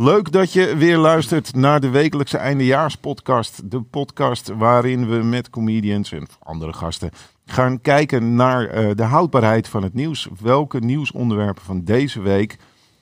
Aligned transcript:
Leuk 0.00 0.32
dat 0.32 0.52
je 0.52 0.76
weer 0.76 0.96
luistert 0.96 1.54
naar 1.54 1.80
de 1.80 1.88
wekelijkse 1.88 2.36
eindejaarspodcast. 2.36 3.70
De 3.70 3.82
podcast 3.82 4.48
waarin 4.48 5.08
we 5.08 5.16
met 5.16 5.50
comedians 5.50 6.12
en 6.12 6.26
andere 6.42 6.72
gasten 6.72 7.10
gaan 7.46 7.80
kijken 7.80 8.34
naar 8.34 8.66
eh, 8.66 8.90
de 8.94 9.02
houdbaarheid 9.02 9.68
van 9.68 9.82
het 9.82 9.94
nieuws. 9.94 10.28
Welke 10.40 10.78
nieuwsonderwerpen 10.80 11.62
van 11.62 11.84
deze 11.84 12.20
week 12.20 12.58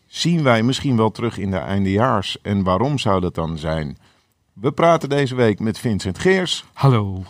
zien 0.06 0.43
wij 0.43 0.62
misschien 0.62 0.96
wel 0.96 1.11
terug 1.11 1.38
in 1.38 1.51
de 1.51 1.59
eindejaars 1.59 2.40
en 2.43 2.62
waarom 2.62 2.99
zou 2.99 3.21
dat 3.21 3.35
dan 3.35 3.58
zijn? 3.58 3.99
We 4.53 4.72
praten 4.72 5.08
deze 5.08 5.35
week 5.35 5.60
met 5.60 5.78
Vincent 5.78 6.19
Geers 6.19 6.65
Hallo. 6.72 7.22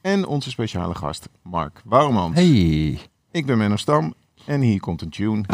en 0.00 0.26
onze 0.26 0.50
speciale 0.50 0.94
gast 0.94 1.28
Mark 1.42 1.82
Wouwmans. 1.84 2.34
Hey. 2.34 2.98
Ik 3.30 3.46
ben 3.46 3.58
Menno 3.58 3.76
Stam 3.76 4.14
en 4.46 4.60
hier 4.60 4.80
komt 4.80 5.02
een 5.02 5.10
tune. 5.10 5.44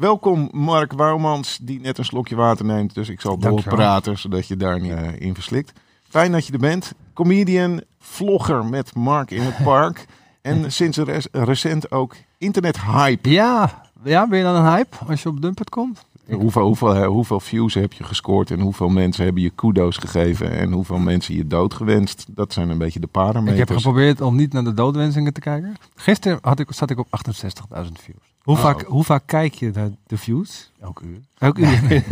Welkom 0.00 0.48
Mark 0.52 0.92
Wouwmans, 0.92 1.58
die 1.62 1.80
net 1.80 1.98
een 1.98 2.04
slokje 2.04 2.36
water 2.36 2.64
neemt. 2.64 2.94
Dus 2.94 3.08
ik 3.08 3.20
zal 3.20 3.38
doorpraten, 3.38 4.18
zodat 4.18 4.46
je 4.46 4.56
daar 4.56 4.80
niet 4.80 4.92
eh, 4.92 5.20
in 5.20 5.34
verslikt. 5.34 5.72
Fijn 6.08 6.32
dat 6.32 6.46
je 6.46 6.52
er 6.52 6.58
bent. 6.58 6.92
Comedian, 7.12 7.82
vlogger 7.98 8.64
met 8.64 8.94
Mark 8.94 9.30
in 9.30 9.42
het 9.42 9.64
park. 9.64 10.06
En 10.42 10.72
sinds 10.72 10.98
recent 11.32 11.90
ook 11.90 12.16
internet-hype. 12.38 13.30
Ja, 13.30 13.82
ja, 14.04 14.28
ben 14.28 14.38
je 14.38 14.44
dan 14.44 14.54
een 14.54 14.72
hype 14.72 14.96
als 15.08 15.22
je 15.22 15.28
op 15.28 15.42
Dumpert 15.42 15.70
komt? 15.70 16.04
Hoeveel, 16.30 16.66
hoeveel, 16.66 17.04
hoeveel 17.04 17.40
views 17.40 17.74
heb 17.74 17.92
je 17.92 18.04
gescoord 18.04 18.50
en 18.50 18.60
hoeveel 18.60 18.88
mensen 18.88 19.24
hebben 19.24 19.42
je 19.42 19.50
kudo's 19.50 19.96
gegeven 19.96 20.50
en 20.50 20.72
hoeveel 20.72 20.98
mensen 20.98 21.34
je 21.34 21.46
dood 21.46 21.74
gewenst? 21.74 22.26
Dat 22.28 22.52
zijn 22.52 22.68
een 22.68 22.78
beetje 22.78 23.00
de 23.00 23.06
parameters. 23.06 23.60
Ik 23.60 23.68
heb 23.68 23.76
geprobeerd 23.76 24.20
om 24.20 24.36
niet 24.36 24.52
naar 24.52 24.64
de 24.64 24.74
doodwensingen 24.74 25.32
te 25.32 25.40
kijken. 25.40 25.76
Gisteren 25.94 26.38
had 26.42 26.58
ik, 26.58 26.72
zat 26.72 26.90
ik 26.90 26.98
op 26.98 27.06
68.000 27.06 27.92
views. 27.92 28.29
Hoe, 28.42 28.54
Oh. 28.56 28.60
vaak, 28.62 28.82
hoe 28.82 29.04
vaak 29.04 29.22
kijk 29.26 29.54
je 29.54 29.70
naar 29.74 29.90
de 30.06 30.16
views? 30.16 30.70
Elk 30.80 31.00
uur. 31.00 31.20
Elk 31.38 31.58
uur. 31.58 31.80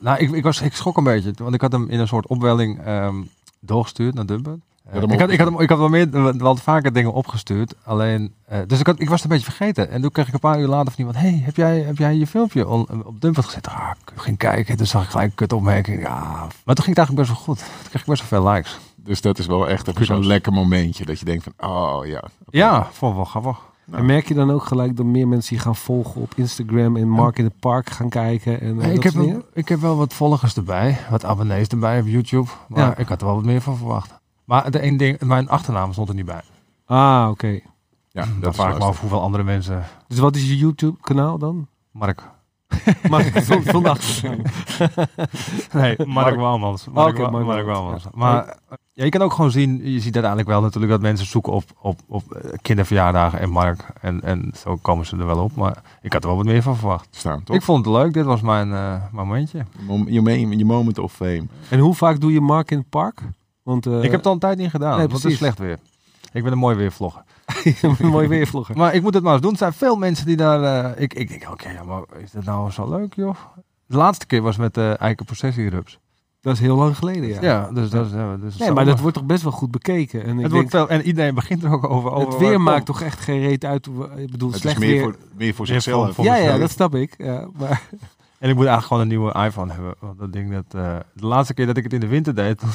Nou, 0.00 0.18
ik, 0.18 0.30
ik, 0.30 0.42
was, 0.42 0.60
ik 0.60 0.74
schrok 0.74 0.96
een 0.96 1.04
beetje, 1.04 1.32
want 1.36 1.54
ik 1.54 1.60
had 1.60 1.72
hem 1.72 1.88
in 1.88 2.00
een 2.00 2.08
soort 2.08 2.26
opwelling 2.26 2.80
ehm, 2.84 3.14
doorgestuurd 3.60 4.14
naar 4.14 4.26
Dumpert. 4.26 4.58
Eh, 4.90 5.02
ik, 5.02 5.20
had, 5.20 5.30
ik, 5.30 5.38
had 5.38 5.48
hem, 5.48 5.60
ik 5.60 5.68
had 5.68 5.78
wel 5.78 5.88
meer, 5.88 6.36
wel 6.38 6.56
vaker 6.56 6.92
dingen 6.92 7.12
opgestuurd. 7.12 7.74
Alleen, 7.84 8.34
eh, 8.46 8.58
dus 8.66 8.80
ik, 8.80 8.86
had, 8.86 9.00
ik 9.00 9.08
was 9.08 9.22
het 9.22 9.30
een 9.30 9.36
beetje 9.36 9.52
vergeten. 9.52 9.90
En 9.90 10.00
toen 10.00 10.10
kreeg 10.10 10.26
ik 10.28 10.32
een 10.34 10.40
paar 10.40 10.60
uur 10.60 10.66
later 10.66 10.92
van 10.92 10.98
iemand: 11.04 11.16
Hey, 11.16 11.42
heb 11.44 11.56
jij, 11.56 11.80
heb 11.80 11.98
jij 11.98 12.14
je 12.14 12.26
filmpje 12.26 12.68
on- 12.68 13.04
op 13.04 13.20
Dumpert 13.20 13.46
gezet? 13.46 13.68
Ah, 13.68 13.90
ik 14.14 14.20
ging 14.20 14.36
kijken. 14.38 14.76
Toen 14.76 14.86
zag 14.86 15.04
ik 15.04 15.10
gelijk 15.10 15.28
een 15.28 15.34
kut 15.34 15.52
opmerking. 15.52 16.00
Ja. 16.02 16.20
Maar 16.64 16.74
toen 16.74 16.84
ging 16.84 16.96
het 16.96 16.98
eigenlijk 16.98 17.28
best 17.28 17.28
wel 17.28 17.44
goed. 17.46 17.58
Toen 17.58 17.88
kreeg 17.88 18.00
ik 18.02 18.08
best 18.08 18.30
wel 18.30 18.40
veel 18.42 18.50
likes. 18.52 18.78
Dus 18.96 19.20
dat 19.20 19.38
is 19.38 19.46
wel 19.46 19.68
echt 19.68 19.90
zo'n 20.00 20.26
lekker 20.26 20.52
momentje 20.52 21.04
dat 21.04 21.18
je 21.18 21.24
denkt 21.24 21.44
van, 21.44 21.70
oh 21.70 22.06
ja. 22.06 22.22
Ja, 22.50 22.88
vond 22.92 23.10
ik 23.10 23.16
wel 23.16 23.26
grappig. 23.26 23.58
Nou. 23.86 24.00
En 24.00 24.06
merk 24.06 24.28
je 24.28 24.34
dan 24.34 24.50
ook 24.50 24.64
gelijk 24.64 24.96
dat 24.96 25.06
meer 25.06 25.28
mensen 25.28 25.56
je 25.56 25.62
gaan 25.62 25.76
volgen 25.76 26.20
op 26.20 26.32
Instagram 26.36 26.96
en 26.96 27.08
Mark 27.08 27.38
in 27.38 27.44
het 27.44 27.58
Park 27.60 27.90
gaan 27.90 28.08
kijken? 28.08 28.60
En, 28.60 28.80
eh, 28.80 28.88
ik, 28.94 29.02
dat 29.02 29.12
heb 29.12 29.22
wel, 29.24 29.42
ik 29.52 29.68
heb 29.68 29.80
wel 29.80 29.96
wat 29.96 30.14
volgers 30.14 30.56
erbij, 30.56 30.98
wat 31.10 31.24
abonnees 31.24 31.66
erbij 31.68 32.00
op 32.00 32.06
YouTube. 32.06 32.50
Maar 32.68 32.78
Ja. 32.80 32.96
ik 32.96 33.08
had 33.08 33.20
er 33.20 33.26
wel 33.26 33.34
wat 33.36 33.44
meer 33.44 33.60
van 33.60 33.76
verwacht. 33.76 34.18
Maar 34.44 34.70
de 34.70 34.78
één 34.78 34.96
ding, 34.96 35.20
mijn 35.20 35.48
achternaam 35.48 35.92
stond 35.92 36.08
er 36.08 36.14
niet 36.14 36.24
bij. 36.24 36.42
Ah, 36.86 37.28
oké. 37.30 37.60
Ja, 38.10 38.24
Dat 38.40 38.54
vraag 38.54 38.72
ik 38.72 38.78
me 38.78 38.84
af 38.84 39.00
hoeveel 39.00 39.20
andere 39.20 39.44
mensen... 39.44 39.84
Dus 40.08 40.18
wat 40.18 40.36
is 40.36 40.48
je 40.48 40.56
YouTube 40.56 40.96
kanaal 41.00 41.38
dan? 41.38 41.66
Mark. 41.90 42.22
Mark 43.10 43.36
achternaam. 43.86 44.42
Nee, 45.72 45.96
Mark 46.06 46.36
Waalmans. 46.36 46.86
Mark, 46.92 47.08
Oké, 47.12 47.22
Wa- 47.22 47.30
Mark 47.30 47.44
Mark 47.44 47.66
Waalmans, 47.66 48.04
Waalmans. 48.04 48.06
Maar 48.14 48.56
ja, 48.92 49.04
je 49.04 49.10
kan 49.10 49.20
ook 49.22 49.32
gewoon 49.32 49.50
zien, 49.50 49.70
je 49.92 50.00
ziet 50.00 50.14
uiteindelijk 50.14 50.48
wel 50.48 50.60
natuurlijk 50.60 50.92
dat 50.92 51.00
mensen 51.00 51.26
zoeken 51.26 51.52
op, 51.52 51.64
op, 51.80 52.00
op 52.08 52.32
eh, 52.32 52.50
kinderverjaardagen 52.62 53.40
en 53.40 53.50
Mark. 53.50 53.86
En, 54.00 54.22
en 54.22 54.50
zo 54.56 54.76
komen 54.82 55.06
ze 55.06 55.16
er 55.16 55.26
wel 55.26 55.38
op. 55.44 55.54
Maar 55.56 55.82
ik 56.02 56.12
had 56.12 56.22
er 56.22 56.28
wel 56.28 56.36
wat 56.36 56.46
meer 56.46 56.62
van 56.62 56.76
verwacht. 56.76 57.08
Staan, 57.10 57.42
toch? 57.44 57.56
Ik 57.56 57.62
vond 57.62 57.84
het 57.84 57.94
leuk, 57.94 58.12
dit 58.12 58.24
was 58.24 58.40
mijn 58.40 58.72
eh, 58.72 58.90
mijn 59.12 59.26
momentje. 59.26 59.64
Je 59.88 60.04
Je, 60.12 60.22
me- 60.22 60.56
je 60.56 60.64
moment 60.64 60.98
of 60.98 61.12
fame. 61.12 61.46
En 61.68 61.78
hoe 61.78 61.94
vaak 61.94 62.20
doe 62.20 62.32
je 62.32 62.40
Mark 62.40 62.70
in 62.70 62.78
het 62.78 62.88
Park? 62.88 63.20
Want, 63.62 63.86
eh, 63.86 63.96
ik 63.96 64.02
heb 64.02 64.12
het 64.12 64.26
al 64.26 64.32
een 64.32 64.38
tijd 64.38 64.58
niet 64.58 64.70
gedaan, 64.70 64.98
nee, 64.98 65.08
want 65.08 65.22
het 65.22 65.32
is 65.32 65.38
slecht 65.38 65.58
weer. 65.58 65.78
Ik 66.32 66.42
ben 66.42 66.52
een 66.52 66.58
mooi 66.58 66.76
weervlogger. 66.76 67.20
een 67.26 67.33
mooi 68.00 68.28
weervlogger. 68.28 68.76
Maar 68.76 68.94
ik 68.94 69.02
moet 69.02 69.14
het 69.14 69.22
maar 69.22 69.32
eens 69.32 69.42
doen. 69.42 69.50
Er 69.52 69.56
zijn 69.58 69.72
veel 69.72 69.96
mensen 69.96 70.26
die 70.26 70.36
daar... 70.36 70.62
eh, 70.94 71.02
ik, 71.02 71.14
ik 71.14 71.28
denk, 71.28 71.50
oké, 71.50 71.70
ja, 71.70 71.82
maar 71.84 72.02
is 72.22 72.30
dat 72.30 72.44
nou 72.44 72.70
zo 72.70 72.88
leuk, 72.90 73.14
joh? 73.14 73.34
De 73.86 73.96
laatste 73.96 74.26
keer 74.26 74.42
was 74.42 74.56
met 74.56 74.74
de 74.74 74.96
Eiken 74.98 75.24
Processierups. 75.24 75.98
Dat 76.40 76.54
is 76.54 76.60
heel 76.60 76.76
lang 76.76 76.96
geleden, 76.96 77.28
ja. 77.28 77.38
Ja, 77.42 77.70
dus 77.72 77.90
dat 77.90 78.06
is... 78.06 78.12
ja, 78.12 78.36
dus 78.36 78.56
Nee, 78.56 78.70
maar 78.70 78.84
dat 78.84 79.00
wordt 79.00 79.16
toch 79.16 79.26
best 79.26 79.42
wel 79.42 79.52
goed 79.52 79.70
bekeken. 79.70 80.20
En 80.24 80.26
ik 80.26 80.42
het 80.42 80.52
denk, 80.52 80.52
wordt 80.52 80.70
veel, 80.70 80.88
en 80.88 81.02
iedereen 81.02 81.34
begint 81.34 81.64
er 81.64 81.72
ook 81.72 81.90
over. 81.90 82.10
over 82.12 82.28
het 82.28 82.38
weer 82.38 82.60
maakt 82.60 82.86
toch 82.86 83.02
echt 83.02 83.20
geen 83.20 83.40
reet 83.40 83.64
uit. 83.64 83.86
Ik 84.16 84.30
bedoel, 84.30 84.48
Het 84.48 84.56
is 84.56 84.62
slecht 84.62 84.78
meer 84.78 84.90
weer. 84.90 85.02
voor, 85.02 85.16
meer 85.36 85.54
voor 85.54 85.64
Meer 85.66 85.74
zichzelf. 85.80 86.14
voor- 86.14 86.24
ja, 86.24 86.36
ja, 86.36 86.58
dat 86.58 86.70
snap 86.70 86.94
ik. 86.94 87.14
Ja, 87.18 87.48
maar 87.58 87.82
En 88.44 88.50
ik 88.50 88.56
moet 88.56 88.66
eigenlijk 88.66 88.86
gewoon 88.86 89.02
een 89.02 89.08
nieuwe 89.08 89.46
iPhone 89.46 89.72
hebben. 89.72 89.94
Want 89.98 90.18
dat 90.18 90.32
ding 90.32 90.52
dat... 90.52 90.64
eh, 90.74 90.96
de 91.12 91.26
laatste 91.26 91.54
keer 91.54 91.66
dat 91.66 91.76
ik 91.76 91.82
het 91.82 91.92
in 91.92 92.00
de 92.00 92.06
winter 92.06 92.34
deed... 92.34 92.62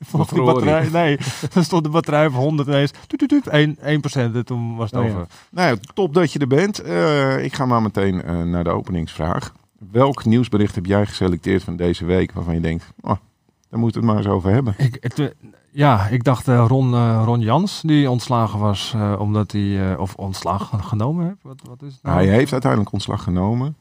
vond 0.00 0.22
die 0.22 0.24
verloor 0.26 0.52
batterij... 0.52 0.88
Nee, 0.92 1.18
dan 1.52 1.64
stond 1.64 1.84
de 1.84 1.90
batterij 1.90 2.26
op 2.26 2.32
100 2.32 2.68
ineens... 2.68 2.90
Toet, 3.06 3.18
toet, 3.18 3.28
toet, 3.28 3.46
1, 3.46 3.76
1% 3.78 3.80
en 4.14 4.44
toen 4.44 4.76
was 4.76 4.90
het 4.90 5.00
Oh 5.00 5.06
ja. 5.06 5.12
over. 5.12 5.26
Nou 5.50 5.68
ja, 5.68 5.76
top 5.94 6.14
dat 6.14 6.32
je 6.32 6.38
er 6.38 6.46
bent. 6.46 6.78
Eh, 6.78 7.44
ik 7.44 7.54
ga 7.54 7.66
maar 7.66 7.82
meteen 7.82 8.22
eh, 8.22 8.42
naar 8.42 8.64
de 8.64 8.70
openingsvraag. 8.70 9.52
Welk 9.90 10.24
nieuwsbericht 10.24 10.74
heb 10.74 10.86
jij 10.86 11.06
geselecteerd 11.06 11.62
van 11.62 11.76
deze 11.76 12.04
week 12.04 12.32
waarvan 12.32 12.54
je 12.54 12.60
denkt, 12.60 12.92
oh, 13.00 13.16
daar 13.70 13.80
moeten 13.80 14.00
we 14.00 14.06
het 14.06 14.16
maar 14.16 14.24
eens 14.24 14.34
over 14.34 14.50
hebben? 14.50 14.74
Ik, 14.78 14.96
het, 15.00 15.34
ja, 15.70 16.06
ik 16.06 16.24
dacht 16.24 16.46
Ron, 16.46 17.20
Ron 17.24 17.40
Jans, 17.40 17.80
die 17.80 18.10
ontslagen 18.10 18.58
was 18.58 18.94
omdat 19.18 19.52
hij... 19.52 19.96
of 19.96 20.14
ontslag 20.14 20.70
genomen 20.80 21.24
heeft. 21.26 21.42
Wat, 21.42 21.60
wat 21.68 21.82
is 21.82 21.92
het 21.92 22.02
nou? 22.02 22.16
Hij 22.16 22.26
heeft 22.26 22.52
uiteindelijk 22.52 22.92
ontslag 22.92 23.22
genomen, 23.22 23.76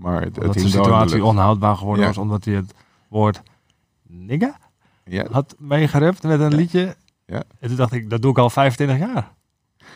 maar 0.00 0.22
het, 0.22 0.34
de 0.34 0.58
situatie 0.68 1.24
onhoudbaar 1.24 1.76
geworden 1.76 2.02
Ja. 2.02 2.08
was, 2.08 2.18
omdat 2.18 2.44
hij 2.44 2.54
het 2.54 2.74
woord 3.08 3.42
nigga 4.06 4.56
Ja, 5.04 5.26
had 5.30 5.54
meegerept 5.58 6.22
met 6.22 6.40
een 6.40 6.54
liedje. 6.54 6.96
Ja. 7.26 7.42
En 7.58 7.68
toen 7.68 7.76
dacht 7.76 7.92
ik, 7.92 8.10
dat 8.10 8.22
doe 8.22 8.30
ik 8.30 8.38
al 8.38 8.50
25 8.50 8.98
jaar. 8.98 9.32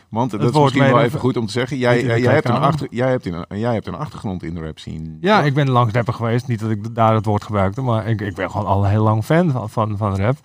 want 0.09 0.31
dat 0.31 0.41
is 0.55 0.61
misschien 0.61 0.83
wel 0.83 1.03
even 1.03 1.21
goed 1.21 1.37
om 1.37 1.47
te 1.47 1.53
zeggen. 1.53 1.77
Jij, 1.79 2.05
jij, 2.05 2.33
hebt, 2.33 2.49
een 2.49 2.55
achter, 2.55 2.87
jij, 2.91 3.11
hebt, 3.11 3.27
een, 3.27 3.45
jij 3.49 3.73
hebt 3.73 3.87
een 3.87 3.95
achtergrond 3.95 4.43
in 4.43 4.55
de 4.55 4.61
rap 4.61 4.79
scene. 4.79 5.17
Ja, 5.21 5.43
ik 5.43 5.55
ben 5.55 5.71
langs 5.71 5.93
rapper 5.93 6.15
geweest. 6.15 6.47
Niet 6.47 6.61
dat 6.61 6.71
ik 6.71 6.95
daar 6.95 7.15
het 7.15 7.25
woord 7.25 7.45
gebruikte, 7.45 7.81
maar 7.81 8.07
ik, 8.07 8.21
ik 8.21 8.35
ben 8.35 8.51
gewoon 8.51 8.67
al 8.67 8.85
heel 8.85 9.03
lang 9.03 9.25
fan 9.25 9.51
van, 9.51 9.71
van, 9.71 9.97
van 9.97 10.17
rap. 10.17 10.37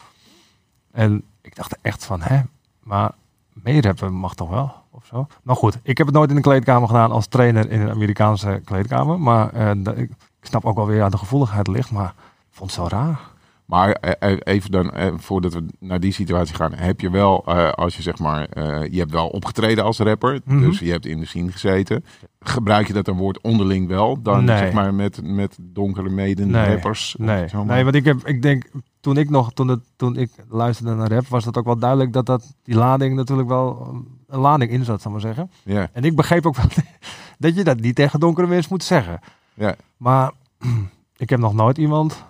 En 0.91 1.23
ik 1.41 1.55
dacht 1.55 1.77
echt 1.81 2.05
van, 2.05 2.21
hè, 2.21 2.39
maar 2.83 3.11
meerappen 3.53 4.13
mag 4.13 4.35
toch 4.35 4.49
wel? 4.49 4.73
Of 4.91 5.05
zo. 5.05 5.27
Maar 5.43 5.55
goed, 5.55 5.77
ik 5.83 5.97
heb 5.97 6.07
het 6.07 6.15
nooit 6.15 6.29
in 6.29 6.35
een 6.35 6.41
kleedkamer 6.41 6.87
gedaan 6.87 7.11
als 7.11 7.27
trainer 7.27 7.71
in 7.71 7.81
een 7.81 7.89
Amerikaanse 7.89 8.61
kleedkamer. 8.65 9.19
Maar 9.19 9.53
eh, 9.53 9.97
ik, 9.97 10.09
snap 10.41 10.65
ook 10.65 10.75
wel 10.75 10.87
weer 10.87 11.03
aan 11.03 11.11
de 11.11 11.17
gevoeligheid 11.17 11.67
ligt, 11.67 11.91
maar 11.91 12.13
ik 12.49 12.55
vond 12.55 12.71
het 12.75 12.79
zo 12.79 12.95
raar. 12.95 13.19
Maar 13.65 13.91
eh, 13.91 14.31
eh, 14.31 14.37
even 14.43 14.71
dan, 14.71 14.91
voordat 15.17 15.53
we 15.53 15.65
naar 15.79 15.99
die 15.99 16.11
situatie 16.13 16.55
gaan, 16.55 16.73
heb 16.73 16.99
je 17.01 17.09
wel, 17.09 17.45
als 17.75 17.95
je 17.95 18.01
zeg 18.01 18.19
maar, 18.19 18.47
je 18.91 18.99
hebt 18.99 19.11
wel 19.11 19.27
opgetreden 19.27 19.83
als 19.83 19.97
rapper, 19.99 20.41
Mhm. 20.45 20.59
dus 20.59 20.79
je 20.79 20.91
hebt 20.91 21.05
in 21.05 21.19
de 21.19 21.25
scene 21.25 21.51
gezeten. 21.51 22.05
Gebruik 22.39 22.87
je 22.87 22.93
dat 22.93 23.07
een 23.07 23.17
woord 23.17 23.41
onderling 23.41 23.87
wel, 23.87 24.21
dan 24.21 24.43
Nee. 24.43 24.57
zeg 24.57 24.71
maar 24.73 24.93
met, 24.93 25.19
met 25.23 25.57
donkere 25.61 26.09
meden 26.09 26.49
Nee. 26.49 26.65
rappers? 26.67 27.15
Nee, 27.17 27.45
nee 27.65 27.83
want 27.83 27.95
ik, 27.95 28.05
heb, 28.05 28.27
ik 28.27 28.41
denk, 28.41 28.65
toen 28.99 29.17
ik 29.17 29.29
nog, 29.29 29.53
toen, 29.53 29.67
het, 29.67 29.79
toen 29.95 30.17
ik 30.17 30.31
luisterde 30.49 30.93
naar 30.95 31.11
rap, 31.11 31.27
was 31.27 31.43
dat 31.43 31.57
ook 31.57 31.65
wel 31.65 31.77
duidelijk 31.79 32.13
dat, 32.13 32.25
dat 32.25 32.53
die 32.63 32.75
lading 32.75 33.15
natuurlijk 33.15 33.47
wel 33.47 33.87
um, 33.89 34.07
een 34.27 34.39
lading 34.39 34.71
in 34.71 34.83
zat, 34.85 35.01
zal 35.01 35.11
ik 35.15 35.21
maar 35.23 35.33
zeggen. 35.35 35.51
Ja, 35.63 35.89
En 35.93 36.03
ik 36.03 36.15
begreep 36.15 36.45
ook 36.45 36.55
wel 36.55 36.65
dat 37.37 37.55
je 37.55 37.63
dat 37.63 37.79
niet 37.79 37.95
tegen 37.95 38.19
donkere 38.19 38.47
mensen 38.47 38.71
moet 38.71 38.83
zeggen. 38.83 39.19
ja. 39.53 39.75
Maar 39.97 40.31
ik 41.17 41.29
heb 41.29 41.39
nog 41.39 41.53
nooit 41.53 41.77
iemand, 41.77 42.25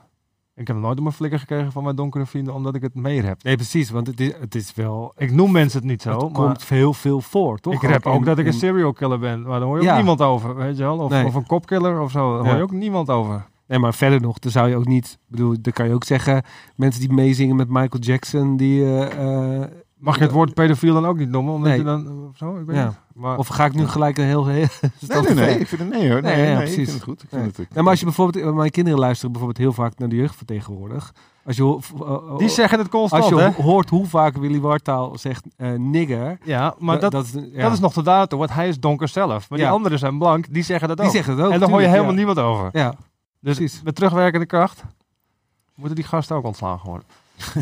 ik 0.55 0.67
heb 0.67 0.75
nog 0.75 0.85
nooit 0.85 0.97
op 0.97 1.03
mijn 1.03 1.15
flikker 1.15 1.39
gekregen 1.39 1.71
van 1.71 1.83
mijn 1.83 1.95
donkere 1.95 2.25
vrienden, 2.25 2.53
omdat 2.53 2.75
ik 2.75 2.81
het 2.81 2.95
meer 2.95 3.25
heb. 3.25 3.43
nee, 3.43 3.55
precies. 3.55 3.89
Want 3.89 4.07
het 4.07 4.19
is, 4.19 4.33
het 4.39 4.55
is 4.55 4.73
wel... 4.75 5.13
Ik 5.17 5.31
noem 5.31 5.51
mensen 5.51 5.79
het 5.79 5.89
niet 5.89 6.01
zo, 6.01 6.09
het 6.11 6.19
maar 6.21 6.31
komt 6.31 6.63
heel 6.67 6.93
veel 6.93 7.21
voor, 7.21 7.59
toch? 7.59 7.73
ik 7.73 7.81
rap 7.89 8.05
ook 8.05 8.19
in- 8.19 8.23
dat 8.23 8.37
ik 8.37 8.45
een 8.45 8.53
serial 8.53 8.93
killer 8.93 9.19
ben. 9.19 9.41
Maar 9.41 9.59
daar 9.59 9.67
hoor 9.67 9.77
je 9.77 9.83
Ja. 9.83 9.89
ook 9.91 9.95
niemand 9.97 10.21
over, 10.21 10.55
weet 10.55 10.77
je 10.77 10.83
wel. 10.83 10.97
Of, 10.97 11.09
Nee. 11.09 11.25
of 11.25 11.35
een 11.35 11.45
kopkiller 11.45 11.99
of 11.99 12.11
zo, 12.11 12.29
daar 12.33 12.39
hoor 12.39 12.47
Ja. 12.51 12.55
je 12.55 12.63
ook 12.63 12.71
niemand 12.71 13.09
over. 13.09 13.45
Nee, 13.69 13.79
maar 13.79 13.93
verder 13.93 14.21
nog, 14.21 14.39
dan 14.39 14.51
zou 14.51 14.69
je 14.69 14.75
ook 14.75 14.85
niet... 14.87 15.05
Ik 15.11 15.17
bedoel, 15.27 15.55
dan 15.61 15.73
kan 15.73 15.87
je 15.87 15.93
ook 15.93 16.03
zeggen... 16.03 16.43
Mensen 16.75 17.01
die 17.01 17.13
meezingen 17.13 17.55
met 17.55 17.67
Michael 17.69 18.01
Jackson, 18.03 18.57
die... 18.57 18.83
eh, 18.83 19.61
eh, 19.61 19.67
Mag 19.97 20.17
je 20.17 20.21
het 20.23 20.31
woord 20.31 20.53
pedofiel 20.53 20.93
dan 20.93 21.05
ook 21.05 21.17
niet 21.17 21.29
noemen? 21.29 21.53
Omdat 21.53 21.69
Nee. 21.69 21.77
je 21.77 21.83
dan, 21.83 22.27
of 22.29 22.37
zo, 22.37 22.57
ik 22.57 22.65
weet 22.65 22.75
Ja. 22.75 22.85
niet. 22.85 22.95
Maar, 23.13 23.37
of 23.37 23.47
ga 23.47 23.65
ik 23.65 23.73
nu 23.73 23.87
gelijk 23.87 24.17
een 24.17 24.25
heel... 24.25 24.45
heel 24.47 24.65
Nee, 24.81 24.91
dat 25.07 25.23
nee, 25.23 25.33
nee, 25.33 25.59
ik 25.59 25.67
vind 25.67 25.81
het 25.81 25.89
nee 25.89 26.11
hoor. 26.11 26.21
Nee, 26.21 26.35
Nee, 26.35 26.45
ja, 26.45 26.53
nee, 26.53 26.53
ik 26.53 26.57
precies. 26.57 26.75
vind 26.75 26.91
het 26.93 27.03
goed. 27.03 27.23
Ik 27.23 27.29
vind 27.29 27.41
Nee. 27.41 27.49
het, 27.49 27.59
ik- 27.59 27.67
Ja, 27.73 27.81
maar 27.81 27.89
als 27.91 27.99
je 27.99 28.05
bijvoorbeeld... 28.05 28.45
eh, 28.45 28.53
Mijn 28.53 28.69
kinderen 28.71 28.99
luisteren 28.99 29.31
bijvoorbeeld 29.31 29.63
heel 29.65 29.73
vaak 29.83 29.97
naar 29.97 30.09
de 30.09 30.15
jeugdvertegenwoordig. 30.15 31.13
Als 31.45 31.55
je, 31.57 31.77
die 32.37 32.49
zeggen 32.49 32.79
het 32.79 32.89
constant, 32.89 33.23
als 33.23 33.31
je 33.31 33.39
hè? 33.39 33.63
hoort 33.63 33.89
hoe 33.89 34.05
vaak 34.05 34.37
Willy 34.37 34.59
Wartaal 34.59 35.17
zegt 35.17 35.45
eh, 35.57 35.71
nigger... 35.73 36.37
Ja, 36.43 36.75
maar 36.79 36.99
dat, 36.99 37.11
dat, 37.11 37.25
is, 37.25 37.33
ja. 37.53 37.71
is 37.71 37.79
nog 37.79 37.93
te 37.93 38.03
datum, 38.03 38.37
want 38.37 38.53
hij 38.53 38.67
is 38.67 38.79
donker 38.79 39.07
zelf. 39.07 39.49
Maar 39.49 39.59
Ja. 39.59 39.65
die 39.65 39.73
anderen 39.73 39.99
zijn 39.99 40.17
blank, 40.17 40.53
die 40.53 40.63
zeggen 40.63 40.87
dat 40.87 40.97
Die 40.97 41.05
ook. 41.05 41.11
zeggen 41.11 41.35
het 41.35 41.45
ook. 41.45 41.51
en 41.51 41.59
daar 41.59 41.69
hoor 41.69 41.81
je 41.81 41.87
helemaal 41.87 42.09
ja. 42.09 42.15
niemand 42.17 42.39
over. 42.39 42.69
Ja, 42.71 42.93
Dus 43.41 43.57
Precies. 43.57 43.81
met 43.83 43.95
terugwerkende 43.95 44.45
kracht 44.45 44.83
moeten 45.75 45.95
die 45.95 46.05
gasten 46.05 46.35
ook 46.35 46.45
ontslagen 46.45 46.89
worden. 46.89 47.07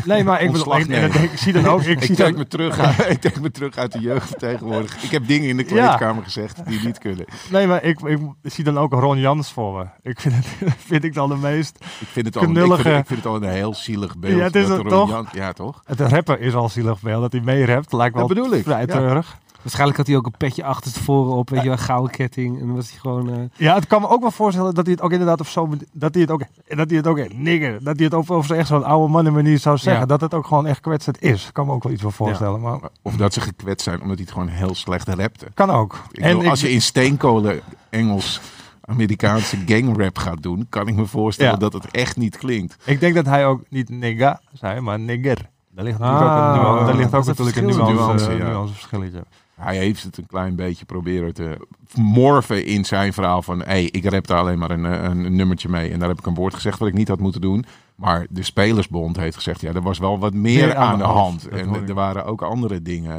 Nee, 0.04 0.24
maar 0.24 0.42
ik, 0.42 0.52
bedoel, 0.52 0.76
ik, 0.78 1.14
ik 1.14 1.38
zie 1.38 1.52
dan 1.52 1.66
ook... 1.66 1.82
Ik, 1.82 1.86
Ik 2.00 2.02
zie 2.02 2.14
trek, 2.16 2.28
dan, 2.28 2.38
me 2.38 2.46
terug, 2.46 2.78
uit- 2.78 3.10
ik 3.14 3.20
trek 3.20 3.40
me 3.40 3.50
terug 3.50 3.76
uit 3.76 3.92
de 3.92 4.00
jeugd 4.00 4.38
tegenwoordig. 4.38 5.02
Ik 5.02 5.10
heb 5.10 5.26
dingen 5.26 5.48
in 5.48 5.56
de 5.56 5.64
kleedkamer 5.64 6.22
gezegd 6.22 6.66
die 6.66 6.80
niet 6.84 6.98
kunnen. 6.98 7.24
nee, 7.50 7.66
maar 7.66 7.82
ik, 7.82 8.00
ik 8.00 8.20
zie 8.42 8.64
dan 8.64 8.78
ook 8.78 8.92
Ron 8.92 9.18
Jans 9.18 9.52
voor 9.52 9.78
me. 9.78 10.10
Ik 10.10 10.20
vind 10.20 10.34
het 10.34 10.46
vind 10.90 11.04
ik 11.04 11.14
dan 11.14 11.28
de 11.28 11.36
meest... 11.36 11.78
Ik 12.00 12.06
vind 12.06 12.26
het 12.26 12.36
al, 12.36 12.42
ik 12.42 12.48
Knullige- 12.48 12.82
vind, 12.82 12.98
ik 12.98 13.06
vind 13.06 13.18
het 13.22 13.28
al 13.28 13.36
een 13.36 13.48
heel 13.48 13.74
zielig 13.74 14.18
beeld. 14.18 14.36
Ja, 14.38 14.42
het 14.44 14.54
is 14.54 14.66
dat 14.66 14.70
het 14.78 14.86
er 14.86 14.92
een 14.92 14.98
toch? 14.98 15.10
Jan- 15.10 15.28
ja, 15.32 15.52
toch? 15.52 15.82
Het 15.84 16.00
rappen 16.00 16.40
is 16.40 16.54
al 16.54 16.68
zielig 16.68 17.00
beeld. 17.00 17.20
Dat 17.22 17.32
hij 17.32 17.40
mee 17.40 17.66
rapt 17.66 17.92
lijkt 17.92 18.14
wel 18.14 18.26
Dat 18.26 18.36
bedoel 18.36 18.52
ik, 18.54 18.62
vrij 18.64 18.80
ja. 18.80 18.86
treurig. 18.86 19.38
Waarschijnlijk 19.68 19.98
had 19.98 20.06
hij 20.06 20.16
ook 20.16 20.26
een 20.26 20.48
petje 20.48 20.64
achter 20.64 20.92
tevoren 20.92 21.32
op, 21.32 21.50
weet 21.50 21.58
je 21.60 21.68
wel, 21.68 21.76
een 21.78 21.82
gouden 21.84 22.10
ketting. 22.10 22.60
En 22.60 22.74
was 22.74 22.90
hij 22.90 22.98
gewoon... 22.98 23.30
eh, 23.30 23.36
Ja, 23.56 23.74
het 23.74 23.86
kan 23.86 24.00
me 24.00 24.08
ook 24.08 24.20
wel 24.20 24.30
voorstellen 24.30 24.74
dat 24.74 24.84
hij 24.84 24.94
het 24.94 25.02
ook 25.04 25.10
inderdaad 25.12 25.40
of 25.40 25.48
zo... 25.48 25.68
Dat 25.92 26.12
hij 26.14 26.22
het 26.22 26.30
ook... 26.30 26.42
Dat 26.68 26.88
hij 26.88 26.96
het 26.96 27.06
ook... 27.06 27.32
Nigger. 27.34 27.84
Dat 27.84 27.96
hij 27.96 28.04
het 28.04 28.14
ook 28.14 28.30
over 28.30 28.56
echt 28.56 28.68
zo'n 28.68 28.84
oude 28.84 29.12
mannen 29.12 29.32
manier 29.32 29.58
zou 29.58 29.76
zeggen. 29.76 30.00
Ja. 30.02 30.06
Dat 30.08 30.20
het 30.20 30.34
ook 30.34 30.46
gewoon 30.46 30.66
echt 30.66 30.80
kwetsend 30.80 31.22
is. 31.22 31.50
Kan 31.52 31.66
me 31.66 31.72
ook 31.72 31.82
wel 31.82 31.92
iets 31.92 32.02
voor 32.02 32.12
voorstellen. 32.12 32.60
Maar 32.60 32.78
Of 33.02 33.16
dat 33.16 33.32
ze 33.32 33.40
gekwetst 33.40 33.84
zijn 33.84 34.00
omdat 34.00 34.16
hij 34.16 34.24
het 34.24 34.34
gewoon 34.34 34.48
heel 34.48 34.74
slecht 34.74 35.08
rapte. 35.08 35.46
kan 35.54 35.70
ook. 35.70 36.02
Ik 36.10 36.22
bedoel, 36.22 36.42
ik- 36.42 36.48
als 36.48 36.60
je 36.60 36.70
in 36.70 36.82
steenkolen 36.82 37.60
Engels 37.90 38.40
Amerikaanse 38.84 39.56
gangrap 39.66 40.18
gaat 40.18 40.42
doen, 40.42 40.66
kan 40.68 40.88
ik 40.88 40.94
me 40.94 41.06
voorstellen 41.06 41.52
Ja. 41.52 41.58
dat 41.58 41.72
het 41.72 41.90
echt 41.90 42.16
niet 42.16 42.36
klinkt. 42.36 42.76
Ik 42.84 43.00
denk 43.00 43.14
dat 43.14 43.26
hij 43.26 43.46
ook 43.46 43.62
niet 43.68 43.88
nigga 43.88 44.40
zei, 44.52 44.80
maar 44.80 44.98
nigger. 44.98 45.48
Daar 45.70 45.84
ligt 45.86 45.98
natuurlijk 45.98 46.30
Ah, 46.30 46.38
ook 46.38 46.48
een, 46.48 46.56
nuance- 46.56 46.84
daar 46.86 46.96
ligt 46.96 47.14
ook 47.14 47.24
natuurlijk 47.26 47.56
een 47.56 47.64
nuance, 47.66 47.92
Nuance, 47.92 48.32
ja. 48.32 48.48
nuance 48.48 48.72
verschilletje. 48.74 49.24
Hij 49.58 49.76
heeft 49.76 50.02
het 50.02 50.16
een 50.18 50.26
klein 50.26 50.56
beetje 50.56 50.84
proberen 50.84 51.34
te 51.34 51.66
morfen 51.94 52.66
in 52.66 52.84
zijn 52.84 53.12
verhaal 53.12 53.42
van... 53.42 53.62
hey, 53.62 53.84
ik 53.84 54.10
rapte 54.10 54.34
alleen 54.34 54.58
maar 54.58 54.70
een, 54.70 54.84
een 54.84 55.36
nummertje 55.36 55.68
mee 55.68 55.90
en 55.92 55.98
daar 55.98 56.08
heb 56.08 56.18
ik 56.18 56.26
een 56.26 56.34
woord 56.34 56.54
gezegd 56.54 56.78
wat 56.78 56.88
ik 56.88 56.94
niet 56.94 57.08
had 57.08 57.18
moeten 57.20 57.40
doen. 57.40 57.64
Maar 57.94 58.26
de 58.30 58.42
Spelersbond 58.42 59.16
heeft 59.16 59.36
gezegd, 59.36 59.60
ja, 59.60 59.72
er 59.72 59.82
was 59.82 59.98
wel 59.98 60.18
wat 60.18 60.32
meer 60.34 60.66
Meer 60.66 60.76
aan, 60.76 60.98
de 60.98 61.04
hand. 61.04 61.48
En 61.48 61.88
er 61.88 61.94
waren 61.94 62.24
ook 62.24 62.42
andere 62.42 62.82
dingen. 62.82 63.12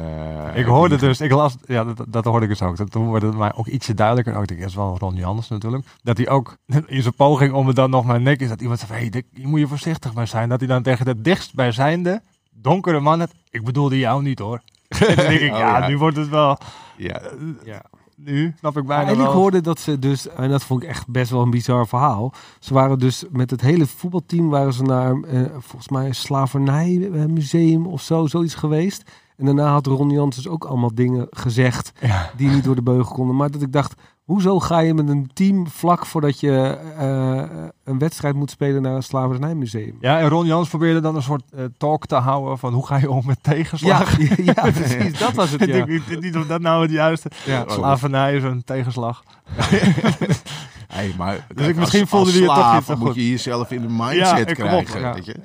eh, 0.54 0.60
Ik 0.60 0.66
hoorde 0.66 0.96
die- 0.96 1.08
dus, 1.08 1.20
ik 1.20 1.30
las, 1.32 1.56
ja, 1.66 1.84
dat, 1.84 2.04
dat 2.08 2.24
hoorde 2.24 2.42
ik 2.44 2.50
dus 2.50 2.62
ook. 2.62 2.76
Dat- 2.76 2.90
Toen 2.90 3.06
wordt 3.06 3.24
het 3.24 3.36
mij 3.36 3.52
ook 3.54 3.66
ietsje 3.66 3.94
duidelijker. 3.94 4.34
Ook, 4.36 4.48
dat 4.48 4.58
is 4.58 4.74
wel 4.74 4.96
Ron 4.98 5.14
Jans 5.14 5.48
natuurlijk. 5.48 5.84
Dat 6.02 6.16
hij 6.16 6.28
ook 6.28 6.56
in 6.86 7.02
zijn 7.02 7.14
poging 7.14 7.52
om 7.52 7.66
het 7.66 7.76
dan 7.76 7.90
nog 7.90 8.04
maar 8.04 8.20
nek 8.20 8.40
is. 8.40 8.48
Dat 8.48 8.60
iemand 8.60 8.78
zegt, 8.78 8.92
hey, 8.92 9.08
dit- 9.10 9.24
hier 9.34 9.48
moet 9.48 9.60
je 9.60 9.66
voorzichtig 9.68 10.14
mee 10.14 10.26
zijn. 10.26 10.48
Dat 10.48 10.58
hij 10.58 10.68
dan 10.68 10.82
tegen 10.82 11.04
de 11.04 11.20
dichtstbijzijnde 11.20 12.22
donkere 12.50 13.00
man 13.00 13.20
het, 13.20 13.32
ik 13.50 13.64
bedoelde 13.64 13.98
jou 13.98 14.22
niet 14.22 14.38
hoor. 14.38 14.60
En 14.98 15.16
dan 15.16 15.26
denk 15.26 15.40
ik, 15.40 15.52
Oh, 15.52 15.58
ja, 15.58 15.78
ja. 15.78 15.88
nu 15.88 15.98
wordt 15.98 16.16
het 16.16 16.28
wel, 16.28 16.58
Ja, 16.96 17.20
ja. 17.64 17.82
nu 18.16 18.54
snap 18.58 18.76
ik 18.76 18.86
bijna 18.86 19.10
en 19.10 19.20
ik 19.20 19.26
hoorde 19.26 19.60
dat 19.60 19.80
ze 19.80 19.98
dus, 19.98 20.28
en 20.28 20.50
dat 20.50 20.62
vond 20.64 20.82
ik 20.82 20.88
echt 20.88 21.08
best 21.08 21.30
wel 21.30 21.42
een 21.42 21.50
bizar 21.50 21.86
verhaal. 21.86 22.32
Ze 22.58 22.74
waren 22.74 22.98
dus 22.98 23.24
met 23.30 23.50
het 23.50 23.60
hele 23.60 23.86
voetbalteam 23.86 24.48
waren 24.48 24.72
ze 24.72 24.82
naar 24.82 25.20
eh, 25.22 25.40
volgens 25.58 25.88
mij 25.88 26.06
een 26.06 26.14
slavernijmuseum 26.14 27.86
of 27.86 28.02
zo, 28.02 28.26
zoiets 28.26 28.54
geweest. 28.54 29.10
En 29.36 29.44
daarna 29.46 29.72
had 29.72 29.86
Ron 29.86 30.10
Jans 30.10 30.36
dus 30.36 30.48
ook 30.48 30.64
allemaal 30.64 30.94
dingen 30.94 31.26
gezegd 31.30 31.92
Ja. 32.00 32.30
die 32.36 32.48
niet 32.48 32.64
door 32.64 32.74
de 32.74 32.82
beugel 32.82 33.14
konden. 33.14 33.36
Maar 33.36 33.50
dat 33.50 33.62
ik 33.62 33.72
dacht, 33.72 33.94
hoezo 34.24 34.60
ga 34.60 34.78
je 34.78 34.94
met 34.94 35.08
een 35.08 35.30
team 35.34 35.68
vlak 35.68 36.06
voordat 36.06 36.40
je 36.40 36.78
eh, 36.98 37.42
een 37.84 37.98
wedstrijd 37.98 38.34
moet 38.34 38.50
spelen 38.50 38.82
naar 38.82 38.94
een 38.94 39.02
slavernijmuseum? 39.02 39.96
Ja, 40.00 40.18
en 40.18 40.28
Ron 40.28 40.46
Jans 40.46 40.68
probeerde 40.68 41.00
dan 41.00 41.16
een 41.16 41.22
soort 41.22 41.42
eh, 41.56 41.64
talk 41.78 42.06
te 42.06 42.14
houden 42.14 42.58
van 42.58 42.72
hoe 42.74 42.86
ga 42.86 42.96
je 42.96 43.10
om 43.10 43.26
met 43.26 43.42
tegenslag. 43.42 44.18
Ja, 44.18 44.34
ja, 44.54 44.70
precies. 44.70 45.18
Dat 45.18 45.32
was 45.32 45.50
het, 45.50 45.60
Ik 45.66 45.68
ja. 45.68 45.74
denk 45.84 45.88
niet- 46.08 46.20
niet 46.20 46.36
of 46.36 46.46
dat 46.46 46.60
nou 46.60 46.82
het 46.82 46.90
juiste... 46.90 47.30
ja. 47.44 47.64
Slavernij 47.66 48.34
is 48.36 48.42
een 48.42 48.64
tegenslag. 48.64 49.22
hey, 50.88 51.14
maar 51.18 51.46
Dus 51.54 51.66
ik 51.66 51.76
misschien 51.76 52.06
voelde 52.06 52.32
die 52.32 52.50
het 52.52 52.54
toch 52.54 52.88
niet 52.88 52.98
moet 52.98 53.06
goed. 53.06 53.14
je 53.16 53.30
jezelf 53.30 53.70
in 53.70 53.80
de 53.82 53.88
mindset 53.88 54.50
ik 54.50 54.58
op, 54.58 54.64
krijgen. 54.84 55.00
ja. 55.00 55.12
Weet 55.14 55.24
je? 55.26 55.36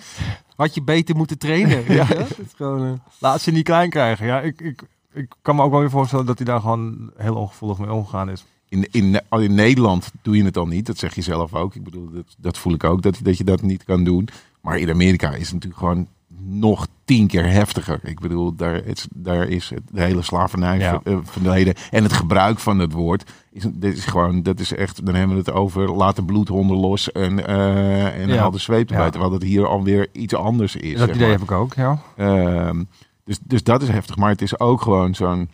Had 0.55 0.73
je 0.75 0.83
beter 0.83 1.15
moeten 1.15 1.37
trainen. 1.37 1.83
weet 1.85 2.07
je? 2.07 2.15
Het 2.15 2.37
is 2.39 2.53
gewoon, 2.55 2.85
eh, 2.85 2.91
Laat 3.19 3.41
ze 3.41 3.51
niet 3.51 3.63
klein 3.63 3.89
krijgen. 3.89 4.25
Ja, 4.25 4.41
ik, 4.41 4.61
ik, 4.61 4.81
ik 5.13 5.33
kan 5.41 5.55
me 5.55 5.61
ook 5.63 5.71
wel 5.71 5.79
weer 5.79 5.89
voorstellen 5.89 6.25
dat 6.25 6.37
hij 6.37 6.45
daar 6.47 6.59
gewoon 6.61 7.11
heel 7.17 7.35
ongevoelig 7.35 7.77
mee 7.77 7.91
omgegaan 7.93 8.29
is. 8.29 8.45
In, 8.69 8.87
in, 8.91 9.21
in 9.29 9.53
Nederland 9.55 10.11
doe 10.21 10.37
je 10.37 10.43
het 10.43 10.57
al 10.57 10.65
niet. 10.67 10.85
Dat 10.85 10.97
zeg 10.97 11.15
je 11.15 11.21
zelf 11.21 11.53
ook. 11.53 11.75
Ik 11.75 11.83
bedoel, 11.83 12.09
dat, 12.13 12.35
dat 12.37 12.57
voel 12.57 12.73
ik 12.73 12.83
ook, 12.83 13.01
dat, 13.01 13.19
dat 13.23 13.37
je 13.37 13.43
dat 13.43 13.61
niet 13.61 13.83
kan 13.83 14.03
doen. 14.03 14.27
Maar 14.61 14.77
in 14.77 14.89
Amerika 14.89 15.29
is 15.33 15.43
het 15.43 15.53
natuurlijk 15.53 15.79
gewoon 15.79 16.07
nog 16.47 16.87
tien 17.05 17.27
keer 17.27 17.45
heftiger. 17.49 17.99
Ik 18.03 18.19
bedoel, 18.19 18.55
daar 18.55 18.85
is, 18.85 19.07
daar 19.13 19.47
is 19.47 19.69
het, 19.69 19.81
de 19.91 20.01
hele 20.01 20.21
slavernij 20.21 20.77
Ja. 20.79 20.89
ver- 21.03 21.13
eh, 21.13 21.19
verleden. 21.23 21.73
En 21.91 22.03
het 22.03 22.13
gebruik 22.13 22.59
van 22.59 22.79
het 22.79 22.91
woord 22.91 23.31
is, 23.51 23.65
dit 23.73 23.97
is 23.97 24.05
gewoon, 24.05 24.43
dat 24.43 24.59
is 24.59 24.73
echt, 24.73 25.05
dan 25.05 25.15
hebben 25.15 25.35
we 25.37 25.43
het 25.45 25.51
over 25.51 25.91
laat 25.91 26.15
de 26.15 26.23
bloedhonden 26.23 26.77
los 26.77 27.11
en, 27.11 27.47
eh 27.47 28.21
en 28.21 28.27
Ja. 28.27 28.35
haal 28.37 28.51
de 28.51 28.57
zweep 28.57 28.89
erbij. 28.89 29.05
Ja. 29.05 29.09
Terwijl 29.11 29.31
het 29.33 29.43
hier 29.43 29.67
alweer 29.67 30.07
iets 30.11 30.33
anders 30.35 30.75
is. 30.75 30.97
dat 30.99 31.09
idee 31.09 31.19
maar. 31.21 31.29
heb 31.29 31.41
ik 31.41 31.51
ook, 31.51 31.73
ja. 31.73 32.01
Ehm, 32.15 32.83
dus, 33.23 33.39
dus 33.43 33.63
dat 33.63 33.81
is 33.81 33.87
heftig. 33.89 34.15
Maar 34.15 34.29
het 34.29 34.41
is 34.41 34.59
ook 34.59 34.81
gewoon 34.81 35.15
zo'n. 35.15 35.49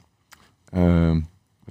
ehm, 0.69 1.19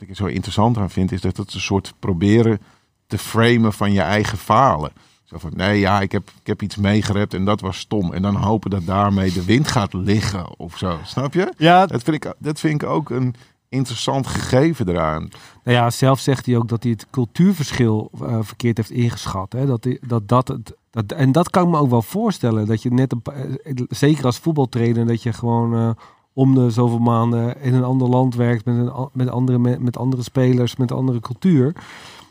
wat 0.00 0.08
ik 0.08 0.16
er 0.16 0.24
zo 0.24 0.34
interessant 0.34 0.76
aan 0.76 0.90
vind, 0.90 1.12
is 1.12 1.20
dat 1.20 1.36
het 1.36 1.54
een 1.54 1.60
soort 1.60 1.94
proberen 1.98 2.60
te 3.06 3.18
framen 3.18 3.72
van 3.72 3.92
je 3.92 4.00
eigen 4.00 4.38
falen. 4.38 4.92
Zo 5.24 5.38
van, 5.38 5.52
nee, 5.54 5.78
ja, 5.78 6.00
ik 6.00 6.12
heb, 6.12 6.30
ik 6.40 6.46
heb 6.46 6.62
iets 6.62 6.76
meegerept 6.76 7.34
en 7.34 7.44
dat 7.44 7.60
was 7.60 7.78
stom. 7.78 8.12
En 8.12 8.22
dan 8.22 8.36
hopen 8.36 8.70
dat 8.70 8.86
daarmee 8.86 9.32
de 9.32 9.44
wind 9.44 9.68
gaat 9.68 9.92
liggen 9.92 10.58
of 10.58 10.78
zo. 10.78 10.98
Snap 11.04 11.34
je? 11.34 11.52
Ja, 11.56 11.86
Dat 11.86 12.02
vind 12.02 12.24
ik, 12.24 12.34
dat 12.38 12.60
vind 12.60 12.82
ik 12.82 12.88
ook 12.88 13.10
een 13.10 13.34
interessant 13.68 14.26
gegeven 14.26 14.88
eraan. 14.88 15.28
Nou 15.64 15.76
ja, 15.76 15.90
zelf 15.90 16.20
zegt 16.20 16.46
hij 16.46 16.56
ook 16.56 16.68
dat 16.68 16.82
hij 16.82 16.92
het 16.92 17.06
cultuurverschil 17.10 18.10
eh, 18.20 18.38
verkeerd 18.42 18.76
heeft 18.76 18.90
ingeschat. 18.90 19.52
Hè? 19.52 19.66
Dat, 19.66 19.86
dat, 20.00 20.28
dat, 20.28 20.48
het, 20.48 20.74
dat, 20.90 21.12
en 21.12 21.32
dat 21.32 21.50
kan 21.50 21.64
ik 21.64 21.70
me 21.70 21.78
ook 21.78 21.90
wel 21.90 22.02
voorstellen. 22.02 22.66
Dat 22.66 22.82
je 22.82 22.90
net, 22.90 23.12
een, 23.12 23.22
eh, 23.24 23.84
zeker 23.88 24.24
als 24.24 24.38
voetbaltrainer, 24.38 25.06
dat 25.06 25.22
je 25.22 25.32
gewoon 25.32 25.74
eh, 25.74 25.90
om 26.32 26.54
de 26.54 26.70
zoveel 26.70 26.98
maanden 26.98 27.60
in 27.62 27.74
een 27.74 27.84
ander 27.84 28.08
land 28.08 28.34
werkt. 28.34 28.64
Met, 28.64 28.76
een, 28.76 29.08
met, 29.12 29.28
andere, 29.30 29.58
me- 29.58 29.78
met 29.80 29.98
andere 29.98 30.22
spelers, 30.22 30.76
met 30.76 30.90
een 30.90 30.96
andere 30.96 31.20
cultuur. 31.20 31.74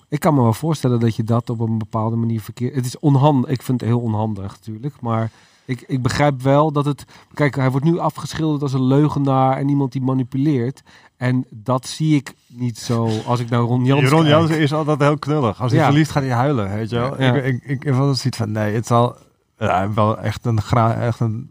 Ik 0.07 0.19
kan 0.19 0.33
me 0.35 0.41
wel 0.41 0.53
voorstellen 0.53 0.99
dat 0.99 1.15
je 1.15 1.23
dat 1.23 1.49
op 1.49 1.59
een 1.59 1.77
bepaalde 1.77 2.15
manier 2.15 2.41
verkeerd... 2.41 2.75
Het 2.75 2.85
is 2.85 2.99
onhandig. 2.99 3.49
Ik 3.49 3.61
vind 3.61 3.81
het 3.81 3.89
heel 3.89 3.99
onhandig 3.99 4.51
natuurlijk. 4.51 5.01
Maar 5.01 5.31
ik, 5.65 5.83
ik 5.87 6.01
begrijp 6.01 6.41
wel 6.41 6.71
dat 6.71 6.85
het... 6.85 7.05
Kijk, 7.33 7.55
hij 7.55 7.71
wordt 7.71 7.85
nu 7.85 7.97
afgeschilderd 7.99 8.61
als 8.61 8.73
een 8.73 8.83
leugenaar 8.83 9.57
en 9.57 9.69
iemand 9.69 9.91
die 9.91 10.01
manipuleert. 10.01 10.83
En 11.17 11.45
dat 11.49 11.87
zie 11.87 12.15
ik 12.15 12.33
niet 12.47 12.77
zo 12.77 13.09
als 13.25 13.39
ik 13.39 13.49
naar 13.49 13.59
Ron 13.59 13.85
Jans 13.85 14.09
Ron. 14.09 14.25
Jansen 14.25 14.59
is 14.59 14.73
altijd 14.73 14.99
heel 14.99 15.17
knullig. 15.17 15.61
Als 15.61 15.71
hij 15.71 15.79
Ja. 15.81 15.85
verliest 15.87 16.11
gaat 16.11 16.23
hij 16.23 16.31
huilen, 16.33 16.69
weet 16.69 16.89
je 16.89 16.95
wel. 16.95 17.21
Ja. 17.21 17.33
Ik, 17.33 17.43
ik, 17.45 17.63
ik 17.63 17.83
heb 17.83 17.95
wel 17.95 18.15
zoiets 18.15 18.37
van, 18.37 18.51
nee, 18.51 18.73
het 18.73 18.87
zal 18.87 19.15
ja, 19.57 19.93
wel 19.93 20.17
echt 20.19 20.45
een, 20.45 20.61
gra 20.61 20.93
echt 20.95 21.19
een 21.19 21.49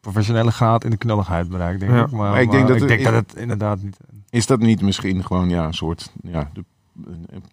professionele 0.00 0.50
graad 0.50 0.84
in 0.84 0.90
de 0.90 0.96
knulligheid 0.96 1.48
bereikt, 1.48 1.80
denk 1.80 1.92
Ja. 1.92 2.04
ik. 2.04 2.10
Maar, 2.10 2.30
Maar 2.30 2.42
ik 2.42 2.50
denk 2.50 2.62
maar 2.68 2.72
dat 2.72 2.82
ik 2.82 2.88
het- 2.88 2.88
denk 2.88 3.04
dat 3.04 3.14
het 3.28 3.34
inderdaad 3.36 3.82
niet... 3.82 3.96
Is 4.30 4.46
dat 4.46 4.60
niet 4.60 4.82
misschien 4.82 5.24
gewoon 5.24 5.48
ja, 5.48 5.64
een 5.66 5.74
soort, 5.74 6.12
ja, 6.22 6.50
de, 6.52 6.64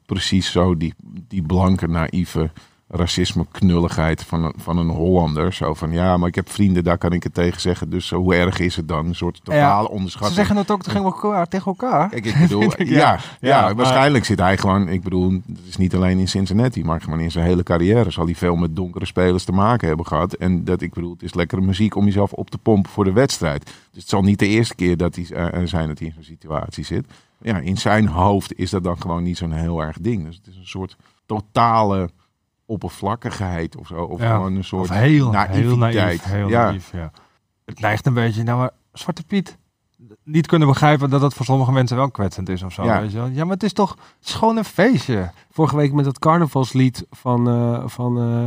precies 0.06 0.52
zo 0.52 0.78
die, 0.78 0.94
die 1.28 1.42
blanke, 1.42 1.88
naïeve 1.88 2.52
racisme, 2.90 3.46
knulligheid 3.52 4.24
van 4.24 4.44
een, 4.44 4.54
van 4.58 4.78
een 4.78 4.90
Hollander. 4.90 5.54
Zo 5.54 5.74
van, 5.74 5.92
ja, 5.92 6.18
maar 6.18 6.28
ik 6.28 6.36
heb 6.36 6.50
vrienden, 6.50 6.84
daar 6.84 6.98
kan 6.98 7.12
ik 7.12 7.24
het 7.24 7.34
tegen 7.34 7.62
zeggen. 7.62 7.90
Dus 7.90 8.10
hoe 8.10 8.36
erg 8.36 8.60
is 8.60 8.76
het 8.76 8.88
dan? 8.88 9.06
Een 9.06 9.16
soort 9.16 9.40
totale 9.44 9.88
Ze 9.88 9.92
onderschatting. 9.92 10.36
zeggen 10.36 10.56
het 10.56 10.72
ook 10.72 10.84
tegen 10.84 11.04
elkaar. 11.04 11.48
Tegen 11.48 11.66
elkaar. 11.66 12.10
Kijk, 12.10 12.26
ik 12.26 12.38
bedoel, 12.40 12.62
Ja, 12.78 12.86
ja, 12.86 13.20
ja, 13.40 13.68
ja, 13.68 13.76
waarschijnlijk 13.76 14.26
zit 14.26 14.40
hij 14.40 14.58
gewoon, 14.58 14.88
ik 14.88 15.04
bedoel, 15.04 15.32
het 15.32 15.68
is 15.68 15.78
niet 15.78 15.96
alleen 15.96 16.20
in 16.20 16.28
Cincinnati, 16.28 16.84
maar 16.84 17.02
gewoon 17.02 17.20
in 17.20 17.32
zijn 17.32 17.46
hele 17.46 17.64
carrière 17.64 18.12
zal 18.12 18.26
hij 18.26 18.36
veel 18.36 18.56
met 18.56 18.76
donkere 18.76 19.06
spelers 19.06 19.44
te 19.44 19.52
maken 19.52 19.88
hebben 19.88 20.06
gehad. 20.06 20.34
En 20.34 20.64
dat, 20.64 20.82
ik 20.82 20.94
bedoel, 20.94 21.12
het 21.12 21.24
is 21.24 21.34
lekkere 21.34 21.62
muziek 21.62 21.96
om 21.96 22.06
jezelf 22.06 22.34
op 22.34 22.50
te 22.50 22.58
pompen 22.58 22.92
voor 22.92 23.04
de 23.04 23.12
wedstrijd. 23.14 23.64
Dus 23.66 24.02
het 24.02 24.10
zal 24.10 24.22
niet 24.22 24.40
de 24.40 24.48
eerste 24.48 24.76
keer 24.76 24.98
dat 24.98 25.16
hij 25.16 25.26
eh, 25.32 25.62
eh, 25.62 25.68
zijn 25.68 25.88
dat 25.88 26.00
hij 26.00 26.08
in 26.08 26.14
zo'n 26.14 26.24
situatie 26.24 26.86
zit. 26.86 27.06
Ja, 27.42 27.58
in 27.58 27.78
zijn 27.78 28.08
hoofd 28.08 28.58
is 28.60 28.70
dat 28.70 28.84
dan 28.84 29.02
gewoon 29.02 29.24
niet 29.24 29.38
zo'n 29.38 29.52
heel 29.52 29.82
erg 29.82 29.98
ding. 30.02 30.26
Dus 30.26 30.36
het 30.36 30.48
is 30.48 30.56
een 30.56 30.68
soort 30.68 30.96
totale 31.26 32.10
oppervlakkigheid 32.68 33.76
of 33.78 33.88
zo. 33.88 34.04
Of 34.04 34.20
Ja, 34.22 34.34
gewoon 34.36 34.56
een 34.56 34.64
soort 34.64 34.90
Of 34.90 34.96
heel, 34.96 35.32
heel 35.32 35.78
naïviteit. 35.78 35.78
naïef. 35.96 36.24
Heel 36.24 36.48
ja. 36.50 36.64
naïef, 36.66 36.92
ja. 36.92 37.12
Het 37.66 37.80
neigt 37.80 38.06
een 38.06 38.14
beetje, 38.14 38.44
nou 38.44 38.58
maar 38.60 38.72
Zwarte 38.94 39.24
Piet, 39.24 39.58
niet 40.24 40.48
kunnen 40.48 40.68
begrijpen 40.68 41.10
dat 41.10 41.22
het 41.22 41.34
voor 41.34 41.46
sommige 41.46 41.72
mensen 41.72 41.98
wel 41.98 42.12
kwetsend 42.12 42.50
is 42.50 42.64
of 42.64 42.74
zo. 42.74 42.84
Ja. 42.84 43.02
Weet 43.02 43.12
je 43.12 43.18
wel. 43.18 43.28
ja, 43.28 43.44
maar 43.44 43.54
het 43.54 43.64
is 43.64 43.74
toch 43.74 43.98
gewoon 44.20 44.58
een 44.58 44.66
feestje. 44.66 45.32
Vorige 45.52 45.76
week 45.76 45.94
met 45.94 46.06
dat 46.06 46.20
carnavalslied 46.20 47.06
van, 47.12 47.48
eh, 47.50 47.88
van 47.88 48.18
eh, 48.20 48.46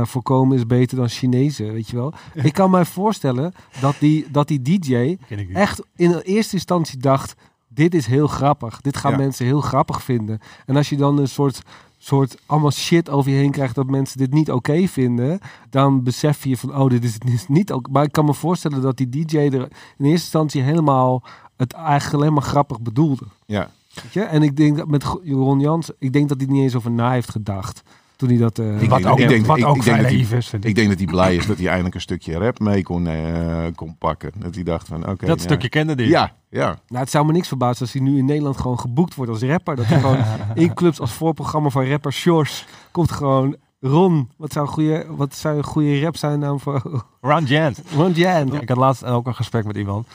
eh, 0.00 0.06
voorkomen 0.06 0.56
is 0.56 0.66
beter 0.66 0.96
dan 0.96 1.08
Chinezen, 1.08 1.72
weet 1.72 1.88
je 1.88 1.96
wel. 1.96 2.12
Ik 2.34 2.52
kan 2.52 2.70
mij 2.70 2.84
voorstellen 2.84 3.52
dat 3.80 3.96
die, 3.98 4.30
dat 4.30 4.48
die 4.48 4.62
DJ 4.62 5.16
echt 5.52 5.82
in 5.96 6.14
eerste 6.18 6.54
instantie 6.54 6.98
dacht, 6.98 7.34
dit 7.68 7.94
is 7.94 8.06
heel 8.06 8.26
grappig. 8.26 8.80
Dit 8.80 8.96
gaan 8.96 9.10
Ja. 9.12 9.16
mensen 9.16 9.46
heel 9.46 9.60
grappig 9.60 10.02
vinden. 10.02 10.38
En 10.66 10.76
als 10.76 10.88
je 10.88 10.96
dan 10.96 11.18
een 11.18 11.28
soort, 11.28 11.62
soort 12.08 12.36
allemaal 12.46 12.70
shit 12.70 13.10
over 13.10 13.30
je 13.30 13.36
heen 13.36 13.50
krijgt 13.50 13.74
dat 13.74 13.86
mensen 13.86 14.18
dit 14.18 14.32
niet 14.32 14.50
oké 14.50 14.86
vinden, 14.86 15.40
dan 15.70 16.02
besef 16.02 16.44
je 16.44 16.56
van, 16.56 16.76
oh, 16.76 16.90
dit 16.90 17.04
is, 17.04 17.18
dit 17.18 17.32
is 17.32 17.48
niet 17.48 17.72
oké. 17.72 17.90
Maar 17.90 18.04
ik 18.04 18.12
kan 18.12 18.24
me 18.24 18.34
voorstellen 18.34 18.82
dat 18.82 18.96
die 18.96 19.08
DJ 19.08 19.36
er 19.36 19.52
in 19.52 19.58
eerste 19.58 20.08
instantie 20.08 20.62
helemaal 20.62 21.22
het 21.56 21.72
eigenlijk 21.72 22.14
alleen 22.14 22.32
maar 22.32 22.42
grappig 22.42 22.80
bedoelde. 22.80 23.24
Ja. 23.46 23.70
Weet 24.02 24.12
je? 24.12 24.22
En 24.22 24.42
ik 24.42 24.56
denk 24.56 24.76
dat 24.76 24.88
met 24.88 25.04
Ron 25.24 25.60
Jans, 25.60 25.90
ik 25.98 26.12
denk 26.12 26.28
dat 26.28 26.38
hij 26.40 26.46
niet 26.46 26.62
eens 26.62 26.74
over 26.74 26.90
na 26.90 27.10
heeft 27.10 27.30
gedacht. 27.30 27.82
Toen 28.18 28.28
hij 28.28 28.38
dat... 28.38 28.58
eh, 28.58 28.82
Ik 28.82 28.88
wat 28.88 28.98
denk- 28.98 29.10
ook, 29.12 29.18
ik 29.18 29.28
denk- 29.28 29.46
wat 29.46 29.58
ik- 29.58 29.64
ook 29.66 29.76
ik 29.76 29.82
denk 29.82 29.84
zijn 29.96 30.02
dat 30.02 30.08
die- 30.10 30.18
leven 30.18 30.36
is. 30.36 30.52
ik. 30.52 30.74
Denk 30.74 30.88
dat 30.88 30.96
hij 30.98 31.06
blij 31.06 31.36
is 31.36 31.46
dat 31.46 31.56
hij 31.58 31.66
eindelijk 31.66 31.94
een 31.94 32.00
stukje 32.00 32.38
rap 32.38 32.58
mee 32.58 32.82
kon, 32.82 33.06
eh, 33.06 33.64
kon 33.74 33.96
pakken. 33.98 34.32
Dat 34.38 34.54
hij 34.54 34.64
dacht 34.64 34.86
van, 34.88 35.08
oké. 35.08 35.26
dat 35.26 35.38
ja. 35.38 35.44
stukje 35.44 35.68
kende 35.68 35.94
die. 35.94 36.08
Ja, 36.08 36.32
ja. 36.50 36.66
Nou, 36.88 37.00
het 37.00 37.10
zou 37.10 37.26
me 37.26 37.32
niks 37.32 37.48
verbazen 37.48 37.80
als 37.82 37.92
hij 37.92 38.02
nu 38.02 38.18
in 38.18 38.24
Nederland 38.24 38.56
gewoon 38.60 38.78
geboekt 38.80 39.14
wordt 39.14 39.30
als 39.30 39.42
rapper. 39.42 39.76
Dat 39.76 39.86
hij 39.86 40.00
gewoon 40.00 40.18
in 40.64 40.74
clubs 40.74 41.00
als 41.00 41.12
voorprogramma 41.12 41.68
van 41.68 41.84
rapper 41.88 42.12
Shores 42.12 42.64
komt 42.90 43.10
gewoon... 43.12 43.56
Ron, 43.80 44.30
wat 44.36 44.52
zou 44.52 44.66
een 44.66 44.72
goede, 44.72 45.06
wat 45.08 45.34
zou 45.34 45.56
een 45.56 45.64
goede 45.64 46.00
rap 46.00 46.16
zijn 46.16 46.38
naam 46.38 46.60
voor 46.60 47.04
Ron 47.20 47.44
Jant. 47.44 47.82
Ron 47.94 48.12
Jan? 48.12 48.54
Ik 48.60 48.68
had 48.68 48.78
laatst 48.78 49.04
ook 49.04 49.26
een 49.26 49.34
gesprek 49.34 49.64
met 49.64 49.76
iemand, 49.76 50.06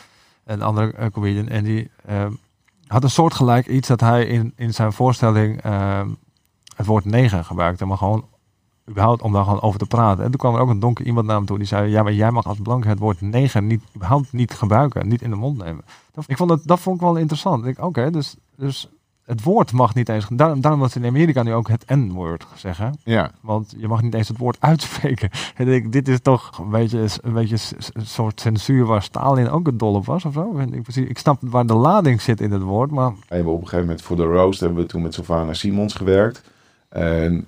een 0.46 0.62
andere 0.62 0.92
eh, 0.94 1.08
comedian, 1.12 1.48
en 1.48 1.64
die 1.64 1.90
ehm, 2.06 2.32
had 2.88 3.04
een 3.04 3.10
soortgelijk 3.10 3.68
iets 3.68 3.88
dat 3.88 4.00
hij 4.00 4.26
in, 4.26 4.54
in 4.56 4.74
zijn 4.74 4.94
voorstelling 4.94 5.62
ehm, 5.62 6.08
het 6.76 6.86
woord 6.86 7.06
negen 7.06 7.46
gebruikte, 7.46 7.86
maar 7.86 7.98
gewoon 7.98 8.26
überhaupt 8.90 9.22
om 9.22 9.34
daar 9.34 9.44
gewoon 9.44 9.62
over 9.62 9.80
te 9.80 9.86
praten. 9.86 10.24
En 10.24 10.30
toen 10.30 10.40
kwam 10.40 10.56
er 10.56 10.62
ook 10.62 10.70
een 10.70 10.80
donker 10.80 11.06
iemand 11.06 11.28
naar 11.28 11.36
hem 11.36 11.46
toe 11.46 11.58
die 11.58 11.68
zei, 11.68 11.90
ja, 11.92 12.04
maar 12.04 12.14
jij 12.14 12.32
mag 12.32 12.46
als 12.46 12.60
blanke 12.64 12.88
het 12.88 13.00
woord 13.00 13.22
negen 13.22 13.68
niet, 13.68 13.82
überhaupt 13.96 14.34
niet 14.34 14.54
gebruiken, 14.54 15.08
niet 15.08 15.22
in 15.22 15.30
de 15.30 15.36
mond 15.36 15.58
nemen. 15.58 15.84
Dat, 16.12 16.24
ik 16.28 16.38
vond 16.38 16.50
dat, 16.50 16.62
dat 16.64 16.80
vond 16.80 16.96
ik 16.96 17.02
wel 17.02 17.16
interessant. 17.16 17.66
Ik, 17.66 17.84
Oké, 17.84 18.10
dus, 18.12 18.36
dus 18.56 18.90
het 19.24 19.44
woord 19.44 19.72
mag 19.72 19.94
niet 19.96 20.10
eens, 20.10 20.28
daarom, 20.30 20.62
daarom 20.62 20.80
wordt 20.80 20.96
in 20.96 21.06
Amerika 21.06 21.44
nu 21.44 21.54
ook 21.54 21.68
het 21.68 21.86
N-woord 21.90 22.46
zeggen. 22.56 22.98
ja. 23.04 23.32
Want 23.42 23.74
je 23.78 23.88
mag 23.88 24.02
niet 24.02 24.14
eens 24.14 24.28
het 24.28 24.38
woord 24.38 24.58
uitspreken. 24.60 25.30
En 25.56 25.68
ik, 25.76 25.92
dit 25.92 26.08
is 26.08 26.20
toch 26.22 26.58
een 26.58 26.70
beetje 26.70 27.08
een 27.22 27.34
beetje 27.34 27.76
een 27.94 28.06
soort 28.06 28.42
censuur 28.42 28.86
waar 28.86 29.04
Stalin 29.04 29.50
ook 29.50 29.68
een 29.68 29.78
dol 29.78 29.94
op 29.94 30.06
was 30.06 30.26
of 30.26 30.34
zo. 30.34 30.58
Ik, 30.60 30.84
precies- 30.84 31.10
ik 31.10 31.18
snap 31.18 31.38
waar 31.42 31.66
de 31.66 31.74
lading 31.74 32.22
zit 32.22 32.42
in 32.42 32.52
het 32.52 32.62
woord, 32.62 32.92
maar 32.92 33.12
We 33.12 33.36
hebben 33.36 33.54
op 33.54 33.62
een 33.62 33.68
gegeven 33.68 33.86
moment 33.86 34.02
voor 34.06 34.16
de 34.16 34.24
roast 34.26 34.60
hebben 34.60 34.78
we 34.78 34.86
toen 34.86 35.02
met 35.02 35.14
Sylvana 35.14 35.54
Simons 35.54 35.94
gewerkt. 35.94 36.52
En 36.94 37.46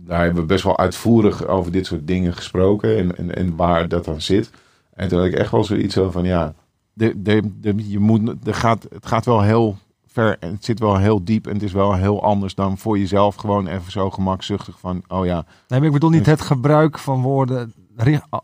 daar 0.00 0.24
hebben 0.24 0.42
we 0.42 0.48
best 0.48 0.64
wel 0.64 0.78
uitvoerig 0.78 1.46
over 1.46 1.72
dit 1.72 1.86
soort 1.86 2.06
dingen 2.06 2.34
gesproken 2.34 2.96
en, 2.96 3.16
en, 3.16 3.34
en 3.34 3.56
waar 3.56 3.88
dat 3.88 4.04
dan 4.04 4.20
zit. 4.20 4.50
En 4.94 5.08
toen 5.08 5.18
had 5.18 5.26
ik 5.26 5.34
echt 5.34 5.50
wel 5.50 5.64
zoiets 5.64 5.94
zo 5.94 6.10
van 6.10 6.24
ja, 6.24 6.54
de, 6.92 7.22
de, 7.22 7.42
de, 7.60 7.90
je 7.90 7.98
moet, 7.98 8.44
de 8.44 8.52
gaat, 8.52 8.86
het 8.92 9.06
gaat 9.06 9.24
wel 9.24 9.42
heel 9.42 9.76
ver 10.06 10.36
en 10.38 10.50
het 10.50 10.64
zit 10.64 10.78
wel 10.78 10.96
heel 10.96 11.24
diep 11.24 11.46
en 11.46 11.52
het 11.52 11.62
is 11.62 11.72
wel 11.72 11.94
heel 11.94 12.22
anders 12.22 12.54
dan 12.54 12.78
voor 12.78 12.98
jezelf 12.98 13.34
gewoon 13.34 13.66
even 13.66 13.92
zo 13.92 14.10
gemakzuchtig 14.10 14.78
van 14.78 15.02
oh 15.08 15.26
ja, 15.26 15.44
Nee, 15.68 15.78
maar 15.78 15.88
ik 15.88 15.94
bedoel 15.94 16.10
niet 16.10 16.26
het 16.26 16.40
gebruik 16.40 16.98
van 16.98 17.22
woorden 17.22 17.74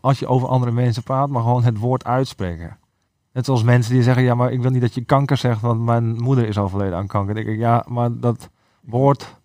als 0.01 0.19
je 0.19 0.27
over 0.27 0.47
andere 0.47 0.71
mensen 0.71 1.03
praat, 1.03 1.29
maar 1.29 1.41
gewoon 1.41 1.63
het 1.63 1.77
woord 1.77 2.03
uitspreken. 2.03 2.77
Net 3.31 3.45
zoals 3.45 3.63
mensen 3.63 3.93
die 3.93 4.03
zeggen, 4.03 4.23
ja, 4.23 4.35
maar 4.35 4.51
ik 4.51 4.61
wil 4.61 4.71
niet 4.71 4.81
dat 4.81 4.93
je 4.93 5.03
kanker 5.03 5.37
zegt, 5.37 5.61
want 5.61 5.81
mijn 5.81 6.15
moeder 6.15 6.47
is 6.47 6.57
overleden 6.57 6.97
aan 6.97 7.07
kanker. 7.07 7.35
Dan 7.35 7.43
denk 7.43 7.55
ik, 7.55 7.61
ja, 7.61 7.85
maar 7.87 8.19
dat 8.19 8.49
woord 8.81 9.35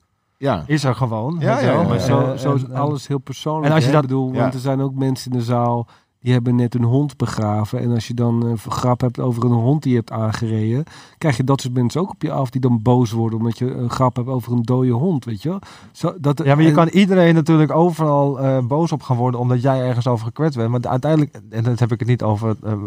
ja, 0.41 0.63
is 0.67 0.85
er 0.85 0.95
gewoon. 0.95 1.37
Ja, 1.39 1.59
ja, 1.61 1.83
Maar 1.83 1.99
zo, 1.99 2.33
zo 2.37 2.55
is 2.55 2.71
alles 2.71 3.07
heel 3.07 3.19
persoonlijk. 3.19 3.67
En 3.67 3.73
als 3.75 3.85
je 3.85 3.91
hè? 3.91 4.01
dat- 4.01 4.11
ja. 4.11 4.41
want 4.41 4.55
er 4.55 4.61
zijn 4.61 4.81
ook 4.81 4.95
mensen 4.95 5.33
in 5.33 5.39
de 5.39 5.45
zaal 5.45 5.87
die 6.21 6.33
hebben 6.33 6.55
net 6.57 6.75
een 6.75 6.85
hond 6.85 7.17
begraven. 7.17 7.81
En 7.81 7.91
als 7.91 8.07
je 8.07 8.15
dan 8.15 8.45
een 8.47 8.59
grap 8.59 9.01
hebt 9.01 9.21
over 9.21 9.45
een 9.45 9.51
hond 9.51 9.83
die 9.83 9.93
je 9.93 9.99
hebt 9.99 10.11
aangereden, 10.13 10.85
krijg 11.19 11.37
je 11.37 11.45
dat 11.45 11.61
soort 11.61 11.75
mensen 11.75 12.01
ook 12.01 12.11
op 12.11 12.23
je 12.23 12.33
af 12.33 12.51
die 12.51 12.61
dan 12.61 12.83
boos 12.83 13.11
worden 13.11 13.39
omdat 13.39 13.59
je 13.59 13.75
een 13.75 13.91
grap 13.91 14.17
hebt 14.17 14.29
over 14.29 14.53
een 14.53 14.63
dode 14.63 14.91
hond, 14.91 15.25
weet 15.25 15.43
je 15.43 15.49
wel? 15.49 15.59
Zo, 15.93 16.15
dat, 16.21 16.39
Ja, 16.45 16.55
maar 16.55 16.63
je 16.63 16.69
en- 16.69 16.75
kan 16.75 16.89
iedereen 16.89 17.35
natuurlijk 17.35 17.73
overal 17.73 18.41
eh, 18.41 18.59
boos 18.67 18.93
op 18.93 19.03
gaan 19.03 19.17
worden 19.17 19.41
omdat 19.41 19.63
jij 19.63 19.81
ergens 19.81 20.07
over 20.07 20.27
gekwetst 20.27 20.59
bent. 20.59 20.71
Maar 20.71 20.81
uiteindelijk, 20.91 21.41
en 21.51 21.65
dan 21.65 21.75
heb 21.77 21.93
ik 21.93 21.99
het 21.99 22.09
niet 22.09 22.23
over 22.23 22.57
eh, 22.63 22.73
eh, 22.73 22.79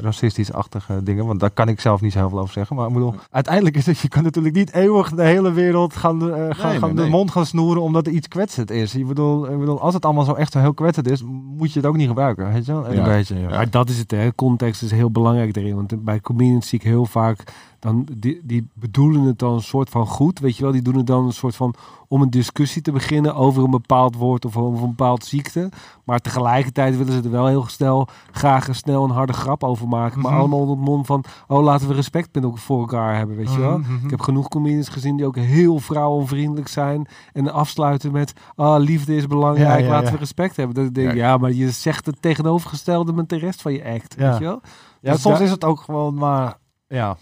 racistisch-achtige 0.00 1.02
dingen, 1.02 1.26
want 1.26 1.40
daar 1.40 1.50
kan 1.50 1.68
ik 1.68 1.80
zelf 1.80 2.00
niet 2.00 2.12
zo 2.12 2.18
heel 2.18 2.28
veel 2.28 2.38
over 2.40 2.52
zeggen. 2.52 2.76
Maar 2.76 2.86
ik 2.86 2.92
bedoel, 2.92 3.14
uiteindelijk 3.30 3.76
is 3.76 3.86
het, 3.86 3.98
je 3.98 4.08
kan 4.08 4.22
natuurlijk 4.22 4.54
niet 4.54 4.72
eeuwig 4.72 5.10
de 5.14 5.22
hele 5.24 5.52
wereld 5.52 5.96
gaan, 5.96 6.20
gaan, 6.20 6.70
nee, 6.70 6.78
gaan 6.78 6.94
de 6.94 7.02
nee. 7.02 7.10
mond 7.10 7.30
gaan 7.30 7.46
snoeren 7.46 7.82
omdat 7.82 8.06
er 8.06 8.12
iets 8.12 8.28
kwetsend 8.28 8.70
is. 8.70 8.94
Ik 8.94 9.06
bedoel, 9.06 9.50
ik 9.50 9.58
bedoel, 9.58 9.80
als 9.80 9.94
het 9.94 10.04
allemaal 10.04 10.24
zo 10.24 10.32
echt 10.32 10.52
zo 10.52 10.58
heel 10.58 10.74
kwetsend 10.74 11.10
is, 11.10 11.22
moet 11.56 11.72
je 11.72 11.78
het 11.78 11.88
ook 11.88 11.96
niet 11.96 12.08
gebruiken. 12.08 12.43
Weet 12.52 12.66
je 12.66 12.72
wel? 12.72 12.86
En 12.86 13.40
ja. 13.40 13.48
Maar 13.48 13.70
dat 13.70 13.88
is 13.88 13.98
het, 13.98 14.10
hè. 14.10 14.34
Context 14.34 14.82
is 14.82 14.90
heel 14.90 15.10
belangrijk 15.10 15.56
erin. 15.56 15.74
Want 15.74 16.04
bij 16.04 16.20
comedians 16.20 16.68
zie 16.68 16.78
ik 16.78 16.84
heel 16.84 17.06
vaak, 17.06 17.44
dan, 17.84 18.06
die, 18.16 18.40
die 18.44 18.68
bedoelen 18.74 19.22
het 19.22 19.38
dan 19.38 19.52
een 19.52 19.62
soort 19.62 19.88
van 19.90 20.06
goed, 20.06 20.38
weet 20.38 20.56
je 20.56 20.62
wel. 20.62 20.72
Die 20.72 20.82
doen 20.82 20.96
het 20.96 21.06
dan 21.06 21.24
een 21.24 21.32
soort 21.32 21.56
van 21.56 21.74
om 22.08 22.22
een 22.22 22.30
discussie 22.30 22.82
te 22.82 22.92
beginnen 22.92 23.34
over 23.34 23.64
een 23.64 23.70
bepaald 23.70 24.16
woord 24.16 24.44
of 24.44 24.56
over 24.56 24.82
een 24.82 24.88
bepaald 24.88 25.24
ziekte. 25.24 25.68
Maar 26.04 26.18
tegelijkertijd 26.20 26.96
willen 26.96 27.12
ze 27.12 27.22
er 27.22 27.30
wel 27.30 27.46
heel 27.46 27.66
snel, 27.66 28.08
graag 28.30 28.68
een 28.68 28.74
snel 28.74 29.04
een 29.04 29.10
harde 29.10 29.32
grap 29.32 29.64
over 29.64 29.88
maken. 29.88 30.20
Maar 30.20 30.30
Mhm. 30.30 30.40
allemaal 30.40 30.58
onder 30.58 30.76
het 30.76 30.84
mond 30.84 31.06
van, 31.06 31.24
oh 31.48 31.62
laten 31.62 31.88
we 31.88 31.94
respect 31.94 32.38
voor 32.54 32.80
elkaar 32.80 33.16
hebben, 33.16 33.36
weet 33.36 33.52
je 33.52 33.58
wel. 33.60 33.78
Mhm, 33.78 33.92
mhm. 33.94 34.04
Ik 34.04 34.10
heb 34.10 34.20
genoeg 34.20 34.48
comedians 34.48 34.88
gezien 34.88 35.16
die 35.16 35.26
ook 35.26 35.36
heel 35.36 35.78
vrouwenvriendelijk 35.78 36.68
zijn. 36.68 37.06
En 37.32 37.52
afsluiten 37.52 38.12
met, 38.12 38.32
ah, 38.56 38.80
liefde 38.82 39.16
is 39.16 39.26
belangrijk, 39.26 39.68
Ja, 39.80 39.84
ja, 39.86 39.88
laten 39.90 40.06
ja. 40.06 40.12
we 40.12 40.18
respect 40.18 40.56
hebben. 40.56 40.74
Dat 40.74 40.84
ik 40.84 40.94
denk, 40.94 41.14
Ja. 41.14 41.36
maar 41.36 41.52
je 41.52 41.70
zegt 41.70 42.06
het 42.06 42.22
tegenovergestelde 42.22 43.12
met 43.12 43.28
de 43.28 43.36
rest 43.36 43.62
van 43.62 43.72
je 43.72 43.84
act, 43.84 44.14
Ja. 44.18 44.28
weet 44.30 44.38
je 44.38 44.44
wel? 44.44 44.60
Ja, 45.00 45.12
Dus 45.12 45.20
soms 45.22 45.34
daar- 45.36 45.44
is 45.44 45.50
het 45.52 45.64
ook 45.64 45.80
gewoon 45.80 46.14
maar, 46.14 46.58
ja. 46.88 47.16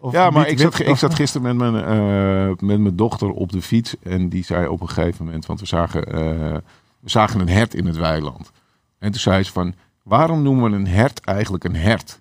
Of 0.00 0.12
Ja, 0.12 0.30
maar 0.30 0.48
ik 0.48 0.58
zat, 0.58 0.78
ik 0.78 0.96
zat 0.96 1.14
gisteren 1.14 1.56
met 1.56 1.70
mijn, 1.70 1.84
eh, 1.84 2.66
met 2.66 2.80
mijn 2.80 2.96
dochter 2.96 3.30
op 3.30 3.52
de 3.52 3.62
fiets. 3.62 3.94
En 4.02 4.28
die 4.28 4.44
zei 4.44 4.66
op 4.66 4.80
een 4.80 4.88
gegeven 4.88 5.24
moment, 5.24 5.46
want 5.46 5.60
we 5.60 5.66
zagen, 5.66 6.04
eh, 6.06 6.56
we 7.00 7.10
zagen 7.10 7.40
een 7.40 7.48
hert 7.48 7.74
in 7.74 7.86
het 7.86 7.96
weiland. 7.96 8.50
En 8.98 9.10
toen 9.10 9.20
zei 9.20 9.42
ze 9.42 9.52
van, 9.52 9.74
waarom 10.02 10.42
noemen 10.42 10.70
we 10.70 10.76
een 10.76 10.86
hert 10.86 11.20
eigenlijk 11.20 11.64
een 11.64 11.76
hert? 11.76 12.20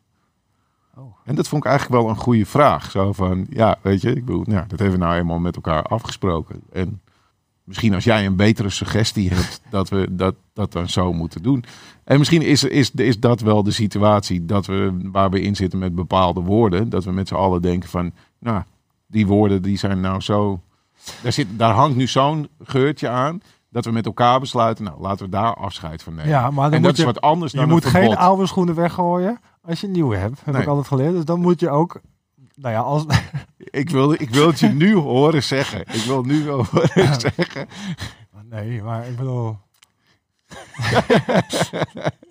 Oh. 0.95 1.15
En 1.25 1.35
dat 1.35 1.47
vond 1.47 1.63
ik 1.63 1.69
eigenlijk 1.69 2.01
wel 2.01 2.11
een 2.11 2.21
goede 2.21 2.45
vraag. 2.45 2.91
Zo 2.91 3.13
van, 3.13 3.45
ja, 3.49 3.77
weet 3.81 4.01
je, 4.01 4.09
ik 4.09 4.25
bedoel, 4.25 4.43
nou, 4.45 4.67
dat 4.67 4.79
hebben 4.79 4.99
we 4.99 5.05
nou 5.05 5.17
eenmaal 5.17 5.39
met 5.39 5.55
elkaar 5.55 5.83
afgesproken. 5.83 6.61
En 6.71 7.01
misschien 7.67 7.93
als 7.93 8.03
jij 8.03 8.25
een 8.25 8.35
betere 8.35 8.69
suggestie 8.69 9.29
hebt, 9.33 9.61
dat 9.69 9.89
we 9.89 10.07
dat, 10.11 10.35
dat 10.53 10.71
dan 10.71 10.89
zo 10.89 11.13
moeten 11.13 11.43
doen. 11.43 11.63
En 12.03 12.17
misschien 12.17 12.41
is, 12.41 12.63
is, 12.63 12.91
is 12.91 13.19
dat 13.19 13.41
wel 13.41 13.63
de 13.63 13.71
situatie 13.71 14.45
dat 14.45 14.65
we, 14.65 14.97
waar 15.11 15.29
we 15.29 15.41
in 15.41 15.55
zitten 15.55 15.79
met 15.79 15.95
bepaalde 15.95 16.41
woorden. 16.41 16.89
Dat 16.89 17.03
we 17.03 17.11
met 17.11 17.27
z'n 17.27 17.35
allen 17.35 17.61
denken 17.61 17.89
van, 17.89 18.11
nou, 18.39 18.63
die 19.07 19.27
woorden 19.27 19.61
die 19.61 19.77
zijn 19.77 19.99
nou 19.99 20.21
zo... 20.21 20.61
Daar, 21.23 21.31
zit, 21.31 21.47
daar 21.51 21.73
hangt 21.73 21.95
nu 21.97 22.07
zo'n 22.07 22.47
geurtje 22.63 23.09
aan, 23.09 23.41
dat 23.69 23.85
we 23.85 23.91
met 23.91 24.05
elkaar 24.05 24.39
besluiten, 24.39 24.83
nou, 24.83 25.01
laten 25.01 25.25
we 25.25 25.31
daar 25.31 25.53
afscheid 25.53 26.03
van 26.03 26.15
nemen. 26.15 26.31
Ja, 26.31 26.51
maar 26.51 26.63
dan 26.63 26.73
en 26.73 26.81
moet 26.81 26.87
dat 26.87 26.95
je, 26.97 27.01
is 27.01 27.13
wat 27.13 27.21
anders 27.21 27.51
dan 27.51 27.65
je 27.65 27.71
moet 27.71 27.85
geen 27.85 28.15
oude 28.17 28.45
schoenen 28.47 28.75
weggooien 28.75 29.39
als 29.61 29.81
je 29.81 29.87
nieuwe 29.87 30.15
hebt. 30.15 30.39
Heb 30.43 30.53
Nee. 30.53 30.61
ik 30.63 30.67
altijd 30.67 30.87
geleerd. 30.87 31.13
Dus 31.13 31.25
dan 31.25 31.39
moet 31.39 31.59
je 31.59 31.69
ook, 31.69 32.01
nou 32.57 32.73
ja, 32.73 32.79
als, 32.79 33.05
Ik 33.57 33.89
wil, 33.89 34.11
ik 34.11 34.29
wil 34.29 34.47
het 34.47 34.59
je 34.59 34.67
nu 34.67 34.95
horen 34.95 35.43
zeggen. 35.43 35.79
Ik 35.79 36.01
wil 36.01 36.17
het 36.17 36.25
nu 36.25 36.43
wel 36.43 36.65
horen 36.65 37.19
zeggen. 37.19 37.67
nee, 38.49 38.81
maar 38.81 39.07
ik 39.07 39.15
bedoel... 39.15 39.57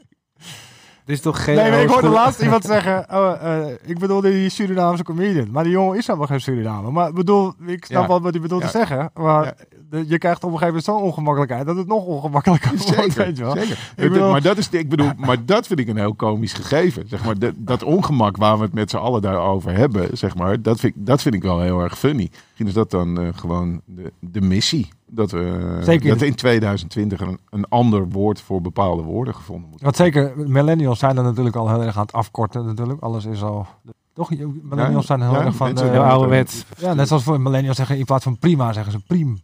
Is 1.06 1.20
toch 1.20 1.44
geen... 1.44 1.56
Nee, 1.56 1.70
maar 1.70 1.82
ik 1.82 1.88
hoorde 1.88 2.08
laatst 2.08 2.42
iemand 2.42 2.64
zeggen, 2.74 3.06
oh, 3.10 3.32
eh, 3.42 3.66
ik 3.84 3.98
bedoel 3.98 4.20
die 4.20 4.48
Surinaamse 4.48 5.02
comedian. 5.04 5.50
Maar 5.50 5.62
die 5.64 5.72
jongen 5.72 5.98
is 5.98 6.06
helemaal 6.06 6.26
geen 6.28 6.40
Surinamer. 6.40 6.92
Maar 6.92 7.08
ik 7.08 7.14
bedoel, 7.14 7.52
ik 7.66 7.84
snap 7.84 8.02
Ja. 8.02 8.08
wel 8.08 8.20
wat 8.20 8.32
hij 8.32 8.42
bedoelt 8.42 8.62
Ja. 8.62 8.68
te 8.68 8.76
zeggen. 8.78 9.10
Maar 9.14 9.44
Ja. 9.44 9.54
de- 9.90 10.04
je 10.08 10.18
krijgt 10.18 10.44
op 10.44 10.52
een 10.52 10.58
gegeven 10.58 10.66
moment 10.66 10.84
zo'n 10.84 11.02
ongemakkelijkheid 11.02 11.66
dat 11.66 11.76
het 11.76 11.86
nog 11.86 12.04
ongemakkelijker 12.04 12.70
wordt, 12.70 12.84
Zeker, 12.94 13.24
weet 13.24 13.36
je 13.36 13.42
wel. 13.44 13.56
zeker. 13.56 13.92
Ik 13.96 14.12
bedoel- 14.12 14.30
maar, 14.30 14.42
dat 14.42 14.58
is, 14.58 14.68
ik 14.70 14.88
bedoel, 14.88 15.10
maar 15.16 15.44
dat 15.44 15.66
vind 15.66 15.78
ik 15.80 15.88
een 15.88 15.96
heel 15.96 16.14
komisch 16.14 16.52
gegeven. 16.52 17.08
Zeg 17.08 17.24
maar, 17.24 17.38
dat, 17.38 17.52
dat 17.56 17.82
ongemak 17.82 18.36
waar 18.36 18.56
we 18.58 18.62
het 18.64 18.74
met 18.74 18.90
z'n 18.90 18.96
allen 18.96 19.22
daarover 19.22 19.76
hebben, 19.76 20.08
zeg 20.18 20.36
maar, 20.36 20.62
dat, 20.62 20.80
vind 20.80 20.96
ik, 20.96 21.06
dat 21.06 21.22
vind 21.22 21.34
ik 21.34 21.42
wel 21.42 21.60
heel 21.60 21.80
erg 21.80 21.98
funny. 21.98 22.28
Misschien 22.46 22.66
is 22.66 22.72
dat 22.72 22.90
dan 22.90 23.20
eh, 23.20 23.28
gewoon 23.34 23.80
de, 23.84 24.12
de 24.20 24.40
missie. 24.40 24.88
Dat 25.10 25.30
we, 25.30 25.78
Zeker. 25.82 26.08
dat 26.08 26.22
in 26.22 26.34
2020 26.34 27.20
een, 27.20 27.38
een 27.50 27.68
ander 27.68 28.08
woord 28.08 28.40
voor 28.40 28.60
bepaalde 28.60 29.02
woorden 29.02 29.34
gevonden 29.34 29.70
moet 29.70 29.80
Want 29.80 29.96
zeker, 29.96 30.32
millennials 30.36 30.98
zijn 30.98 31.16
er 31.16 31.22
natuurlijk 31.22 31.56
al 31.56 31.68
heel 31.68 31.82
erg 31.82 31.96
aan 31.96 32.02
het 32.02 32.12
afkorten 32.12 32.66
natuurlijk. 32.66 33.00
Alles 33.00 33.24
is 33.24 33.42
al... 33.42 33.66
Toch? 34.12 34.30
Millennials 34.62 35.06
zijn 35.06 35.20
heel 35.22 35.32
ja, 35.32 35.44
erg 35.44 35.54
van... 35.56 35.68
eh, 35.68 35.74
Heel 35.74 35.84
hebben 35.92 36.10
ouderwets. 36.10 36.64
ja, 36.78 36.94
net 36.94 37.08
zoals 37.08 37.22
voor 37.22 37.40
millennials 37.40 37.76
zeggen 37.76 37.98
in 37.98 38.04
plaats 38.04 38.24
van 38.24 38.38
prima 38.38 38.72
zeggen 38.72 38.92
ze 38.92 38.98
priem. 39.06 39.38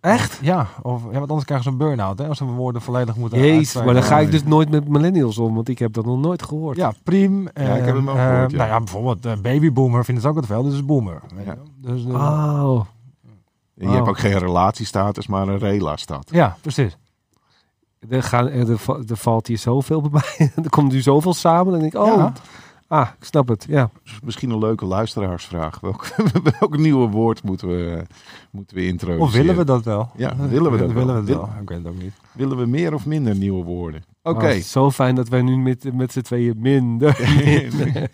Echt? 0.00 0.38
Ja, 0.42 0.66
of, 0.82 1.02
ja, 1.02 1.18
want 1.18 1.28
anders 1.28 1.44
krijgen 1.44 1.66
ze 1.66 1.72
een 1.72 1.76
burn-out 1.88 2.18
hè, 2.18 2.28
als 2.28 2.38
ze 2.38 2.44
woorden 2.44 2.82
volledig 2.82 3.16
moeten 3.16 3.38
Jezus, 3.38 3.82
maar 3.84 3.94
dan 3.94 4.02
ga 4.02 4.18
ik 4.18 4.30
dus 4.30 4.44
nooit 4.44 4.70
met 4.70 4.88
millennials 4.88 5.38
om, 5.38 5.54
want 5.54 5.68
ik 5.68 5.78
heb 5.78 5.92
dat 5.92 6.04
nog 6.04 6.18
nooit 6.20 6.42
gehoord. 6.42 6.76
Ja, 6.76 6.92
priem. 7.04 7.48
Ja, 7.54 7.74
ik 7.74 7.84
heb 7.84 7.94
hem 7.94 8.08
ook 8.10 8.16
eh, 8.16 8.22
ja. 8.22 8.46
Nou 8.46 8.68
ja, 8.68 8.78
bijvoorbeeld 8.78 9.26
eh, 9.26 9.32
babyboomer 9.42 10.04
vinden 10.04 10.22
ze 10.22 10.28
ook 10.28 10.36
het 10.36 10.46
veel, 10.46 10.62
dus 10.62 10.72
is 10.74 10.84
boomer. 10.84 11.20
weet 11.34 11.44
Ja. 11.46 11.50
je 11.52 11.56
wel. 11.82 11.94
Dus, 11.94 12.04
eh, 12.06 12.14
Oh. 12.14 12.80
En 13.80 13.86
je 13.88 13.92
hebt 13.94 14.02
Oh. 14.02 14.08
ook 14.08 14.18
geen 14.18 14.38
relatiestatus, 14.38 15.26
maar 15.26 15.48
een 15.48 15.58
rela-status. 15.58 16.36
Ja, 16.36 16.56
precies. 16.60 16.96
Er, 18.08 18.22
gaan, 18.22 18.48
er, 18.48 18.70
er 18.70 18.78
va- 18.78 19.00
valt 19.06 19.46
hier 19.46 19.58
zoveel 19.58 20.00
bij 20.00 20.10
mij. 20.38 20.52
er 20.64 20.70
komt 20.70 20.92
nu 20.92 21.00
zoveel 21.00 21.34
samen. 21.34 21.74
En 21.74 21.84
ik 21.84 21.94
oh, 21.94 22.06
Ja. 22.16 22.32
Ah, 22.90 23.08
ik 23.18 23.24
snap 23.24 23.48
het. 23.48 23.64
Ja. 23.68 23.90
Misschien 24.24 24.50
een 24.50 24.58
leuke 24.58 24.84
luisteraarsvraag. 24.84 25.80
Welk, 25.80 26.06
welk 26.60 26.76
nieuwe 26.78 27.08
woord 27.08 27.42
moeten 27.42 27.68
we, 27.68 28.02
moeten 28.50 28.76
we 28.76 28.86
introduceren? 28.86 29.26
Of 29.26 29.32
willen 29.32 29.56
we 29.56 29.64
dat 29.64 29.84
wel? 29.84 30.10
Ja, 30.16 30.36
willen 30.36 30.72
we 30.72 30.78
dat 30.78 30.92
willen 30.92 31.06
wel? 31.06 31.16
we 31.20 31.24
Wil- 31.24 31.36
wel? 31.36 31.48
Ik 31.62 31.68
weet 31.68 31.78
het 31.78 31.86
ook 31.86 32.02
niet. 32.02 32.12
Willen 32.32 32.56
we 32.56 32.66
meer 32.66 32.94
of 32.94 33.06
minder 33.06 33.34
nieuwe 33.36 33.64
woorden? 33.64 34.02
Oké. 34.22 34.44
Oh, 34.46 34.50
is 34.50 34.70
zo 34.70 34.90
fijn 34.90 35.14
dat 35.14 35.28
wij 35.28 35.42
nu 35.42 35.56
met, 35.56 35.94
met 35.94 36.12
z'n 36.12 36.20
tweeën 36.20 36.54
minder. 36.58 37.18
Minder 37.44 38.08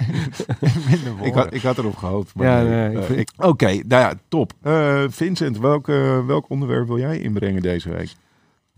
ik, 1.27 1.35
had, 1.35 1.55
ik 1.55 1.63
had 1.63 1.79
erop 1.79 1.97
gehoopt. 1.97 2.31
Ja, 2.35 2.63
nee, 2.63 2.99
eh, 2.99 3.03
vind- 3.03 3.33
Oké, 3.37 3.67
nou 3.67 3.83
ja, 3.87 4.13
top. 4.29 4.53
Eh, 4.63 5.05
Vincent, 5.09 5.59
welk, 5.59 5.87
welk 6.27 6.51
onderwerp 6.51 6.87
wil 6.87 6.99
jij 6.99 7.19
inbrengen 7.19 7.63
deze 7.63 7.89
week? 7.89 8.15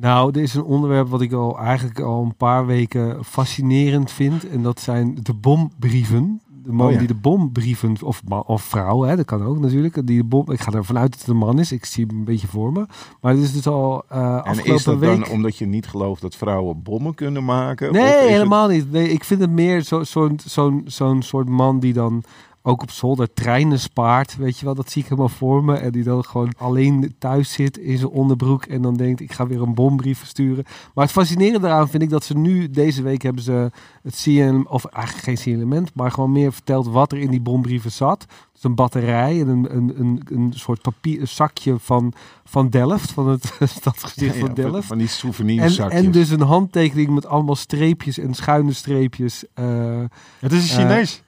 Nou, 0.01 0.33
dit 0.33 0.43
is 0.43 0.55
een 0.55 0.63
onderwerp 0.65 1.09
wat 1.09 1.21
ik 1.21 1.33
al 1.33 1.59
eigenlijk 1.59 2.01
al 2.01 2.23
een 2.23 2.37
paar 2.37 2.67
weken 2.67 3.25
fascinerend 3.25 4.11
vind. 4.11 4.49
En 4.49 4.63
dat 4.63 4.81
zijn 4.81 5.19
de 5.23 5.35
bombrieven. 5.35 6.41
De 6.65 6.73
man 6.75 6.87
Oh 6.87 6.93
ja. 6.93 6.99
die 6.99 7.07
de 7.07 7.15
bombrieven, 7.15 7.97
of, 8.05 8.23
of 8.47 8.63
vrouw, 8.63 9.03
hè, 9.03 9.17
dat 9.17 9.25
kan 9.25 9.43
ook 9.45 9.59
natuurlijk. 9.59 10.07
Die 10.07 10.19
de 10.19 10.25
bom, 10.25 10.51
ik 10.53 10.61
ga 10.61 10.73
ervan 10.73 10.99
uit 10.99 11.11
dat 11.11 11.21
het 11.21 11.29
een 11.29 11.37
man 11.37 11.59
is. 11.59 11.73
Ik 11.73 11.85
zie 11.85 12.07
hem 12.07 12.17
een 12.19 12.25
beetje 12.25 12.47
voor 12.47 12.73
me. 12.73 12.87
Maar 13.21 13.35
dit 13.35 13.43
is 13.43 13.53
dus 13.53 13.67
al 13.67 14.03
eh 14.09 14.41
En 14.45 14.65
is 14.65 14.85
dat 14.85 14.99
week... 14.99 15.21
dan 15.21 15.29
omdat 15.29 15.57
je 15.57 15.67
niet 15.67 15.87
gelooft 15.87 16.21
dat 16.23 16.37
vrouwen 16.37 16.83
bommen 16.83 17.15
kunnen 17.15 17.45
maken? 17.45 17.93
Nee, 17.93 18.03
het- 18.03 18.29
helemaal 18.29 18.69
niet. 18.69 18.91
Nee, 18.93 19.09
ik 19.13 19.25
vind 19.25 19.41
het 19.41 19.51
meer 19.51 19.81
zo- 19.83 20.05
zo'n 20.05 20.85
zo'n 20.87 21.23
soort 21.23 21.49
man 21.49 21.81
die 21.81 21.93
dan 21.93 22.23
ook 22.63 22.83
op 22.83 22.91
zolder 22.91 23.33
treinen 23.33 23.81
spaart. 23.81 24.37
Weet 24.37 24.59
je 24.59 24.65
wel, 24.65 24.75
dat 24.75 24.91
zie 24.91 25.03
ik 25.03 25.09
helemaal 25.09 25.29
voor 25.29 25.65
me. 25.65 25.75
En 25.77 25.91
die 25.93 26.03
dan 26.03 26.25
gewoon 26.25 26.53
alleen 26.59 27.15
thuis 27.19 27.53
zit 27.53 27.79
in 27.79 27.99
zijn 27.99 28.11
onderbroek. 28.11 28.65
En 28.65 28.83
dan 28.83 28.95
denkt, 28.97 29.21
ik 29.21 29.33
ga 29.33 29.47
weer 29.47 29.63
een 29.63 29.75
bombrief 29.75 30.19
versturen. 30.19 30.65
Maar 30.95 31.05
het 31.05 31.13
fascinerende 31.13 31.59
daaraan 31.69 31.89
vind 31.89 32.03
ik 32.03 32.11
dat 32.11 32.25
ze 32.25 32.37
nu, 32.37 32.71
deze 32.71 33.03
week 33.03 33.23
hebben 33.23 33.43
ze 33.43 33.71
het 34.03 34.21
CN, 34.23 34.65
of 34.69 34.85
eigenlijk 34.85 35.25
geen 35.25 35.39
signalement, 35.39 35.95
maar 35.95 36.11
gewoon 36.11 36.33
meer 36.33 36.53
verteld 36.53 36.87
wat 36.89 37.13
er 37.13 37.19
in 37.19 37.31
die 37.31 37.41
bombrieven 37.41 37.93
zat. 37.93 38.27
Dus 38.53 38.63
een 38.65 38.75
batterij 38.75 39.41
en 39.41 39.49
een, 39.49 39.77
een, 39.77 39.93
een, 40.01 40.23
een 40.33 40.53
soort 40.57 40.83
papier, 40.83 41.21
een 41.21 41.29
zakje 41.29 41.79
van, 41.79 42.13
van 42.45 42.69
Delft, 42.69 43.11
van 43.11 43.29
het 43.29 43.53
stadsgezicht 43.79 44.35
Ja, 44.35 44.41
van 44.41 44.55
Delft. 44.55 44.87
Van 44.87 44.99
die 44.99 45.07
En, 45.07 45.13
souvenirzakjes. 45.13 46.01
en 46.05 46.11
dus 46.11 46.31
een 46.31 46.41
handtekening 46.41 47.09
met 47.11 47.27
allemaal 47.27 47.57
streepjes 47.57 48.19
en 48.19 48.35
schuine 48.35 48.73
streepjes. 48.73 49.45
Eh, 49.55 50.01
Het 50.39 50.53
is 50.53 50.73
een 50.77 50.81
Eh, 50.83 50.89
Chinees. 50.89 51.23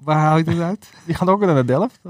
Waar 0.00 0.16
haal 0.16 0.36
je 0.36 0.44
dat 0.44 0.60
uit? 0.60 0.90
Die 1.06 1.14
gaan 1.14 1.28
ook 1.28 1.40
naar 1.40 1.66
Delft. 1.66 2.00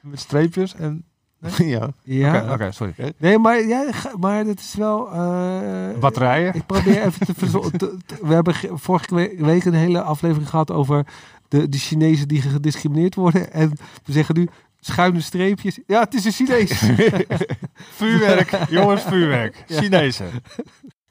Met 0.00 0.20
streepjes 0.20 0.74
en... 0.74 1.04
ja. 1.56 1.88
Ja. 2.02 2.52
Oké, 2.52 2.72
sorry. 2.72 2.94
Nee, 3.18 3.38
maar, 3.38 3.64
ja, 3.66 3.84
maar 4.20 4.44
dat 4.44 4.58
is 4.58 4.74
wel... 4.74 5.12
eh, 5.12 5.98
Batterijen. 6.00 6.54
Ik 6.54 6.66
probeer 6.66 7.02
even 7.02 7.26
te, 7.26 7.34
verzo- 7.36 7.70
te- 7.70 7.96
te- 8.06 8.18
We 8.22 8.34
hebben 8.34 8.54
ge- 8.54 8.70
vorige 8.74 9.14
we- 9.14 9.34
week 9.38 9.64
een 9.64 9.74
hele 9.74 10.02
aflevering 10.02 10.48
gehad 10.48 10.70
over 10.70 11.06
de, 11.48 11.68
de 11.68 11.78
Chinezen 11.78 12.28
die 12.28 12.42
gediscrimineerd 12.42 13.14
worden. 13.14 13.52
En 13.52 13.70
we 14.04 14.12
zeggen 14.12 14.34
nu 14.34 14.48
schuine 14.80 15.20
streepjes. 15.20 15.78
Ja, 15.86 16.00
het 16.00 16.14
is 16.14 16.24
een 16.24 16.32
Chinees. 16.32 16.82
Vuurwerk. 17.98 18.58
Jongens, 18.70 19.02
vuurwerk. 19.02 19.64
Chinezen. 19.68 20.30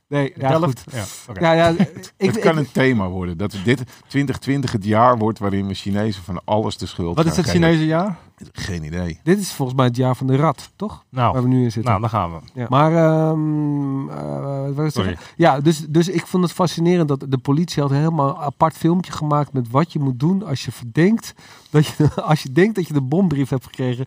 Nee, 0.07 0.33
ja, 0.37 0.49
Delft. 0.49 0.63
goed. 0.65 0.93
Ja. 1.35 1.53
Ja, 1.53 1.67
ja, 1.67 1.67
ik, 1.77 2.11
het 2.17 2.39
kan 2.39 2.51
ik- 2.51 2.65
een 2.65 2.71
thema 2.71 3.07
worden. 3.07 3.37
Dat 3.37 3.51
dit 3.63 3.83
2020 4.07 4.71
het 4.71 4.83
jaar 4.85 5.17
wordt 5.17 5.39
waarin 5.39 5.67
we 5.67 5.73
Chinezen 5.73 6.23
van 6.23 6.41
alles 6.45 6.77
de 6.77 6.85
schuld 6.85 7.15
Wat 7.15 7.25
is 7.25 7.35
het 7.35 7.45
geven. 7.45 7.61
Chinese 7.61 7.85
jaar? 7.85 8.17
Geen 8.51 8.83
idee. 8.83 9.19
dit 9.23 9.39
is 9.39 9.51
volgens 9.53 9.77
mij 9.77 9.87
het 9.87 9.95
jaar 9.95 10.15
van 10.15 10.27
de 10.27 10.35
rat, 10.35 10.71
toch? 10.75 11.03
Waar 11.09 11.31
Nou, 11.33 11.41
we 11.41 11.47
nu 11.47 11.63
in 11.63 11.71
zitten. 11.71 11.83
nou, 11.91 11.99
dan 12.01 12.09
gaan 12.09 12.31
we. 12.33 12.39
Ja. 12.53 12.65
Maar, 12.69 12.91
ehm, 12.95 14.09
eh, 14.09 14.75
wat 14.75 14.91
Sorry. 14.93 15.09
zeggen? 15.09 15.17
Ja, 15.35 15.59
dus, 15.59 15.85
dus 15.89 16.07
ik 16.07 16.27
vond 16.27 16.43
het 16.43 16.51
fascinerend 16.53 17.07
dat 17.07 17.25
de 17.29 17.37
politie 17.37 17.81
had 17.81 17.91
helemaal 17.91 18.29
een 18.29 18.35
apart 18.41 18.77
filmpje 18.77 19.11
gemaakt 19.11 19.53
met 19.53 19.69
wat 19.69 19.93
je 19.93 19.99
moet 19.99 20.19
doen 20.19 20.43
als 20.45 20.65
je 20.65 20.71
verdenkt 20.71 21.33
dat 21.69 21.85
je, 21.87 22.21
als 22.21 22.43
je 22.43 22.51
denkt 22.51 22.75
dat 22.75 22.87
je 22.87 22.93
de 22.93 23.01
bombrief 23.01 23.49
hebt 23.49 23.63
gekregen. 23.65 24.05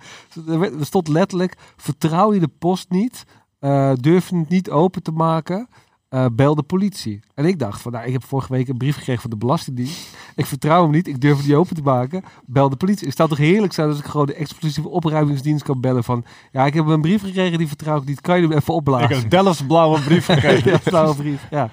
Er 0.48 0.70
stond 0.80 1.08
letterlijk, 1.08 1.56
vertrouw 1.76 2.32
je 2.34 2.40
de 2.40 2.50
post 2.58 2.90
niet, 2.90 3.24
eh, 3.58 3.92
durf 3.94 4.28
je 4.28 4.36
het 4.36 4.48
niet 4.48 4.70
open 4.70 5.02
te 5.02 5.12
maken, 5.12 5.68
eh, 6.10 6.26
bel 6.32 6.54
de 6.54 6.62
politie. 6.62 7.20
En 7.34 7.44
ik 7.44 7.58
dacht 7.58 7.80
van, 7.80 7.92
nou, 7.92 8.06
ik 8.06 8.12
heb 8.12 8.24
vorige 8.24 8.52
week 8.52 8.68
een 8.68 8.76
brief 8.76 8.96
gekregen 8.96 9.20
van 9.22 9.30
de 9.30 9.36
Belastingdienst. 9.36 10.16
Ik 10.36 10.46
vertrouw 10.46 10.82
hem 10.82 10.90
niet, 10.90 11.08
ik 11.08 11.20
durf 11.20 11.36
het 11.36 11.46
niet 11.46 11.54
open 11.54 11.76
te 11.76 11.82
maken, 11.82 12.22
bel 12.46 12.68
de 12.68 12.76
politie. 12.76 13.06
Het 13.08 13.16
zou 13.16 13.28
toch 13.28 13.38
heerlijk 13.38 13.72
zijn 13.72 13.88
als 13.88 13.98
ik 13.98 14.04
gewoon 14.04 14.26
de 14.26 14.34
explosieve 14.34 14.88
opruimingsdienst 14.88 15.64
kan 15.64 15.80
bellen 15.80 16.04
van, 16.04 16.24
ja, 16.52 16.66
ik 16.66 16.74
heb 16.74 16.86
een 16.86 17.00
brief 17.00 17.22
gekregen, 17.22 17.58
die 17.58 17.68
vertrouw 17.68 17.96
ik 17.98 18.04
niet, 18.04 18.20
kan 18.20 18.40
je 18.40 18.48
hem 18.48 18.56
even 18.56 18.74
opblazen? 18.74 19.10
Ik 19.10 19.16
heb 19.20 19.30
Delft's 19.30 19.66
blauwe 19.66 20.00
brief 20.00 20.24
gekregen. 20.32 20.80
Blauwe 20.84 21.14
brief. 21.14 21.46
Ja. 21.50 21.70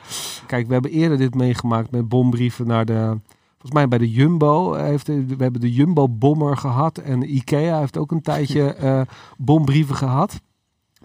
Kijk, 0.47 0.67
we 0.67 0.73
hebben 0.73 0.91
eerder 0.91 1.17
dit 1.17 1.35
meegemaakt 1.35 1.91
met 1.91 2.07
bombrieven 2.09 2.67
naar 2.67 2.85
de. 2.85 3.19
Volgens 3.51 3.71
mij 3.71 3.87
bij 3.87 3.97
de 3.97 4.11
Jumbo 4.11 4.73
heeft 4.73 5.05
de- 5.05 5.25
we 5.25 5.43
hebben 5.43 5.61
de 5.61 5.73
Jumbo 5.73 6.09
bommer 6.09 6.57
gehad 6.57 6.97
en 6.97 7.35
Ikea 7.35 7.79
heeft 7.79 7.97
ook 7.97 8.11
een 8.11 8.21
tijdje 8.21 8.73
eh, 8.73 9.01
bombrieven 9.37 9.95
gehad. 9.95 10.39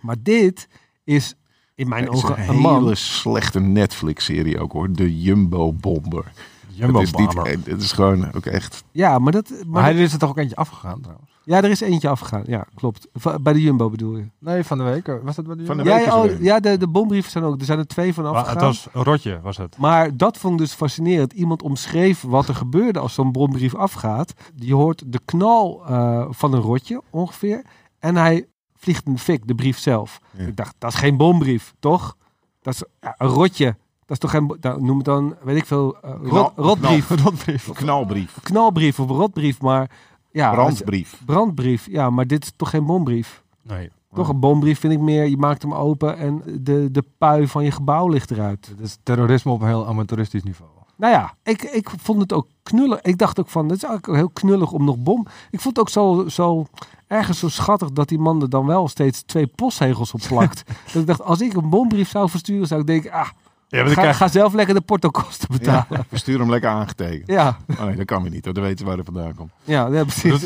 Maar 0.00 0.16
dit 0.22 0.68
is 1.04 1.34
in 1.82 1.88
mijn 1.88 2.04
Het 2.04 2.12
ogen 2.14 2.38
een 2.42 2.48
een 2.48 2.56
man. 2.60 2.82
hele 2.82 2.94
slechte 2.94 3.60
Netflix-serie 3.60 4.60
ook 4.60 4.72
hoor. 4.72 4.92
De 4.92 5.20
Jumbo 5.20 5.72
Bomber. 5.72 6.32
Jumbo 6.68 6.98
het 6.98 7.08
is 7.08 7.14
niet, 7.14 7.34
Bomber. 7.34 7.52
eh, 7.52 7.58
Het 7.64 7.82
is 7.82 7.92
gewoon 7.92 8.32
ook 8.34 8.46
echt. 8.46 8.84
Ja, 8.92 9.18
maar 9.18 9.32
dat. 9.32 9.48
Maar 9.50 9.64
Maar 9.66 9.82
hij 9.82 9.94
is 9.94 10.12
er 10.12 10.18
toch 10.18 10.28
ook 10.30 10.38
eentje 10.38 10.56
afgegaan 10.56 11.00
trouwens? 11.00 11.30
ja, 11.44 11.56
er 11.62 11.70
is 11.70 11.80
eentje 11.80 12.08
afgegaan. 12.08 12.42
Ja, 12.46 12.66
klopt. 12.74 13.08
Va- 13.14 13.38
Bij 13.38 13.52
de 13.52 13.60
Jumbo 13.62 13.90
bedoel 13.90 14.16
je? 14.16 14.24
Nee, 14.38 14.64
van 14.64 14.78
de 14.78 14.84
week. 14.84 15.06
Was 15.22 15.36
dat 15.36 15.46
bij 15.46 15.56
de 15.56 15.64
Van 15.64 15.76
de 15.76 15.82
Jumbo? 15.82 15.98
Ja, 15.98 16.04
week 16.20 16.30
ja, 16.30 16.34
oh, 16.36 16.42
ja 16.42 16.60
de, 16.60 16.76
de 16.76 16.88
bombrieven 16.88 17.30
zijn 17.30 17.44
ook. 17.44 17.58
Er 17.58 17.64
zijn 17.64 17.78
er 17.78 17.86
twee 17.86 18.14
van 18.14 18.24
Maar 18.24 18.32
afgegaan. 18.32 18.56
het 18.56 18.64
was 18.66 18.88
een 18.92 19.02
rotje, 19.04 19.40
was 19.42 19.56
het. 19.56 19.76
Maar 19.78 20.16
dat 20.16 20.38
vond 20.38 20.52
ik 20.52 20.58
dus 20.58 20.72
fascinerend. 20.74 21.32
Iemand 21.32 21.62
omschreef 21.62 22.22
wat 22.22 22.48
er 22.48 22.54
gebeurde 22.54 22.98
als 22.98 23.14
zo'n 23.14 23.32
bombrief 23.32 23.74
afgaat. 23.74 24.34
Je 24.54 24.74
hoort 24.74 25.02
de 25.06 25.20
knal 25.24 25.82
eh, 25.86 26.26
van 26.30 26.52
een 26.54 26.60
rotje 26.60 27.02
ongeveer. 27.10 27.64
En 27.98 28.16
hij 28.16 28.46
vliegt 28.82 29.06
in 29.06 29.12
de 29.12 29.18
fik, 29.18 29.46
de 29.46 29.54
brief 29.54 29.78
zelf. 29.78 30.20
Ja. 30.30 30.46
Ik 30.46 30.56
dacht, 30.56 30.74
dat 30.78 30.92
is 30.92 30.98
geen 30.98 31.16
bombrief, 31.16 31.74
toch? 31.78 32.16
Dat 32.62 32.74
is 32.74 32.82
ja, 33.00 33.14
een 33.18 33.28
rotje. 33.28 33.64
Dat 34.06 34.10
is 34.10 34.18
toch 34.18 34.30
geen... 34.30 34.56
Nou, 34.60 34.82
noem 34.82 34.96
het 34.96 35.04
dan, 35.06 35.36
weet 35.42 35.56
ik 35.56 35.66
veel, 35.66 35.96
eh, 36.00 36.10
rot, 36.10 36.28
Knal- 36.28 36.52
rotbrief. 36.56 37.08
Rotbrief. 37.24 37.72
Knalbrief. 37.72 38.38
Knalbrief 38.42 39.00
of 39.00 39.08
rotbrief, 39.08 39.60
maar... 39.60 39.90
Ja, 40.30 40.46
als- 40.48 40.56
Brandbrief. 40.56 41.22
brandbrief. 41.26 41.86
Ja, 41.90 42.10
maar 42.10 42.26
dit 42.26 42.42
is 42.44 42.52
toch 42.56 42.70
geen 42.70 42.84
bombrief? 42.86 43.42
Nee. 43.62 43.90
Toch 44.14 44.28
een 44.28 44.40
bombrief 44.40 44.78
vind 44.80 44.92
ik 44.92 44.98
meer, 44.98 45.24
je 45.26 45.36
maakt 45.36 45.62
hem 45.62 45.74
open 45.74 46.16
en 46.18 46.42
de, 46.60 46.88
de 46.90 47.04
pui 47.18 47.48
van 47.48 47.64
je 47.64 47.70
gebouw 47.70 48.08
ligt 48.08 48.30
eruit. 48.30 48.66
Het 48.66 48.80
is 48.80 48.98
terrorisme 49.02 49.52
op 49.52 49.60
een 49.60 49.66
heel 49.66 49.86
amateuristisch 49.86 50.42
niveau. 50.42 50.70
Nou 50.96 51.12
ja, 51.12 51.34
ik, 51.42 51.62
ik 51.62 51.90
vond 52.02 52.20
het 52.20 52.32
ook 52.32 52.46
knullig. 52.62 53.00
Ik 53.00 53.18
dacht 53.18 53.40
ook 53.40 53.48
van, 53.48 53.68
het 53.68 53.76
is 53.76 53.82
eigenlijk 53.82 54.18
heel 54.18 54.30
knullig 54.30 54.72
om 54.72 54.84
nog 54.84 54.98
bom. 54.98 55.26
Ik 55.50 55.60
vond 55.60 55.76
het 55.76 55.78
ook 55.78 55.88
zo, 55.88 56.28
zo 56.28 56.66
ergens 57.06 57.38
zo 57.38 57.48
schattig 57.48 57.90
dat 57.90 58.08
die 58.08 58.18
man 58.18 58.42
er 58.42 58.50
dan 58.50 58.66
wel 58.66 58.88
steeds 58.88 59.22
twee 59.22 59.46
postzegels 59.46 60.12
op 60.12 60.20
plakt. 60.28 60.62
dat 60.92 60.94
ik 61.02 61.06
dacht, 61.06 61.22
als 61.22 61.40
ik 61.40 61.52
een 61.54 61.68
bombrief 61.70 62.08
zou 62.08 62.28
versturen, 62.28 62.66
zou 62.66 62.80
ik 62.80 62.86
denken, 62.86 63.12
ah, 63.12 63.28
Ja, 63.68 63.86
ga, 63.86 64.12
ga 64.12 64.28
zelf 64.28 64.52
lekker 64.52 64.74
de 64.74 64.80
portokosten 64.80 65.48
betalen. 65.50 65.86
Ja, 66.10 66.18
sturen 66.18 66.40
hem 66.40 66.50
lekker 66.50 66.70
aangetekend. 66.70 67.26
Ja, 67.26 67.56
Oh 67.78 67.84
nee, 67.84 67.96
dat 67.96 68.06
kan 68.06 68.22
weer 68.22 68.30
niet. 68.30 68.44
hoor. 68.44 68.54
Dan 68.54 68.62
weten 68.62 68.78
ze 68.78 68.84
waar 68.84 68.94
hij 68.94 69.04
vandaan 69.04 69.34
komt. 69.34 69.50
ja, 69.64 69.86
ja, 69.86 70.04
precies. 70.04 70.40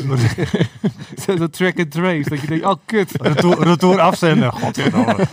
dat 1.25 1.53
track 1.57 1.79
and 1.79 1.91
trace. 1.91 2.29
Dat 2.29 2.39
je 2.39 2.47
denkt, 2.47 2.65
oh 2.65 2.75
kut. 2.85 3.11
Retour, 3.21 3.63
retour 3.63 3.99
afzenden. 3.99 4.51
Godverdomme. 4.53 5.27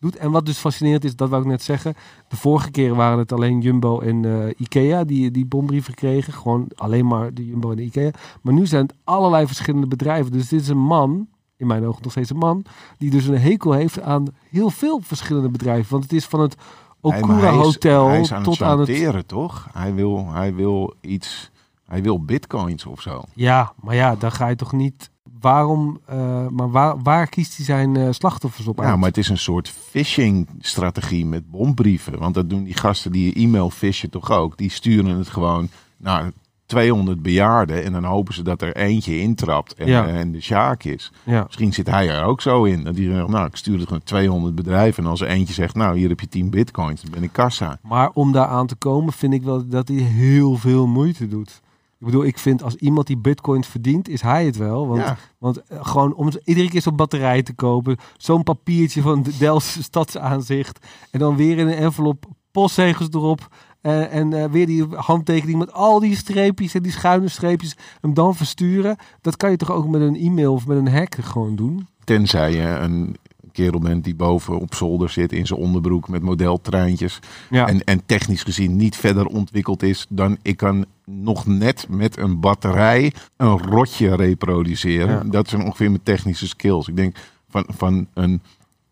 Doet. 0.00 0.16
En 0.16 0.30
wat 0.30 0.46
dus 0.46 0.58
fascinerend 0.58 1.04
is, 1.04 1.16
dat 1.16 1.28
wou 1.28 1.42
ik 1.42 1.48
net 1.48 1.62
zeggen. 1.62 1.94
De 2.28 2.36
vorige 2.36 2.70
keren 2.70 2.96
waren 2.96 3.18
het 3.18 3.32
alleen 3.32 3.60
Jumbo 3.60 4.00
en 4.00 4.24
eh, 4.24 4.54
Ikea 4.56 5.04
die 5.04 5.30
die 5.30 5.46
bombrieven 5.46 5.94
kregen. 5.94 6.32
Gewoon 6.32 6.70
alleen 6.74 7.06
maar 7.06 7.34
de 7.34 7.46
Jumbo 7.46 7.70
en 7.70 7.76
de 7.76 7.82
Ikea. 7.82 8.10
Maar 8.42 8.54
nu 8.54 8.66
zijn 8.66 8.82
het 8.82 8.94
allerlei 9.04 9.46
verschillende 9.46 9.86
bedrijven. 9.86 10.32
Dus 10.32 10.48
dit 10.48 10.60
is 10.60 10.68
een 10.68 10.78
man, 10.78 11.28
in 11.56 11.66
mijn 11.66 11.86
ogen 11.86 12.02
nog 12.02 12.10
steeds 12.12 12.30
een 12.30 12.36
man, 12.36 12.64
die 12.98 13.10
dus 13.10 13.26
een 13.26 13.38
hekel 13.38 13.72
heeft 13.72 14.00
aan 14.00 14.26
heel 14.50 14.70
veel 14.70 15.00
verschillende 15.02 15.48
bedrijven. 15.50 15.90
Want 15.90 16.02
het 16.02 16.12
is 16.12 16.26
van 16.26 16.40
het 16.40 16.54
Okura 17.00 17.36
hij 17.40 17.50
is- 17.58 17.64
Hotel 17.64 18.08
hij 18.08 18.20
is 18.20 18.32
aan 18.32 18.42
tot 18.42 18.58
het 18.58 18.68
aan 18.68 18.78
het... 18.78 19.28
toch? 19.28 19.68
Hij 19.72 19.94
wil, 19.94 20.28
hij 20.32 20.54
wil 20.54 20.94
iets... 21.00 21.50
Hij 21.86 22.02
wil 22.02 22.24
bitcoins 22.24 22.86
of 22.86 23.00
zo. 23.00 23.22
Ja, 23.34 23.72
maar 23.80 23.94
ja, 23.94 24.16
dan 24.16 24.32
ga 24.32 24.48
je 24.48 24.56
toch 24.56 24.72
niet... 24.72 25.10
Waarom, 25.40 26.00
eh, 26.06 26.46
maar 26.48 26.70
waar, 26.70 27.02
waar 27.02 27.26
kiest 27.26 27.56
hij 27.56 27.64
zijn 27.66 27.96
eh, 27.96 28.06
slachtoffers 28.10 28.66
op 28.66 28.78
Ja, 28.78 28.84
uit? 28.84 28.96
maar 28.98 29.08
het 29.08 29.18
is 29.18 29.28
een 29.28 29.38
soort 29.38 29.68
phishing-strategie 29.68 31.26
met 31.26 31.50
bombrieven. 31.50 32.18
Want 32.18 32.34
dat 32.34 32.50
doen 32.50 32.64
die 32.64 32.74
gasten 32.74 33.12
die 33.12 33.34
e-mail 33.34 33.70
fishen 33.70 34.10
toch 34.10 34.30
ook. 34.30 34.56
Die 34.58 34.70
sturen 34.70 35.18
het 35.18 35.28
gewoon 35.28 35.68
naar 35.96 36.30
200 36.66 37.22
bejaarden. 37.22 37.84
En 37.84 37.92
dan 37.92 38.04
hopen 38.04 38.34
ze 38.34 38.42
dat 38.42 38.62
er 38.62 38.76
eentje 38.76 39.20
intrapt 39.20 39.74
en, 39.74 39.86
Ja. 39.86 40.06
eh, 40.06 40.18
en 40.20 40.32
de 40.32 40.40
Sjaak 40.40 40.84
is. 40.84 41.12
Ja. 41.24 41.42
Misschien 41.46 41.72
zit 41.72 41.86
hij 41.86 42.08
er 42.10 42.24
ook 42.24 42.40
zo 42.40 42.64
in. 42.64 42.84
Dat 42.84 42.96
hij 42.96 43.04
zegt, 43.04 43.28
nou, 43.28 43.46
ik 43.46 43.56
stuur 43.56 43.78
het 43.78 43.86
gewoon 43.86 44.02
200 44.02 44.54
bedrijven. 44.54 45.04
En 45.04 45.10
als 45.10 45.20
er 45.20 45.28
eentje 45.28 45.54
zegt, 45.54 45.74
nou, 45.74 45.98
hier 45.98 46.08
heb 46.08 46.20
je 46.20 46.28
10 46.28 46.50
bitcoins. 46.50 47.00
Dan 47.02 47.10
ben 47.10 47.22
ik 47.22 47.32
kassa. 47.32 47.78
Maar 47.82 48.10
om 48.12 48.32
daar 48.32 48.46
aan 48.46 48.66
te 48.66 48.74
komen, 48.74 49.12
vind 49.12 49.32
ik 49.32 49.42
wel 49.42 49.66
dat 49.68 49.88
hij 49.88 49.96
heel 49.96 50.56
veel 50.56 50.86
moeite 50.86 51.28
doet. 51.28 51.60
Ik 52.00 52.06
bedoel, 52.06 52.24
ik 52.24 52.38
vind 52.38 52.62
als 52.62 52.74
iemand 52.74 53.06
die 53.06 53.18
bitcoins 53.18 53.66
verdient, 53.66 54.08
is 54.08 54.22
hij 54.22 54.44
het 54.44 54.56
wel. 54.56 54.88
Want, 54.88 55.00
Ja. 55.00 55.16
want 55.38 55.62
eh, 55.62 55.78
gewoon 55.82 56.14
om 56.14 56.28
iedere 56.44 56.68
keer 56.68 56.82
zo'n 56.82 56.96
batterij 56.96 57.42
te 57.42 57.52
kopen, 57.52 57.96
zo'n 58.16 58.42
papiertje 58.42 59.02
van 59.02 59.22
de 59.22 59.36
Delftse 59.38 59.82
stadsaanzicht 59.90 60.86
en 61.10 61.18
dan 61.18 61.36
weer 61.36 61.58
in 61.58 61.66
een 61.68 61.74
envelop 61.74 62.24
postzegels 62.50 63.08
erop. 63.12 63.48
eh, 63.80 64.14
en 64.14 64.32
eh, 64.32 64.50
weer 64.50 64.66
die 64.66 64.86
handtekening 64.94 65.58
met 65.58 65.72
al 65.72 66.00
die 66.00 66.16
streepjes 66.16 66.74
en 66.74 66.82
die 66.82 66.92
schuine 66.92 67.28
streepjes, 67.28 67.76
hem 68.00 68.14
dan 68.14 68.34
versturen. 68.36 68.96
Dat 69.20 69.36
kan 69.36 69.50
je 69.50 69.56
toch 69.56 69.70
ook 69.70 69.88
met 69.88 70.00
een 70.00 70.16
e-mail 70.16 70.52
of 70.52 70.66
met 70.66 70.76
een 70.78 70.88
hack 70.88 71.14
gewoon 71.14 71.56
doen? 71.56 71.86
Tenzij 72.04 72.52
je 72.54 72.62
een 72.62 73.16
kerel 73.52 73.80
bent 73.80 74.04
die 74.04 74.14
boven 74.14 74.58
op 74.60 74.74
zolder 74.74 75.08
zit 75.10 75.32
in 75.32 75.46
zijn 75.46 75.60
onderbroek 75.60 76.08
met 76.08 76.22
modeltreintjes. 76.22 77.18
Ja. 77.50 77.66
En, 77.68 77.84
en 77.84 78.06
technisch 78.06 78.42
gezien 78.42 78.76
niet 78.76 78.96
verder 78.96 79.26
ontwikkeld 79.26 79.82
is 79.82 80.06
dan 80.08 80.36
ik 80.42 80.56
kan 80.56 80.84
nog 81.10 81.46
net 81.46 81.86
met 81.88 82.16
een 82.18 82.40
batterij 82.40 83.12
een 83.36 83.58
rotje 83.58 84.16
reproduceren. 84.16 85.24
Ja. 85.24 85.30
Dat 85.30 85.48
zijn 85.48 85.62
ongeveer 85.64 85.90
mijn 85.90 86.02
technische 86.02 86.48
skills. 86.48 86.88
Ik 86.88 86.96
denk 86.96 87.16
van, 87.48 87.64
van 87.68 88.06
een, 88.14 88.42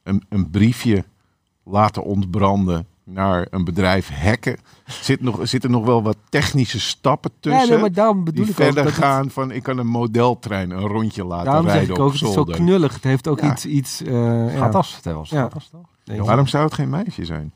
een, 0.02 0.22
een 0.28 0.50
briefje 0.50 1.04
laten 1.64 2.04
ontbranden 2.04 2.86
naar 3.04 3.46
een 3.50 3.64
bedrijf 3.64 4.08
hacken. 4.08 4.56
Zit, 4.86 5.20
nog, 5.20 5.38
zitten 5.42 5.70
nog 5.70 5.84
wel 5.84 6.02
wat 6.02 6.16
technische 6.28 6.80
stappen 6.80 7.30
ja, 7.34 7.36
tussen. 7.40 7.70
nee, 7.70 7.78
maar 7.80 7.92
daarom 7.92 8.24
bedoel 8.24 8.44
die 8.44 8.52
ik 8.54 8.60
ook 8.60 8.64
verder 8.66 8.84
het- 8.84 8.94
gaan 8.94 9.30
van 9.30 9.50
ik 9.50 9.62
kan 9.62 9.78
een 9.78 9.86
modeltrein 9.86 10.70
een 10.70 10.86
rondje 10.86 11.24
laten 11.24 11.44
Daarom 11.44 11.64
zeg 11.64 11.72
rijden 11.74 11.94
ik 11.94 12.00
ook, 12.00 12.06
op 12.06 12.12
het 12.12 12.22
is 12.22 12.26
zo 12.28 12.34
zolder. 12.34 12.54
knullig. 12.54 12.94
Het 12.94 13.04
heeft 13.04 13.28
ook 13.28 13.40
Ja. 13.40 13.52
iets... 13.52 13.66
iets 13.66 14.02
eh, 14.02 14.54
ja. 14.56 14.70
Was 14.70 15.00
Ja. 15.30 15.48
toch? 15.48 15.62
Nee, 16.04 16.22
Waarom 16.22 16.46
zou 16.46 16.64
het 16.64 16.74
geen 16.74 16.88
meisje 16.88 17.24
zijn? 17.24 17.52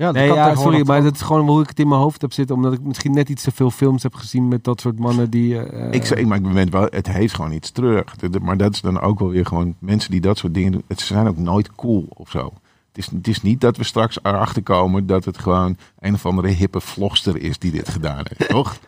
Ja, 0.00 0.06
dat 0.06 0.14
Nee, 0.14 0.26
kan 0.28 0.36
ja, 0.36 0.44
tegenwoordig 0.44 0.78
sorry, 0.78 0.92
maar 0.92 1.02
dat 1.02 1.14
is 1.14 1.26
gewoon 1.26 1.48
hoe 1.48 1.62
ik 1.62 1.68
het 1.68 1.78
in 1.78 1.88
mijn 1.88 2.00
hoofd 2.00 2.20
heb 2.20 2.32
zitten. 2.32 2.56
Omdat 2.56 2.72
ik 2.72 2.80
misschien 2.82 3.12
net 3.14 3.28
iets 3.28 3.42
te 3.42 3.50
veel 3.50 3.70
films 3.70 4.02
heb 4.02 4.14
gezien 4.14 4.48
met 4.48 4.64
dat 4.64 4.80
soort 4.80 4.98
mannen 4.98 5.30
die... 5.30 5.62
eh, 5.62 5.92
ik 5.92 6.06
zeg, 6.06 6.24
maar 6.24 6.36
ik 6.38 6.52
ben 6.52 6.70
wel, 6.70 6.86
het 6.90 7.06
heeft 7.06 7.34
gewoon 7.34 7.52
iets 7.52 7.70
terug. 7.70 8.04
Maar 8.40 8.56
dat 8.56 8.74
is 8.74 8.80
dan 8.80 9.00
ook 9.00 9.18
wel 9.18 9.28
weer 9.28 9.46
gewoon 9.46 9.74
mensen 9.78 10.10
die 10.10 10.20
dat 10.20 10.38
soort 10.38 10.54
dingen 10.54 10.72
doen. 10.72 10.82
Het 10.88 11.00
zijn 11.00 11.26
ook 11.28 11.36
nooit 11.36 11.74
cool 11.74 12.06
of 12.08 12.30
zo. 12.30 12.52
Het 12.88 12.98
is, 12.98 13.06
het 13.06 13.28
is 13.28 13.42
niet 13.42 13.60
dat 13.60 13.76
we 13.76 13.84
straks 13.84 14.18
erachter 14.22 14.62
komen 14.62 15.06
dat 15.06 15.24
het 15.24 15.38
gewoon 15.38 15.76
een 15.98 16.14
of 16.14 16.26
andere 16.26 16.48
hippe 16.48 16.80
vlogster 16.80 17.36
is 17.36 17.58
die 17.58 17.70
dit 17.70 17.88
gedaan 17.88 18.24
heeft, 18.28 18.50
toch? 18.56 18.78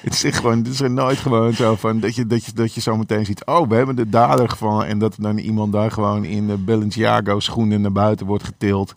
Het 0.00 0.24
is 0.24 0.36
gewoon, 0.36 0.58
het 0.58 0.66
is 0.66 0.80
er 0.80 0.90
nooit 0.90 1.18
gewoon 1.18 1.52
zo 1.52 1.74
van 1.74 2.00
dat 2.00 2.14
je, 2.14 2.26
dat 2.26 2.44
je, 2.44 2.52
dat 2.52 2.74
je 2.74 2.80
zo 2.80 2.96
meteen 2.96 3.26
ziet. 3.26 3.46
Oh, 3.46 3.68
we 3.68 3.74
hebben 3.74 3.96
de 3.96 4.08
dader 4.08 4.48
gevangen. 4.48 4.86
En 4.86 4.98
dat 4.98 5.16
dan 5.18 5.38
iemand 5.38 5.72
daar 5.72 5.90
gewoon 5.90 6.24
in 6.24 6.46
de 6.46 6.56
Balenciaga 6.56 7.40
schoenen 7.40 7.80
naar 7.80 7.92
buiten 7.92 8.26
wordt 8.26 8.44
getild. 8.44 8.94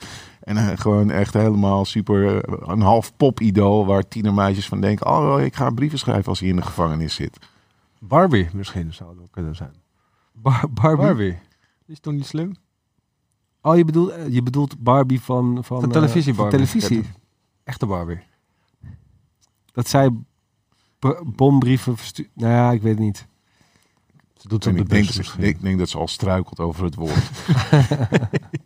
En 0.48 0.58
eh, 0.58 0.78
gewoon 0.78 1.10
echt 1.12 1.34
helemaal 1.34 1.86
super, 1.86 2.44
eh, 2.46 2.58
een 2.68 2.82
half 2.82 3.16
popidool 3.18 3.86
waar 3.86 4.08
tienermeisjes 4.08 4.68
van 4.68 4.82
denken. 4.82 5.08
Oh, 5.08 5.42
ik 5.42 5.56
ga 5.56 5.70
brieven 5.70 6.00
schrijven 6.00 6.26
als 6.26 6.40
hij 6.40 6.50
in 6.50 6.56
de 6.56 6.62
gevangenis 6.62 7.14
zit. 7.16 7.38
Barbie 8.00 8.48
misschien 8.54 8.94
zou 8.94 9.10
het 9.10 9.20
ook 9.20 9.32
kunnen 9.32 9.56
zijn. 9.56 9.74
Bar- 10.34 10.70
Barbie. 10.70 11.06
Barbie. 11.06 11.32
Die 11.86 11.96
is 11.96 12.00
toch 12.00 12.14
niet 12.14 12.26
slim? 12.26 12.56
Oh, 13.62 13.78
je 13.78 13.86
bedoelt, 13.86 14.10
eh, 14.10 14.28
je 14.34 14.44
bedoelt 14.44 14.80
Barbie 14.84 15.22
van... 15.22 15.64
Van, 15.64 15.80
Van 15.82 15.92
televisie 15.92 16.34
van 16.34 16.50
Barbie. 16.50 16.68
televisie. 16.68 17.04
Echte 17.64 17.86
Barbie. 17.86 18.20
Dat 19.72 19.88
zij 19.88 20.10
bombrieven 21.36 21.98
verstuurt. 21.98 22.30
Nou 22.34 22.52
ja, 22.54 22.72
ik 22.72 22.82
weet 22.82 22.92
het 22.96 23.04
niet. 23.04 23.28
Ze 24.38 24.48
doet 24.48 24.64
het 24.64 24.78
de 24.78 24.84
denk, 24.84 25.14
dat- 25.14 25.36
ik 25.40 25.62
denk 25.62 25.80
dat 25.80 25.90
ze 25.90 25.98
al 25.98 26.08
struikelt 26.08 26.60
over 26.60 26.84
het 26.84 26.96
woord. 26.96 27.30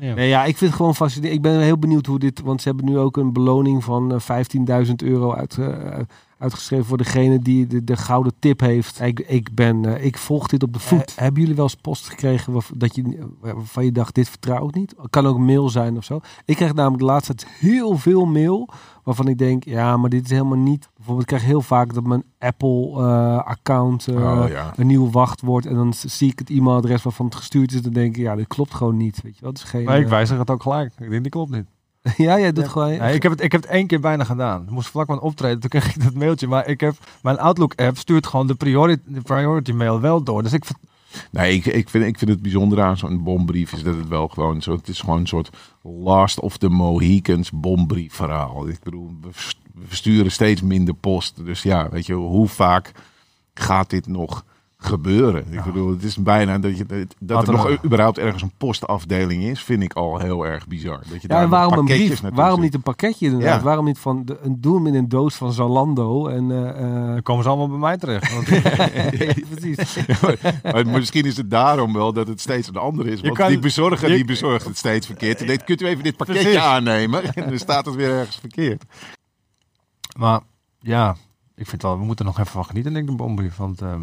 Ja. 0.00 0.14
Nee, 0.14 0.28
ja, 0.28 0.44
ik 0.44 0.56
vind 0.56 0.70
het 0.70 0.78
gewoon 0.78 0.94
fascinerend. 0.94 1.36
Ik 1.36 1.42
ben 1.42 1.60
heel 1.60 1.78
benieuwd 1.78 2.06
hoe 2.06 2.18
dit... 2.18 2.40
Want 2.40 2.62
ze 2.62 2.68
hebben 2.68 2.86
nu 2.86 2.98
ook 2.98 3.16
een 3.16 3.32
beloning 3.32 3.84
van 3.84 4.14
eh, 4.14 4.86
15.000 4.86 4.92
euro 4.96 5.34
uit, 5.34 5.58
eh, 5.58 5.98
uitgeschreven... 6.38 6.84
voor 6.84 6.96
degene 6.96 7.38
die 7.38 7.66
de, 7.66 7.84
de 7.84 7.96
gouden 7.96 8.32
tip 8.38 8.60
heeft. 8.60 9.00
Ik, 9.00 9.20
ik, 9.20 9.54
ben, 9.54 9.84
eh, 9.84 10.04
ik 10.04 10.18
volg 10.18 10.46
dit 10.46 10.62
op 10.62 10.72
de 10.72 10.78
voet. 10.78 11.12
hebben 11.16 11.40
jullie 11.40 11.56
wel 11.56 11.64
eens 11.64 11.74
post 11.74 12.08
gekregen... 12.08 12.60
Dat 12.74 12.94
je, 12.94 13.28
waarvan 13.40 13.84
je 13.84 13.92
dacht, 13.92 14.14
dit 14.14 14.28
vertrouw 14.28 14.68
ik 14.68 14.74
niet? 14.74 14.94
Kan 15.10 15.26
ook 15.26 15.38
mail 15.38 15.68
zijn 15.68 15.96
of 15.96 16.04
zo. 16.04 16.20
Ik 16.44 16.56
krijg 16.56 16.74
namelijk 16.74 17.00
de 17.00 17.08
laatste 17.08 17.34
tijd 17.34 17.52
heel 17.52 17.98
veel 17.98 18.24
mail... 18.24 18.68
waarvan 19.08 19.28
ik 19.28 19.38
denk, 19.38 19.64
ja, 19.64 19.96
maar 19.96 20.10
dit 20.10 20.24
is 20.24 20.30
helemaal 20.30 20.58
niet... 20.58 20.88
Bijvoorbeeld, 20.96 21.30
ik 21.30 21.36
krijg 21.36 21.44
heel 21.44 21.60
vaak 21.60 21.94
dat 21.94 22.04
mijn 22.04 22.24
Apple-account... 22.38 24.08
oh 24.08 24.44
ja. 24.48 24.72
een 24.76 24.86
nieuw 24.86 25.10
wachtwoord 25.10 25.66
en 25.66 25.74
dan 25.74 25.92
zie 25.94 26.30
ik 26.30 26.38
het 26.38 26.50
e-mailadres 26.50 27.02
waarvan 27.02 27.26
het 27.26 27.34
gestuurd 27.34 27.70
is 27.70 27.76
en 27.76 27.82
dan 27.82 27.92
denk 27.92 28.16
ik, 28.16 28.22
ja, 28.22 28.34
dit 28.36 28.46
klopt 28.46 28.74
gewoon 28.74 28.96
niet, 28.96 29.20
weet 29.22 29.34
je 29.34 29.40
wel. 29.40 29.50
Het 29.50 29.58
is 29.58 29.64
geen, 29.64 29.84
Maar 29.84 29.98
ik 29.98 30.04
eh, 30.04 30.10
wijzig 30.10 30.38
het 30.38 30.50
ook 30.50 30.62
gelijk. 30.62 30.92
Ik 30.98 31.10
denk, 31.10 31.22
die 31.22 31.30
klopt 31.30 31.50
niet. 31.50 31.66
ja, 32.26 32.38
jij 32.38 32.52
doet 32.52 32.64
Ja. 32.64 32.70
gewoon... 32.70 32.98
Nee, 32.98 33.14
ik, 33.14 33.22
heb 33.22 33.32
het, 33.32 33.40
ik 33.40 33.52
heb 33.52 33.62
het 33.62 33.70
één 33.70 33.86
keer 33.86 34.00
bijna 34.00 34.24
gedaan. 34.24 34.62
Ik 34.62 34.70
moest 34.70 34.88
vlak 34.88 35.06
van 35.06 35.20
optreden, 35.20 35.60
toen 35.60 35.70
kreeg 35.70 35.94
ik 35.94 36.04
dat 36.04 36.14
mailtje. 36.14 36.46
Maar 36.46 36.66
ik 36.66 36.80
heb, 36.80 36.94
mijn 37.22 37.38
Outlook-app 37.38 37.98
stuurt 37.98 38.26
gewoon 38.26 38.46
de 38.46 38.54
priority, 38.54 39.02
de 39.06 39.20
priority 39.20 39.72
mail 39.72 40.00
wel 40.00 40.22
door. 40.22 40.42
Dus 40.42 40.52
ik, 40.52 40.64
Nee, 41.30 41.54
ik, 41.54 41.66
ik, 41.66 41.88
vind, 41.88 42.04
ik 42.04 42.18
vind 42.18 42.30
het 42.30 42.42
bijzonder 42.42 42.82
aan 42.82 42.96
zo'n 42.96 43.22
bombrief 43.22 43.72
is 43.72 43.82
dat 43.82 43.96
het 43.96 44.08
wel 44.08 44.28
gewoon 44.28 44.62
zo. 44.62 44.72
Het 44.72 44.88
is 44.88 45.00
gewoon 45.00 45.20
een 45.20 45.26
soort 45.26 45.50
last 45.82 46.40
of 46.40 46.56
the 46.56 46.68
Mohicans 46.68 47.50
bombrief 47.50 48.14
verhaal. 48.14 48.68
Ik 48.68 48.82
bedoel, 48.82 49.10
we 49.20 49.28
vers- 49.30 49.58
we 49.74 49.86
versturen 49.86 50.32
steeds 50.32 50.62
minder 50.62 50.94
post. 50.94 51.44
Dus 51.44 51.62
ja, 51.62 51.88
weet 51.90 52.06
je, 52.06 52.12
hoe 52.14 52.48
vaak 52.48 52.92
gaat 53.54 53.90
dit 53.90 54.06
nog 54.06 54.44
gebeuren? 54.80 55.52
Ik 55.52 55.64
bedoel, 55.64 55.90
het 55.90 56.02
is 56.02 56.16
bijna 56.16 56.58
dat, 56.58 56.78
je, 56.78 57.06
dat, 57.18 57.46
er 57.46 57.52
nog 57.52 57.84
überhaupt 57.84 58.18
ergens 58.18 58.42
een 58.42 58.52
postafdeling 58.58 59.42
is, 59.42 59.62
vind 59.62 59.82
ik 59.82 59.92
al 59.92 60.18
heel 60.18 60.46
erg 60.46 60.66
bizar. 60.66 60.98
Dat 60.98 61.22
je 61.22 61.28
ja, 61.28 61.34
daar 61.38 61.48
waarom 61.48 61.72
een 61.72 61.78
pakketjes 61.84 62.20
brief? 62.20 62.34
Waarom 62.34 62.60
niet 62.60 62.74
een 62.74 62.82
pakketje 62.82 63.26
inderdaad? 63.26 63.58
Ja. 63.58 63.64
Waarom 63.64 63.84
niet 63.84 63.98
van, 63.98 64.24
de, 64.24 64.38
een, 64.42 64.60
doe 64.60 64.74
hem 64.76 64.86
in 64.86 64.94
een 64.94 65.08
doos 65.08 65.34
van 65.34 65.52
Zalando 65.52 66.26
en... 66.28 66.50
eh, 66.50 66.68
eh, 66.68 67.06
dan 67.12 67.22
komen 67.22 67.42
ze 67.42 67.48
allemaal 67.48 67.68
bij 67.68 67.78
mij 67.78 67.96
terecht. 67.98 68.32
Want 68.32 68.44
precies. 69.50 69.96
Maar, 70.62 70.72
maar 70.72 70.86
misschien 70.86 71.24
is 71.24 71.36
het 71.36 71.50
daarom 71.50 71.92
wel 71.92 72.12
dat 72.12 72.28
het 72.28 72.40
steeds 72.40 72.68
een 72.68 72.76
ander 72.76 73.06
is. 73.06 73.20
Want 73.20 73.36
kan- 73.36 73.48
die 73.48 73.58
bezorger 73.58 74.08
je- 74.08 74.14
die 74.14 74.24
bezorgt 74.24 74.66
het 74.66 74.76
steeds 74.76 75.06
verkeerd. 75.06 75.40
En 75.40 75.46
denkt, 75.46 75.64
kunt 75.64 75.82
u 75.82 75.86
even 75.86 76.04
dit 76.04 76.16
pakketje 76.16 76.42
Precies. 76.42 76.60
aannemen? 76.60 77.34
En 77.34 77.48
dan 77.50 77.58
staat 77.58 77.86
het 77.86 77.94
weer 77.94 78.10
ergens 78.10 78.36
verkeerd. 78.36 78.84
maar 80.18 80.40
ja, 80.80 81.16
ik 81.54 81.66
vind 81.66 81.82
wel, 81.82 81.98
we 81.98 82.04
moeten 82.04 82.24
er 82.24 82.30
nog 82.30 82.40
even 82.40 82.52
van 82.52 82.64
genieten, 82.64 82.92
denk 82.92 83.04
ik, 83.04 83.10
de 83.10 83.16
bombrief. 83.24 83.56
Want 83.56 83.80
ehm 83.82 84.00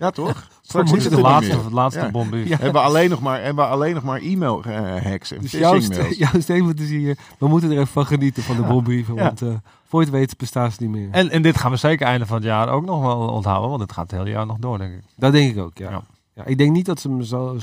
Ja, 0.00 0.10
toch? 0.10 0.46
Straks 0.62 0.92
is 0.92 1.04
het 1.04 1.12
de 1.14 1.20
laatste, 1.20 1.62
de 1.68 1.74
laatste 1.74 2.00
Ja. 2.00 2.10
Hebben 2.48 2.72
we 2.72 2.78
alleen 2.78 3.10
nog 3.10 3.20
maar, 3.20 3.42
hebben 3.42 3.64
we 3.64 3.70
alleen 3.70 3.94
nog 3.94 4.02
maar 4.02 4.20
e-mail 4.20 4.62
eh, 4.64 5.02
hacks 5.04 5.32
en 5.32 5.40
Dus 5.40 5.50
jouw, 5.50 5.72
phishing 5.72 5.94
st- 5.94 6.00
mails. 6.00 6.16
jouw 6.16 6.40
statement 6.40 6.80
is 6.80 6.88
hier, 6.90 7.18
we 7.38 7.48
moeten 7.48 7.70
er 7.70 7.76
even 7.76 7.86
van 7.86 8.06
genieten 8.06 8.42
van 8.42 8.56
de 8.56 8.62
bombrieven, 8.62 9.14
Ja. 9.14 9.22
want 9.22 9.42
eh, 9.42 9.48
voor 9.88 10.00
je 10.00 10.06
het 10.06 10.14
weet 10.14 10.36
bestaan 10.36 10.72
ze 10.72 10.76
niet 10.82 10.90
meer. 10.90 11.08
En, 11.10 11.30
en 11.30 11.42
dit 11.42 11.56
gaan 11.56 11.70
we 11.70 11.76
zeker 11.76 12.06
einde 12.06 12.26
van 12.26 12.36
het 12.36 12.44
jaar 12.46 12.68
ook 12.68 12.84
nog 12.84 13.00
wel 13.02 13.18
onthouden. 13.28 13.68
Want 13.68 13.80
het 13.82 13.92
gaat 13.92 14.10
het 14.10 14.20
hele 14.20 14.30
jaar 14.30 14.46
nog 14.46 14.56
door, 14.58 14.78
denk 14.78 14.92
ik. 14.94 15.02
Dat 15.16 15.32
denk 15.32 15.52
ik 15.56 15.62
ook, 15.62 15.78
ja. 15.78 16.02
Ja. 16.34 16.44
ik 16.44 16.58
denk 16.58 16.72
niet 16.72 16.86
dat 16.86 17.00
ze 17.00 17.08
hem 17.08 17.22
zo... 17.22 17.56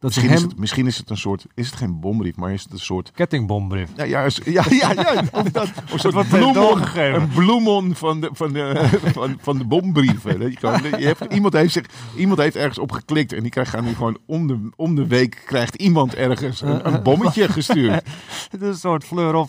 Dat 0.00 0.10
Misschien 0.14 0.30
is, 0.34 0.40
hem... 0.40 0.48
het, 0.48 0.58
misschien 0.58 0.86
is 0.86 0.96
het 0.98 1.10
een 1.10 1.16
soort, 1.16 1.46
is 1.54 1.66
het 1.66 1.76
geen 1.76 2.00
bombrief, 2.00 2.36
maar 2.36 2.52
is 2.52 2.62
het 2.62 2.72
een 2.72 2.78
soort, 2.78 3.10
Kettingbombrief. 3.10 3.88
ja, 3.96 4.04
ja, 4.04 4.22
is- 4.22 4.40
ja, 4.44 4.64
ja, 4.70 4.92
ja 4.92 5.22
of 5.32 5.42
dat, 5.50 5.68
of 5.84 5.92
een 5.92 5.98
soort 5.98 6.14
wordt 6.14 6.28
bloemon, 6.28 6.82
een 6.96 7.28
bloemon 7.28 7.94
van 7.94 8.20
de, 8.20 8.30
van 8.32 8.52
de, 8.52 8.88
van, 9.14 9.36
van 9.40 9.58
de 9.58 9.64
bombrieven. 9.64 10.40
Je 10.40 10.56
je 10.98 11.06
hebt, 11.06 11.32
iemand, 11.32 11.52
heeft 11.52 11.72
zich, 11.72 11.84
iemand 12.16 12.38
heeft 12.38 12.56
ergens 12.56 12.78
op 12.78 12.92
geklikt 12.92 13.32
en 13.32 13.42
die 13.42 13.50
krijgt 13.50 13.70
gaan 13.70 13.84
nu 13.84 13.94
gewoon 13.94 14.18
om 14.26 14.46
de, 14.46 14.70
om 14.76 14.94
de 14.94 15.06
week 15.06 15.42
krijgt 15.46 15.74
iemand 15.74 16.14
ergens 16.14 16.60
een, 16.60 16.86
een 16.94 17.02
bommetje 17.02 17.48
gestuurd. 17.58 18.02
Het 18.50 18.62
is 18.62 18.68
een 18.68 18.74
soort 18.74 19.04
fleur 19.04 19.46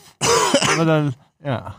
met 0.77 0.87
een, 0.87 1.13
ja. 1.43 1.75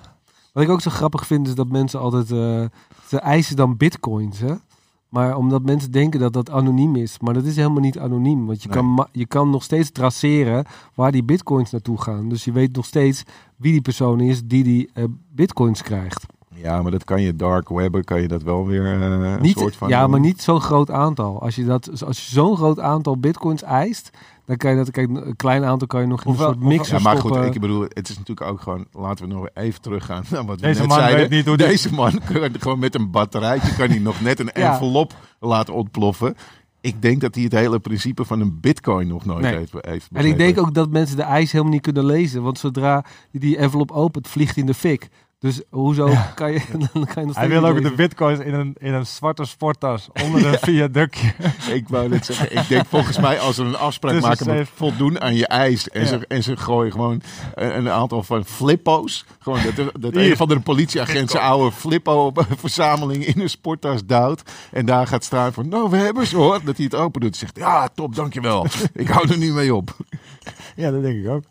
Wat 0.53 0.63
ik 0.63 0.69
ook 0.71 0.81
zo 0.81 0.91
grappig 0.91 1.27
vind 1.27 1.49
is 1.49 1.55
dat 1.55 1.69
mensen 1.69 2.01
altijd... 2.01 2.31
eh, 2.31 2.65
ze 3.09 3.19
eisen 3.19 3.57
dan 3.57 3.77
bitcoins, 3.77 4.39
hè? 4.39 4.55
Maar 5.13 5.37
omdat 5.37 5.63
mensen 5.63 5.91
denken 5.91 6.21
dat 6.21 6.33
dat 6.33 6.51
anoniem 6.51 6.97
is. 6.97 7.19
Maar 7.21 7.35
dat 7.35 7.45
is 7.45 7.57
helemaal 7.57 7.81
niet 7.81 7.99
anoniem. 7.99 8.47
Want 8.47 8.63
je, 8.63 8.69
Nee. 8.69 8.77
kan, 8.79 9.07
je 9.13 9.27
kan 9.27 9.51
nog 9.51 9.63
steeds 9.63 9.91
traceren 9.91 10.65
waar 10.95 11.13
die 11.13 11.25
bitcoins 11.25 11.71
naartoe 11.71 12.01
gaan. 12.01 12.29
Dus 12.29 12.45
je 12.45 12.53
weet 12.53 12.77
nog 12.77 12.85
steeds 12.85 13.23
wie 13.57 13.73
die 13.73 13.81
persoon 13.81 14.21
is 14.21 14.43
die 14.45 14.65
die 14.65 14.91
eh, 14.95 15.05
bitcoins 15.35 15.83
krijgt. 15.83 16.27
Ja, 16.55 16.83
maar 16.83 16.91
dat 16.91 17.05
kan 17.05 17.23
je 17.23 17.37
dark 17.37 17.69
webben, 17.69 18.05
kan 18.05 18.21
je 18.21 18.29
dat 18.29 18.43
wel 18.43 18.67
weer 18.67 18.85
een 18.87 19.41
Niet, 19.41 19.59
soort 19.59 19.77
van... 19.77 19.89
ja, 19.89 20.07
maar 20.07 20.21
niet 20.21 20.43
zo'n 20.43 20.61
groot 20.61 20.91
aantal. 20.91 21.43
Als 21.43 21.55
je, 21.55 21.65
dat, 21.65 22.05
als 22.05 22.25
je 22.27 22.31
zo'n 22.35 22.57
groot 22.57 22.81
aantal 22.81 23.17
bitcoins 23.19 23.63
eist, 23.63 24.11
dan 24.47 24.57
kan 24.57 24.71
je 24.71 24.77
dat... 24.77 24.91
Kijk, 24.91 25.09
een 25.11 25.37
klein 25.37 25.65
aantal 25.65 25.87
kan 25.89 26.01
je 26.01 26.07
nog 26.07 26.25
in 26.25 26.31
een 26.31 26.37
soort 26.37 26.61
mixer 26.61 26.97
Ja, 26.97 27.03
maar 27.03 27.17
goed, 27.19 27.37
ik 27.37 27.61
bedoel, 27.61 27.83
het 27.89 28.09
is 28.09 28.19
natuurlijk 28.19 28.51
ook 28.51 28.61
gewoon, 28.61 28.87
laten 28.93 29.29
we 29.29 29.35
nog 29.35 29.49
even 29.55 29.81
teruggaan 29.81 30.25
naar 30.31 30.45
wat 30.45 30.61
we 30.61 30.67
Deze 30.67 30.79
net 30.81 30.89
man 30.89 30.99
zeiden. 30.99 31.21
weet 31.21 31.31
niet 31.31 31.47
hoe 31.47 31.57
die- 31.57 31.67
Deze 31.67 31.95
man 31.95 32.11
kan 32.33 32.51
gewoon 32.59 32.79
met 32.79 32.95
een 32.95 33.11
batterijtje, 33.11 33.75
kan 33.75 33.89
hij 33.89 33.99
nog 33.99 34.21
net 34.21 34.41
een 34.41 34.51
Ja. 34.55 34.73
envelop 34.73 35.15
laten 35.41 35.75
ontploffen. 35.75 36.35
Ik 36.81 37.03
denk 37.03 37.21
dat 37.21 37.35
hij 37.35 37.45
het 37.45 37.53
hele 37.53 37.79
principe 37.79 38.25
van 38.25 38.41
een 38.41 38.61
bitcoin 38.61 39.07
nog 39.09 39.25
nooit 39.25 39.41
Nee. 39.43 39.57
heeft, 39.57 39.73
heeft 39.81 40.09
En 40.13 40.25
ik 40.27 40.39
denk 40.39 40.59
ook 40.61 40.75
dat 40.75 40.91
mensen 40.91 41.17
de 41.17 41.23
eis 41.23 41.53
helemaal 41.53 41.73
niet 41.73 41.83
kunnen 41.83 42.05
lezen. 42.07 42.43
Want 42.43 42.59
zodra 42.59 43.05
je 43.31 43.39
die 43.39 43.57
envelop 43.57 43.91
opent, 43.91 44.29
vliegt 44.29 44.57
in 44.57 44.67
de 44.67 44.75
fik. 44.75 45.09
Dus 45.43 45.63
hoezo 45.71 46.15
kan 46.35 46.53
je... 46.53 46.61
Dan 46.93 47.05
kan 47.07 47.23
je 47.23 47.27
nog 47.27 47.37
Hij 47.37 47.49
wil 47.49 47.67
ook 47.67 47.83
de 47.83 47.91
bitcoins 47.91 48.39
in 48.39 48.55
een, 48.55 48.75
in 48.79 48.95
een 48.95 49.07
zwarte 49.07 49.45
sporttas 49.45 50.09
onder 50.23 50.47
een 50.47 50.59
viaductje. 50.69 51.35
Ik 51.73 51.89
wou 51.89 52.09
net 52.09 52.27
zeggen, 52.27 52.57
ik 52.57 52.69
denk 52.69 52.87
volgens 52.87 53.19
mij 53.19 53.41
als 53.41 53.59
er 53.59 53.67
een 53.67 53.77
afspraak 53.77 54.13
Tussen 54.13 54.31
maken, 54.31 54.57
moet 54.57 54.69
voldoen 54.75 55.21
aan 55.21 55.35
je 55.35 55.47
eis. 55.47 55.89
En, 55.89 56.01
Ja. 56.01 56.07
ze, 56.07 56.27
en 56.29 56.43
ze 56.43 56.57
gooien 56.57 56.93
gewoon 56.93 57.23
een, 57.55 57.77
een 57.77 57.91
aantal 57.91 58.23
van 58.23 58.45
flippo's. 58.45 59.25
Gewoon 59.39 59.59
dat, 59.99 60.15
een 60.15 60.37
van 60.37 60.49
de 60.49 60.61
politieagent 60.61 61.31
zijn 61.31 61.43
oude 61.43 61.73
flippo-verzameling 61.73 63.25
in 63.27 63.41
een 63.41 63.51
sporttas 63.51 64.07
duwt. 64.07 64.43
En 64.71 64.87
daar 64.87 65.07
gaat 65.07 65.25
staan 65.25 65.53
van, 65.53 65.69
nou 65.69 65.91
we 65.91 65.97
hebben 65.97 66.27
ze 66.27 66.37
hoor. 66.37 66.61
Dat 66.65 66.77
hij 66.77 66.85
het 66.85 66.95
open 66.95 67.21
doet. 67.21 67.37
Zegt, 67.37 67.57
ja 67.57 67.89
top, 67.89 68.15
dankjewel. 68.15 68.67
ik 68.95 69.09
hou 69.09 69.29
er 69.29 69.39
nu 69.39 69.53
mee 69.53 69.75
op. 69.75 69.97
ja, 70.77 70.91
dat 70.91 71.03
denk 71.03 71.25
ik 71.25 71.31
ook. 71.31 71.45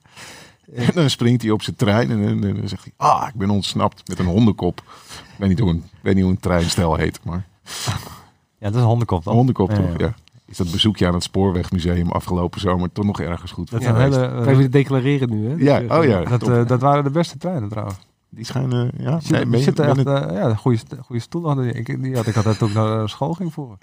En 0.75 0.89
dan 0.93 1.09
springt 1.09 1.41
hij 1.41 1.51
op 1.51 1.61
zijn 1.61 1.75
trein 1.75 2.09
en, 2.11 2.21
dan- 2.23 2.43
en 2.49 2.55
dan 2.55 2.67
zegt 2.67 2.83
hij, 2.83 2.93
ah, 2.97 3.27
ik 3.27 3.35
ben 3.35 3.49
ontsnapt 3.49 4.07
met 4.07 4.19
een 4.19 4.25
hondenkop. 4.25 4.77
Ik 5.07 5.35
weet 5.37 5.49
niet 5.49 5.59
hoe 5.59 5.69
een, 5.69 5.77
ik 5.77 5.99
weet 6.01 6.13
niet 6.15 6.23
hoe 6.23 6.31
een 6.33 6.39
treinstijl 6.39 6.95
heet, 6.95 7.19
maar 7.23 7.45
Ja, 7.63 8.67
dat 8.67 8.73
is 8.75 8.79
een 8.81 8.85
hondenkop 8.87 9.23
dan. 9.23 9.31
een 9.31 9.37
hondenkop 9.37 9.69
Ja, 9.69 9.75
toch, 9.75 9.85
ja. 9.97 10.05
ja. 10.05 10.13
Is 10.45 10.57
dat 10.57 10.71
bezoekje 10.71 11.07
aan 11.07 11.13
het 11.13 11.23
Spoorwegmuseum 11.23 12.11
afgelopen 12.11 12.59
zomer 12.59 12.91
toch 12.91 13.05
nog 13.05 13.19
ergens 13.19 13.51
goed 13.51 13.71
Dat 13.71 13.83
voor 13.83 13.93
zijn 13.95 14.11
geweest? 14.11 14.31
hele... 14.31 14.43
Ga 14.43 14.59
je 14.61 14.69
declareren 14.69 15.29
nu, 15.29 15.49
hè? 15.49 15.55
Ja, 15.57 15.99
oh 15.99 16.05
ja. 16.05 16.23
dat, 16.23 16.47
eh, 16.49 16.67
dat 16.67 16.81
waren 16.81 17.03
de 17.03 17.09
beste 17.09 17.37
treinen 17.37 17.69
trouwens. 17.69 17.97
Die 18.29 18.45
schijnen, 18.45 18.91
ja. 18.97 19.17
Die 19.17 19.27
zitten, 19.27 19.49
Nee, 19.49 19.59
echt, 19.59 19.97
het- 19.97 20.29
eh, 20.29 20.35
ja, 20.35 20.55
goede, 20.55 20.77
goede 21.05 21.21
stoelen 21.21 21.49
hadden 21.55 21.73
die. 21.73 21.83
Ik, 21.83 22.03
die 22.03 22.15
had 22.15 22.27
ik 22.27 22.35
altijd 22.35 22.57
toen 22.57 22.67
ik 22.69 22.73
naar 22.75 23.09
school 23.09 23.33
ging 23.33 23.53
voor. 23.53 23.77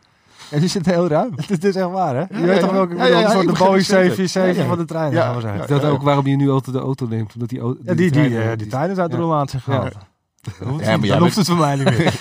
Ja, 0.50 0.58
die 0.58 0.68
zitten 0.68 0.92
heel 0.92 1.08
ruim. 1.08 1.32
Het 1.46 1.64
is 1.64 1.74
echt 1.76 1.90
waar, 1.90 2.14
hè? 2.14 2.20
Je 2.20 2.26
ja, 2.30 2.40
weet 2.40 2.54
ja. 2.54 2.60
toch 2.60 2.70
welke 2.70 2.94
Ja, 2.96 3.30
soort 3.30 3.46
de 3.46 3.52
Boeing 3.52 3.76
het 3.76 3.86
zeker. 3.86 4.14
747 4.14 4.56
Ja, 4.56 4.62
ja. 4.62 4.68
van 4.68 4.78
de 4.78 4.84
trein. 4.84 5.12
Ja, 5.12 5.22
gaan 5.22 5.34
we 5.34 5.40
zeggen. 5.40 5.68
dat 5.68 5.84
ook 5.84 6.02
waarom 6.02 6.26
je 6.26 6.36
nu 6.36 6.50
altijd 6.50 6.76
de 6.76 6.82
auto 6.82 7.06
neemt? 7.06 7.32
Omdat 7.34 7.48
die, 7.48 7.60
die, 7.60 7.94
die, 7.94 8.10
treinen- 8.10 8.50
eh, 8.50 8.56
die 8.58 8.70
zijn 8.70 8.88
uit 8.98 9.10
de 9.10 9.16
Ja. 9.16 9.22
roulatie 9.22 9.60
gehaald. 9.60 9.92
Ja, 9.92 10.52
Dan 10.58 10.68
hoeft, 10.68 10.84
maar 10.84 10.92
het- 10.92 11.00
jij 11.04 11.08
dan 11.08 11.08
bent- 11.08 11.20
hoeft 11.20 11.36
het 11.36 11.46
voor 11.46 11.56
mij 11.56 11.74
niet 11.76 11.84
meer. 11.98 12.20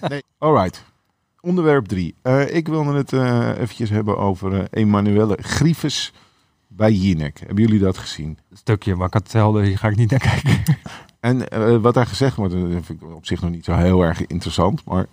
Nee. 0.10 0.22
Alright. 0.38 0.84
Onderwerp 1.40 1.86
3. 1.86 2.14
ik 2.50 2.68
wilde 2.68 2.94
het 2.94 3.12
eh 3.12 3.48
eventjes 3.58 3.90
hebben 3.90 4.18
over 4.18 4.54
eh 4.60 4.64
Emanuele 4.70 5.38
Grieves 5.40 6.12
bij 6.68 6.92
Jinek. 6.92 7.38
Hebben 7.46 7.64
jullie 7.64 7.80
dat 7.80 7.98
gezien? 7.98 8.38
Stukje, 8.52 8.94
maar 8.96 9.06
ik 9.06 9.12
had 9.12 9.22
hetzelfde. 9.22 9.64
Hier 9.64 9.78
ga 9.78 9.88
ik 9.88 9.96
niet 9.96 10.10
naar 10.10 10.20
kijken. 10.20 10.62
En 11.20 11.48
eh, 11.48 11.76
wat 11.76 11.94
daar 11.94 12.06
gezegd 12.06 12.36
wordt, 12.36 12.52
dat 12.52 12.62
vind 12.84 13.02
ik 13.02 13.14
op 13.14 13.26
zich 13.26 13.40
nog 13.40 13.50
niet 13.50 13.64
zo 13.64 13.74
heel 13.74 14.02
erg 14.02 14.26
interessant. 14.26 14.84
Maar 14.84 15.06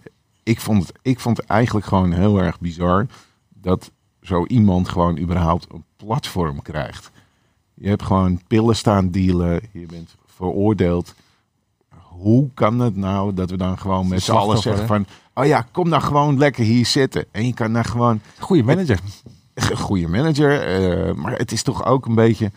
ik 0.43 0.59
vond 0.59 0.87
het, 0.87 0.97
ik 1.01 1.19
vond 1.19 1.37
het 1.37 1.45
eigenlijk 1.45 1.85
gewoon 1.85 2.11
heel 2.11 2.37
erg 2.37 2.59
bizar 2.59 3.05
dat 3.49 3.91
zo 4.21 4.45
iemand 4.45 4.89
gewoon 4.89 5.17
überhaupt 5.17 5.67
een 5.73 5.83
platform 5.95 6.61
krijgt. 6.61 7.11
Je 7.73 7.87
hebt 7.89 8.03
gewoon 8.03 8.41
pillen 8.47 8.75
staan 8.75 9.09
dealen, 9.09 9.61
je 9.71 9.85
bent 9.85 10.15
veroordeeld. 10.25 11.15
Hoe 11.97 12.49
kan 12.53 12.79
het 12.79 12.95
nou 12.95 13.33
dat 13.33 13.49
we 13.49 13.57
dan 13.57 13.79
gewoon 13.79 14.07
met 14.07 14.23
z'n 14.23 14.31
allen 14.31 14.57
zeggen 14.57 14.87
van... 14.87 15.05
Oh 15.33 15.45
ja, 15.45 15.67
kom 15.71 15.89
dan 15.89 16.01
gewoon 16.01 16.37
lekker 16.37 16.63
hier 16.63 16.85
zitten. 16.85 17.25
En 17.31 17.45
je 17.45 17.53
kan 17.53 17.73
daar 17.73 17.85
gewoon 17.85 18.21
Goeie 18.39 18.63
manager. 18.63 18.99
goede 19.75 20.07
manager. 20.07 20.61
eh, 20.61 21.13
maar 21.13 21.37
het 21.37 21.51
is 21.51 21.63
toch 21.63 21.85
ook 21.85 22.05
een 22.05 22.15
beetje 22.15 22.51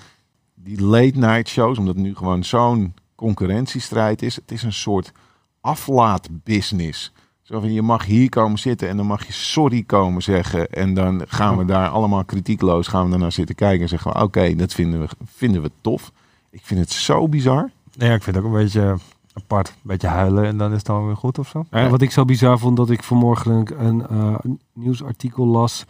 die 0.55 0.83
late 0.83 1.19
night 1.19 1.49
shows, 1.49 1.79
omdat 1.79 1.95
het 1.95 2.05
nu 2.05 2.15
gewoon 2.15 2.45
zo'n 2.45 2.95
concurrentiestrijd 3.15 4.23
is. 4.23 4.37
Het 4.37 4.51
is 4.53 4.63
een 4.63 4.73
soort 4.73 5.13
aflaatbusiness. 5.61 7.13
Zo 7.47 7.61
van, 7.61 7.73
je 7.73 7.83
mag 7.83 8.05
hier 8.05 8.29
komen 8.29 8.59
zitten 8.59 8.89
en 8.89 8.97
dan 8.97 9.07
mag 9.07 9.27
je 9.27 9.33
sorry 9.33 9.83
komen 9.83 10.23
zeggen. 10.23 10.71
En 10.71 10.95
dan 10.95 11.23
gaan 11.27 11.57
we 11.57 11.65
daar 11.65 11.89
allemaal 11.89 12.25
kritiekloos 12.25 12.87
gaan 12.87 13.05
we 13.05 13.11
daarnaar 13.11 13.33
zitten 13.33 13.55
kijken 13.55 13.81
en 13.81 13.89
zeggen 13.89 14.13
we, 14.13 14.23
oké, 14.23 14.55
dat 14.55 14.73
vinden 14.73 15.01
we, 15.01 15.09
vinden 15.25 15.63
we 15.63 15.71
tof. 15.81 16.13
Ik 16.51 16.61
vind 16.63 16.81
het 16.81 16.91
zo 16.91 17.29
bizar. 17.29 17.71
Nee, 17.97 18.15
ik 18.15 18.23
vind 18.23 18.37
het 18.37 18.45
ook 18.45 18.53
een 18.53 18.59
beetje 18.59 18.97
apart. 19.33 19.69
Een 19.69 19.75
beetje 19.83 20.07
huilen 20.07 20.45
en 20.45 20.57
dan 20.57 20.71
is 20.71 20.77
het 20.77 20.87
dan 20.87 21.07
weer 21.07 21.17
goed 21.17 21.39
of 21.39 21.49
zo. 21.49 21.65
Ja, 21.71 21.89
wat 21.89 22.03
ik 22.03 22.11
zo 22.11 22.25
bizar 22.25 22.59
vond, 22.59 22.77
dat 22.77 22.91
ik 22.91 23.03
vanmorgen 23.03 23.53
een, 23.53 23.87
een, 23.87 24.07
eh, 24.07 24.51
nieuwsartikel 24.73 25.47
las 25.47 25.85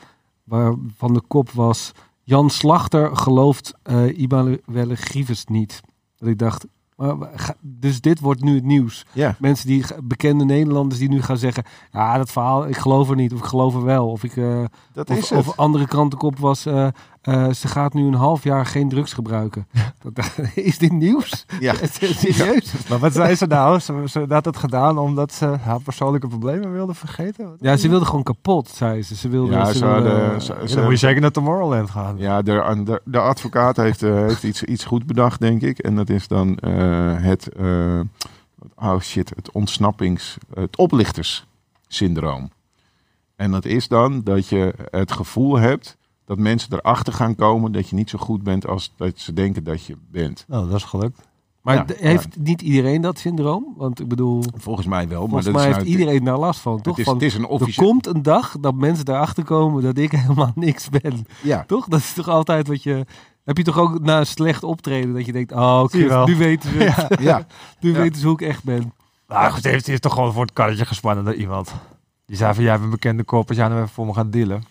waarvan 0.44 1.14
de 1.14 1.22
kop 1.28 1.50
was... 1.50 1.92
Jan 2.22 2.50
Slachter 2.50 3.16
gelooft 3.16 3.74
uh, 3.84 4.96
Grieves 4.96 5.44
niet. 5.44 5.80
Dat 6.18 6.28
ik 6.28 6.38
dacht, 6.38 6.66
maar, 6.96 7.54
dus 7.60 8.00
dit 8.00 8.20
wordt 8.20 8.42
nu 8.42 8.54
het 8.54 8.64
nieuws. 8.64 9.06
Ja, 9.12 9.36
Mensen 9.38 9.66
die, 9.66 9.84
bekende 10.04 10.44
Nederlanders 10.44 11.00
die 11.00 11.08
nu 11.08 11.22
gaan 11.22 11.38
zeggen... 11.38 11.64
Ja, 11.92 12.16
dat 12.18 12.30
verhaal, 12.30 12.68
ik 12.68 12.76
geloof 12.76 13.10
er 13.10 13.16
niet. 13.16 13.32
Of 13.32 13.38
ik 13.38 13.44
geloof 13.44 13.74
er 13.74 13.84
wel. 13.84 14.08
Of, 14.10 14.24
ik, 14.24 14.36
eh, 14.36 14.64
dat 14.92 15.10
of, 15.10 15.16
is 15.16 15.30
het. 15.30 15.38
of 15.38 15.56
andere 15.58 15.86
krantenkop 15.86 16.38
was... 16.38 16.66
eh, 16.66 16.88
eh, 17.26 17.52
ze 17.52 17.68
gaat 17.68 17.94
nu 17.94 18.06
een 18.06 18.14
half 18.14 18.44
jaar 18.44 18.66
geen 18.66 18.88
drugs 18.88 19.12
gebruiken. 19.12 19.66
Dat- 20.12 20.38
is 20.54 20.78
dit 20.78 20.92
nieuws? 20.92 21.46
ja. 21.60 21.74
Serieus? 21.92 22.72
Maar 22.88 22.98
wat 22.98 23.12
zei 23.12 23.34
ze 23.34 23.46
nou? 23.46 23.78
Ze, 23.80 24.02
ze 24.06 24.24
had 24.28 24.44
het 24.44 24.56
gedaan 24.56 24.98
omdat 24.98 25.32
ze 25.32 25.46
haar 25.46 25.80
persoonlijke 25.80 26.28
problemen 26.28 26.72
wilde 26.72 26.94
vergeten? 26.94 27.44
Wat? 27.48 27.56
Ja, 27.60 27.76
ze 27.76 27.88
wilde 27.88 28.04
gewoon 28.04 28.22
kapot, 28.22 28.68
zei 28.68 29.02
ze. 29.02 29.14
Ze 29.16 29.28
wilde... 29.28 29.52
Ja, 29.52 29.64
ze 29.64 29.78
ze 29.78 29.86
wilde, 29.86 30.08
hadden- 30.10 30.42
ze- 30.42 30.54
Ja, 30.60 30.66
ze- 30.66 30.74
dan 30.74 30.84
moet 30.84 30.92
je 30.92 30.98
zeker 31.06 31.20
naar 31.20 31.30
Tomorrowland 31.30 31.90
gaan. 31.90 32.18
Ja, 32.18 32.42
de, 32.42 32.82
de, 32.84 33.00
de 33.04 33.18
advocaat 33.18 33.76
heeft, 33.76 34.02
eh, 34.02 34.14
heeft 34.14 34.42
iets, 34.42 34.62
iets 34.62 34.84
goed 34.84 35.06
bedacht, 35.06 35.40
denk 35.40 35.62
ik. 35.62 35.78
En 35.78 35.94
dat 35.96 36.08
is 36.08 36.28
dan 36.28 36.56
eh, 36.56 36.72
het, 37.22 37.48
eh, 37.52 38.00
oh 38.76 39.00
shit, 39.00 39.32
het 39.36 39.50
ontsnappings, 39.50 40.36
het 40.54 40.76
oplichterssyndroom. 40.76 42.50
En 43.36 43.50
dat 43.50 43.64
is 43.64 43.88
dan 43.88 44.22
dat 44.22 44.48
je 44.48 44.74
het 44.90 45.12
gevoel 45.12 45.56
hebt 45.58 45.96
dat 46.26 46.38
mensen 46.38 46.72
erachter 46.72 47.12
gaan 47.12 47.34
komen 47.34 47.72
dat 47.72 47.88
je 47.88 47.96
niet 47.96 48.10
zo 48.10 48.18
goed 48.18 48.42
bent 48.42 48.66
als 48.66 48.92
dat 48.96 49.12
ze 49.18 49.32
denken 49.32 49.64
dat 49.64 49.84
je 49.84 49.96
bent. 50.10 50.44
Nou, 50.48 50.66
dat 50.68 50.76
is 50.76 50.84
gelukt. 50.84 51.20
Maar 51.62 51.74
Ja, 51.76 51.84
heeft 51.96 52.36
niet 52.38 52.62
iedereen 52.62 53.00
dat 53.00 53.18
syndroom? 53.18 53.74
Want 53.76 54.00
ik 54.00 54.08
bedoel, 54.08 54.42
Volgens 54.56 54.86
mij 54.86 55.08
wel, 55.08 55.20
maar 55.20 55.28
volgens 55.28 55.52
mij 55.52 55.60
is 55.68 55.74
heeft 55.74 55.78
nou- 55.88 55.98
iedereen 55.98 56.24
daar 56.24 56.38
last 56.38 56.60
van, 56.60 56.80
toch? 56.80 56.96
Het 56.96 56.98
is, 56.98 57.04
van, 57.04 57.14
het 57.14 57.22
is 57.22 57.34
een 57.34 57.42
er 57.42 57.48
officieel. 57.48 57.86
komt 57.88 58.06
een 58.06 58.22
dag 58.22 58.56
dat 58.60 58.74
mensen 58.74 59.08
erachter 59.08 59.44
komen 59.44 59.82
dat 59.82 59.98
ik 59.98 60.10
helemaal 60.22 60.52
niks 60.54 60.88
ben. 60.88 61.26
Ja, 61.42 61.64
Toch? 61.66 61.86
Dat 61.88 61.98
is 62.00 62.12
toch 62.12 62.28
altijd 62.28 62.68
wat 62.68 62.82
je... 62.82 63.04
Heb 63.44 63.56
je 63.56 63.62
toch 63.62 63.78
ook 63.78 64.00
na 64.00 64.18
een 64.18 64.26
slecht 64.26 64.62
optreden 64.62 65.14
dat 65.14 65.26
je 65.26 65.32
denkt... 65.32 65.52
Oh, 65.52 65.84
nu 66.24 66.36
weten 66.36 66.70
ze 66.70 66.78
het. 66.84 67.20
ja. 67.20 67.46
Nu 67.80 67.92
Ja. 67.92 67.98
weten 67.98 68.20
ze 68.20 68.26
hoe 68.26 68.34
ik 68.34 68.48
echt 68.48 68.64
ben. 68.64 68.92
Nou, 69.28 69.52
goed, 69.52 69.64
heeft, 69.64 69.88
is 69.88 70.00
toch 70.00 70.12
gewoon 70.12 70.32
voor 70.32 70.42
het 70.42 70.52
karretje 70.52 70.84
gespannen 70.86 71.24
door 71.24 71.34
iemand. 71.34 71.74
Die 72.26 72.36
zei 72.36 72.54
van, 72.54 72.62
jij 72.64 72.72
bent 72.72 72.84
een 72.84 72.90
bekende 72.90 73.24
kop 73.24 73.48
als 73.48 73.56
jij 73.56 73.68
nou 73.68 73.80
even 73.80 73.92
voor 73.94 74.06
me 74.06 74.12
gaat 74.14 74.32
dealen. 74.32 74.62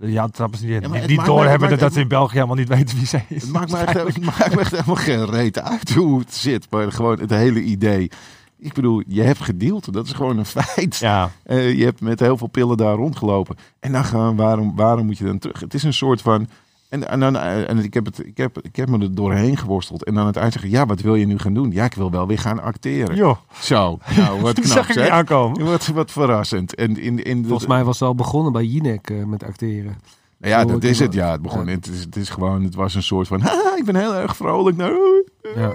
Ja, 0.00 0.28
trappen 0.28 0.58
ze 0.58 0.66
niet. 0.66 0.82
Ja, 0.82 0.88
maar 0.88 1.00
maakt- 1.14 1.26
doorhebben 1.26 1.68
dat, 1.70 1.78
dat 1.78 1.92
ze 1.92 2.00
in 2.00 2.08
België 2.08 2.34
helemaal 2.34 2.56
niet 2.56 2.68
weten 2.68 2.96
wie 2.96 3.06
zij 3.06 3.24
is. 3.28 3.42
Het 3.42 3.52
maakt, 3.52 3.70
me 3.72 3.78
echt, 3.78 3.94
het 4.14 4.20
maakt 4.24 4.54
me 4.54 4.60
echt 4.60 4.70
helemaal 4.70 4.94
geen 4.94 5.26
reet 5.26 5.58
uit 5.60 5.90
hoe 5.94 6.18
het 6.18 6.34
zit. 6.34 6.66
Maar 6.70 6.92
gewoon 6.92 7.18
het 7.20 7.30
hele 7.30 7.60
idee. 7.62 8.10
Ik 8.58 8.72
bedoel, 8.72 9.02
je 9.06 9.22
hebt 9.22 9.40
gedeeld. 9.40 9.92
Dat 9.92 10.06
is 10.06 10.12
gewoon 10.12 10.38
een 10.38 10.46
feit. 10.46 10.96
Ja, 10.96 11.30
Eh, 11.42 11.78
je 11.78 11.84
hebt 11.84 12.00
met 12.00 12.20
heel 12.20 12.36
veel 12.36 12.46
pillen 12.46 12.76
daar 12.76 12.94
rondgelopen. 12.94 13.56
En 13.80 13.92
dan 13.92 14.04
gaan, 14.04 14.36
waarom, 14.36 14.76
waarom 14.76 15.06
moet 15.06 15.18
je 15.18 15.24
dan 15.24 15.38
terug? 15.38 15.60
Het 15.60 15.74
is 15.74 15.82
een 15.82 15.92
soort 15.94 16.22
van. 16.22 16.48
En, 16.90 17.08
en, 17.08 17.20
dan, 17.20 17.36
eh, 17.36 17.68
en 17.70 17.78
ik, 17.78 17.94
heb 17.94 18.04
het, 18.04 18.26
ik, 18.26 18.36
heb, 18.36 18.58
ik 18.62 18.76
heb 18.76 18.88
me 18.88 18.98
er 18.98 19.14
doorheen 19.14 19.56
geworsteld. 19.56 20.04
En 20.04 20.14
dan 20.14 20.26
het 20.26 20.38
uitzeggen: 20.38 20.70
ja, 20.70 20.86
wat 20.86 21.00
wil 21.00 21.14
je 21.14 21.26
nu 21.26 21.38
gaan 21.38 21.54
doen? 21.54 21.70
Ja, 21.70 21.84
ik 21.84 21.94
wil 21.94 22.10
wel 22.10 22.26
weer 22.26 22.38
gaan 22.38 22.60
acteren. 22.62 23.16
joh. 23.16 23.36
Zo, 23.60 23.98
nou, 24.16 24.40
wat 24.42 24.54
knap 24.54 24.64
zag 24.66 24.88
ik 24.90 24.96
niet 24.96 25.08
aankomen. 25.08 25.64
Wat, 25.64 25.86
wat 25.86 26.10
verrassend. 26.10 26.74
En 26.74 26.96
in, 26.96 27.22
in 27.24 27.42
de, 27.42 27.48
Volgens 27.48 27.68
mij 27.68 27.84
was 27.84 27.98
ze 27.98 28.04
al 28.04 28.14
begonnen 28.14 28.52
bij 28.52 28.64
Jinek 28.64 29.10
eh, 29.10 29.24
met 29.24 29.44
acteren. 29.44 29.96
Nou 30.38 30.52
ja, 30.52 30.64
dat 30.64 30.84
is 30.84 30.98
het. 30.98 31.12
Ja, 31.12 31.30
het 31.30 31.42
begon. 31.42 31.64
Ja. 31.66 31.70
Het, 31.72 31.86
is, 31.86 32.00
het 32.00 32.16
is 32.16 32.28
gewoon, 32.28 32.62
het 32.64 32.74
was 32.74 32.94
een 32.94 33.02
soort 33.02 33.28
van. 33.28 33.40
Haha, 33.46 33.76
ik 33.76 33.84
ben 33.84 33.96
heel 33.96 34.14
erg 34.14 34.36
vrolijk. 34.36 34.76
Nou, 34.76 35.24
Ja. 35.54 35.68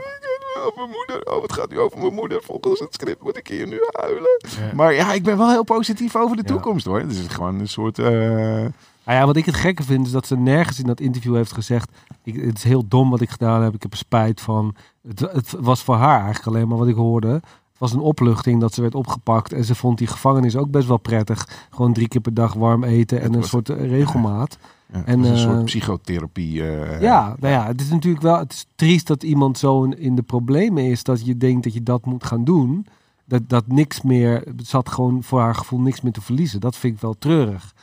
oh, 0.65 0.75
mijn 0.75 0.89
moeder. 0.89 1.33
Oh, 1.33 1.41
wat 1.41 1.53
gaat 1.53 1.69
nu 1.69 1.79
over 1.79 1.97
mijn 1.99 2.13
moeder? 2.13 2.41
Volgens 2.43 2.79
het 2.79 2.93
script 2.93 3.23
moet 3.23 3.37
ik 3.37 3.47
hier 3.47 3.67
nu 3.67 3.79
huilen. 3.91 4.41
Maar 4.75 4.93
ja, 4.93 5.13
ik 5.13 5.23
ben 5.23 5.37
wel 5.37 5.49
heel 5.49 5.63
positief 5.63 6.15
over 6.15 6.35
de 6.35 6.41
Ja. 6.45 6.53
toekomst 6.53 6.85
hoor. 6.85 6.99
Het 6.99 7.11
is 7.11 7.27
gewoon 7.27 7.59
een 7.59 7.67
soort. 7.67 7.99
eh, 7.99 8.65
Nou 9.05 9.17
ja, 9.19 9.25
wat 9.25 9.35
ik 9.35 9.45
het 9.45 9.55
gekke 9.55 9.83
vind 9.83 10.05
is 10.05 10.11
dat 10.11 10.27
ze 10.27 10.37
nergens 10.37 10.79
in 10.79 10.85
dat 10.87 10.99
interview 10.99 11.35
heeft 11.35 11.51
gezegd... 11.51 11.91
Ik, 12.23 12.35
het 12.43 12.57
is 12.57 12.63
heel 12.63 12.87
dom 12.87 13.09
wat 13.09 13.21
ik 13.21 13.29
gedaan 13.29 13.61
heb, 13.63 13.73
ik 13.73 13.81
heb 13.81 13.91
er 13.91 13.97
spijt 13.97 14.41
van. 14.41 14.75
Het, 15.07 15.19
het 15.19 15.51
was 15.59 15.83
voor 15.83 15.95
haar 15.95 16.23
eigenlijk 16.23 16.47
alleen 16.55 16.67
maar 16.67 16.77
wat 16.77 16.87
ik 16.87 16.95
hoorde. 16.95 17.27
Het 17.27 17.83
was 17.83 17.93
een 17.93 17.99
opluchting 17.99 18.59
dat 18.61 18.73
ze 18.73 18.81
werd 18.81 18.95
opgepakt. 18.95 19.53
En 19.53 19.63
ze 19.65 19.75
vond 19.75 19.97
die 19.97 20.07
gevangenis 20.07 20.55
ook 20.55 20.71
best 20.71 20.87
wel 20.87 20.97
prettig. 20.97 21.67
Gewoon 21.69 21.93
drie 21.93 22.07
keer 22.07 22.21
per 22.21 22.33
dag 22.33 22.53
warm 22.53 22.83
eten 22.83 23.21
en 23.21 23.33
een 23.33 23.39
was- 23.39 23.49
soort 23.49 23.69
eh, 23.69 23.89
regelmaat. 23.89 24.57
ja, 24.93 25.01
En, 25.05 25.23
een 25.23 25.33
eh, 25.33 25.39
soort 25.39 25.65
psychotherapie. 25.65 26.63
eh, 26.69 27.01
ja, 27.01 27.35
nou 27.39 27.53
ja, 27.53 27.65
het 27.65 27.81
is 27.81 27.89
natuurlijk 27.89 28.23
wel... 28.23 28.37
Het 28.37 28.53
is 28.53 28.65
triest 28.75 29.07
dat 29.07 29.23
iemand 29.23 29.57
zo 29.57 29.83
in, 29.83 30.15
de 30.15 30.21
problemen 30.21 30.83
is... 30.83 31.03
dat 31.03 31.25
je 31.25 31.37
denkt 31.37 31.63
dat 31.63 31.73
je 31.73 31.83
dat 31.83 32.05
moet 32.05 32.23
gaan 32.25 32.43
doen. 32.43 32.85
Dat, 33.25 33.41
dat 33.49 33.67
niks 33.67 34.01
meer... 34.01 34.43
Had 34.69 34.89
gewoon 34.89 35.23
voor 35.23 35.39
haar 35.39 35.55
gevoel 35.55 35.79
niks 35.79 36.01
meer 36.01 36.11
te 36.11 36.21
verliezen. 36.21 36.59
Dat 36.59 36.75
vind 36.75 36.95
ik 36.95 37.01
wel 37.01 37.15
treurig. 37.19 37.73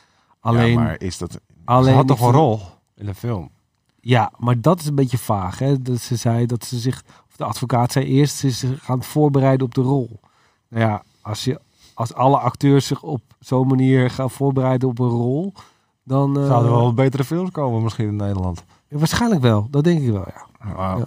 Alleen... 0.43 0.69
Ja, 0.71 0.79
maar 0.79 0.95
is 1.01 1.17
dat. 1.17 1.31
Ze 1.31 1.39
had 1.95 2.07
toch 2.07 2.19
een 2.21 2.31
rol 2.31 2.59
in 2.95 3.05
de 3.05 3.13
film? 3.15 3.49
Ja, 3.99 4.31
maar 4.37 4.61
dat 4.61 4.79
is 4.79 4.85
een 4.85 4.95
beetje 4.95 5.17
vaag. 5.17 5.59
Hè? 5.59 5.81
Dat 5.81 5.99
ze 5.99 6.15
zei 6.15 6.45
dat 6.45 6.65
ze 6.65 6.79
zich, 6.79 7.03
of 7.29 7.35
de 7.35 7.43
advocaat 7.43 7.91
zei 7.91 8.05
eerst, 8.05 8.35
ze 8.35 8.49
zich 8.49 8.83
gaan 8.83 9.03
voorbereiden 9.03 9.65
op 9.65 9.73
de 9.75 9.81
rol. 9.81 10.19
Nou 10.67 10.83
ja, 10.83 11.03
als, 11.21 11.43
je, 11.43 11.59
als 11.93 12.13
alle 12.13 12.37
acteurs 12.37 12.87
zich 12.87 13.01
op 13.03 13.21
zo'n 13.39 13.67
manier 13.67 14.09
gaan 14.09 14.29
voorbereiden 14.29 14.89
op 14.89 14.99
een 14.99 15.07
rol, 15.09 15.53
dan. 16.03 16.37
eh, 16.39 16.45
Zouden 16.45 16.71
er 16.71 16.77
wel 16.77 16.93
betere 16.93 17.23
films 17.23 17.51
komen 17.51 17.83
misschien 17.83 18.07
in 18.07 18.15
Nederland. 18.15 18.63
ja, 18.87 18.97
waarschijnlijk 18.97 19.41
wel, 19.41 19.67
dat 19.69 19.83
denk 19.83 20.01
ik 20.01 20.11
wel, 20.11 20.25
ja. 20.35 20.45
Ja. 20.75 21.05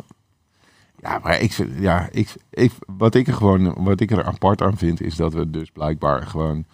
Ja, 1.01 1.19
maar 1.23 1.41
ik, 1.41 1.53
vind- 1.53 1.79
ja, 1.79 2.09
ik, 2.13 2.35
ik, 2.51 2.73
wat, 2.87 3.15
ik 3.15 3.27
er 3.27 3.33
gewoon, 3.35 3.75
wat 3.85 4.01
ik 4.01 4.11
er 4.11 4.25
apart 4.25 4.63
aan 4.63 4.77
vind, 4.77 5.01
is 5.01 5.17
dat 5.17 5.33
we 5.33 5.51
dus 5.51 5.71
blijkbaar 5.71 6.27
gewoon. 6.27 6.65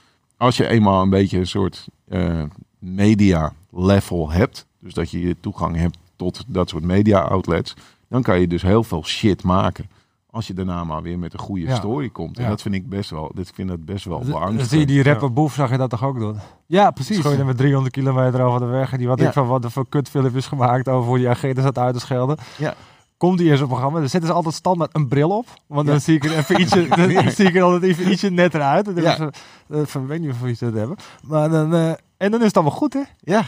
Als 0.43 0.57
je 0.57 0.69
eenmaal 0.69 1.03
een 1.03 1.11
beetje 1.11 1.39
een 1.39 1.47
soort 1.47 1.87
eh, 2.09 2.43
media 2.79 3.53
level 3.71 4.31
hebt, 4.31 4.67
dus 4.81 4.95
dat 4.95 5.11
je 5.11 5.21
je 5.21 5.37
toegang 5.41 5.77
hebt 5.77 5.99
tot 6.17 6.45
dat 6.47 6.69
soort 6.69 6.85
media 6.85 7.21
outlets, 7.21 7.75
dan 8.09 8.23
kan 8.23 8.41
je 8.41 8.47
dus 8.47 8.63
heel 8.63 8.85
veel 8.85 9.05
shit 9.05 9.43
maken. 9.43 9.91
Als 10.31 10.47
je 10.47 10.55
daarna 10.55 10.85
maar 10.85 11.03
weer 11.03 11.19
met 11.19 11.33
een 11.33 11.39
goede 11.39 11.67
Ja. 11.67 11.75
story 11.75 12.09
komt. 12.09 12.37
En 12.37 12.43
Ja. 12.43 12.49
dat 12.49 12.63
vind 12.63 12.75
ik 12.75 12.89
best 12.89 13.11
wel, 13.11 13.31
dit, 13.35 13.49
ik 13.49 13.55
vind 13.55 13.69
dat 13.69 13.85
best 13.85 14.05
wel 14.05 14.17
Dan 14.19 14.25
zie 14.27 14.35
je 14.35 14.41
beangstigend. 14.41 14.89
die 14.89 15.03
rapper 15.03 15.33
Boef, 15.33 15.55
zag 15.55 15.71
je 15.71 15.77
dat 15.77 15.91
toch 15.91 16.05
ook 16.05 16.19
doen? 16.19 16.37
Ja, 16.67 16.91
precies. 16.91 17.19
Schoon 17.19 17.47
met 17.47 17.57
300 17.57 17.93
kilometer 17.95 18.41
over 18.43 18.61
de 18.61 18.67
weg. 18.67 18.93
En 18.93 18.99
die 18.99 19.09
wat 19.09 19.21
Ja. 19.21 19.27
ik 19.27 19.33
van 19.33 19.47
wat 19.47 19.65
er 19.65 19.71
voor 19.71 19.89
kutfilmpjes 19.89 20.47
gemaakt 20.47 20.89
over 20.89 21.09
hoe 21.09 21.19
die 21.19 21.29
agenten 21.29 21.63
zat 21.63 21.79
uit 21.79 21.95
te 21.95 22.01
schelden. 22.01 22.37
Ja. 22.59 22.75
Komt 23.23 23.39
hij 23.39 23.49
in 23.49 23.57
zo'n 23.57 23.67
programma. 23.67 23.99
Dan 23.99 24.09
zetten 24.09 24.31
ze 24.31 24.35
altijd 24.37 24.55
standaard 24.55 24.95
een 24.97 25.09
bril 25.09 25.31
op. 25.37 25.47
Want 25.67 25.87
dan 25.87 26.01
zie 26.01 26.15
ik 26.15 26.25
er 26.25 26.37
even 26.37 26.61
ietsje, 26.61 26.89
dan 26.97 27.31
zie 27.31 27.47
ik 27.47 27.55
er 27.55 27.63
altijd 27.63 27.83
even 27.83 28.11
ietsje 28.13 28.31
netter 28.31 28.61
uit. 28.61 28.85
Dan 28.85 28.95
Ja. 28.95 29.31
eh, 29.69 29.81
van, 29.85 30.07
weet 30.07 30.21
niet 30.21 30.31
of 30.31 30.57
ze 30.57 30.65
dat 30.65 30.75
hebben. 30.75 30.97
Maar 31.23 31.51
dan, 31.51 31.75
eh, 31.75 31.93
en 32.17 32.31
dan 32.31 32.41
is 32.41 32.47
het 32.47 32.55
allemaal 32.57 32.77
goed, 32.77 32.93
hè? 32.93 33.03
Ja. 33.19 33.41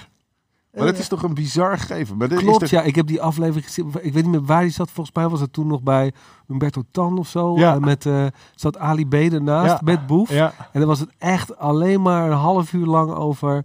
Maar 0.72 0.82
Eh, 0.82 0.84
dat 0.90 0.98
is 0.98 1.08
toch 1.08 1.22
een 1.22 1.34
bizar 1.34 1.78
gegeven. 1.78 2.16
Maar 2.16 2.28
Klopt, 2.28 2.62
is 2.62 2.70
ja. 2.70 2.82
Ik 2.82 2.94
heb 2.94 3.06
die 3.06 3.22
aflevering 3.22 3.64
gezien. 3.64 3.86
Ik 4.00 4.12
weet 4.12 4.22
niet 4.22 4.32
meer 4.32 4.44
waar 4.44 4.62
die 4.62 4.70
zat. 4.70 4.90
Volgens 4.90 5.16
mij 5.16 5.28
was 5.28 5.40
het 5.40 5.52
toen 5.52 5.66
nog 5.66 5.82
bij 5.82 6.12
Humberto 6.46 6.82
Tan 6.90 7.18
of 7.18 7.28
zo. 7.28 7.58
Ja. 7.58 7.74
Eh, 7.74 7.80
met, 7.80 8.08
zat 8.54 8.78
Ali 8.78 9.06
B 9.06 9.14
ernaast 9.14 9.70
Ja. 9.70 9.80
met 9.82 10.06
Boef. 10.06 10.30
Ja, 10.30 10.52
En 10.72 10.80
dan 10.80 10.88
was 10.88 11.00
het 11.00 11.10
echt 11.18 11.58
alleen 11.58 12.02
maar 12.02 12.30
een 12.30 12.36
half 12.36 12.72
uur 12.72 12.86
lang 12.86 13.14
over 13.14 13.64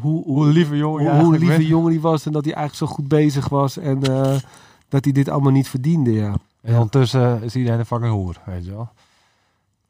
hoe, 0.00 0.24
hoe, 0.24 0.46
lieve 0.46 0.76
jongen 0.76 1.20
hoe, 1.20 1.38
lieve 1.38 1.66
jongen 1.66 1.90
die 1.90 2.00
was. 2.00 2.26
En 2.26 2.32
dat 2.32 2.44
hij 2.44 2.54
eigenlijk 2.54 2.90
zo 2.90 2.96
goed 2.96 3.08
bezig 3.08 3.48
was. 3.48 3.76
En 3.76 4.00
dat 4.90 5.04
hij 5.04 5.12
dit 5.12 5.28
allemaal 5.28 5.52
niet 5.52 5.68
verdiende, 5.68 6.12
ja. 6.12 6.34
En 6.62 6.74
ondertussen 6.74 7.42
is 7.42 7.56
iedereen 7.56 7.78
een 7.78 7.86
fucking 7.86 8.12
hoer, 8.12 8.36
weet 8.44 8.64
je 8.64 8.70
wel. 8.70 8.88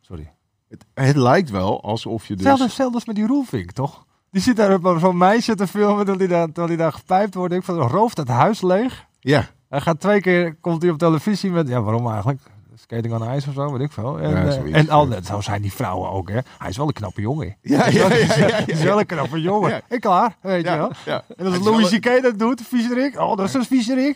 Sorry. 0.00 0.32
Het, 0.68 0.84
het 0.94 1.16
lijkt 1.16 1.50
wel 1.50 1.82
alsof 1.82 2.26
je 2.26 2.28
dus... 2.28 2.36
Hetzelfde, 2.36 2.64
hetzelfde 2.64 2.94
als 2.94 3.04
met 3.04 3.16
die 3.16 3.26
Roelvink, 3.26 3.70
toch? 3.70 4.04
Die 4.30 4.42
zit 4.42 4.56
daar 4.56 4.74
op 4.74 4.98
zo'n 4.98 5.16
meisje 5.16 5.54
te 5.54 5.66
filmen 5.66 6.06
terwijl 6.06 6.18
hij 6.18 6.26
daar, 6.28 6.46
terwijl 6.46 6.68
hij 6.68 6.76
daar 6.76 6.92
gepijpt 6.92 7.34
wordt. 7.34 7.54
Ik 7.54 7.62
van, 7.62 7.78
rooft 7.78 8.16
het 8.16 8.28
huis 8.28 8.60
leeg. 8.60 9.06
Ja. 9.20 9.48
Hij 9.68 9.80
gaat 9.80 10.00
twee 10.00 10.20
keer, 10.20 10.54
komt 10.54 10.82
hij 10.82 10.90
op 10.90 10.98
televisie 10.98 11.50
met, 11.50 11.68
ja 11.68 11.80
waarom 11.82 12.08
eigenlijk? 12.10 12.40
Skating 12.82 13.14
on 13.14 13.22
ijs 13.24 13.46
of 13.46 13.54
zo, 13.54 13.72
weet 13.72 13.80
ik 13.80 13.92
veel. 13.92 14.18
En, 14.20 14.30
Ja, 14.30 14.44
eh, 14.44 14.52
zoiets, 14.52 14.76
en 14.78 14.88
al, 14.90 15.08
ja. 15.10 15.22
zo 15.22 15.40
zijn 15.40 15.62
die 15.62 15.72
vrouwen 15.72 16.10
ook, 16.10 16.28
hè. 16.28 16.38
Hij 16.58 16.68
is 16.68 16.76
wel 16.76 16.86
een 16.86 16.92
knappe 16.92 17.20
jongen. 17.20 17.56
Ja, 17.62 17.88
ja, 17.88 18.08
Hij 18.08 18.64
is 18.66 18.82
wel 18.82 18.98
een 18.98 19.06
knappe 19.06 19.40
jongen. 19.40 19.82
En 19.88 20.00
klaar, 20.00 20.36
weet 20.42 20.64
je 20.64 20.76
wel. 20.76 20.90
En 21.36 21.46
als 21.46 21.58
Louis 21.58 21.88
C.K. 21.98 22.22
dat 22.22 22.38
doet, 22.38 22.62
viezerik. 22.62 23.18
Oh, 23.20 23.36
dat 23.36 23.46
is 23.48 23.54
een 23.54 23.64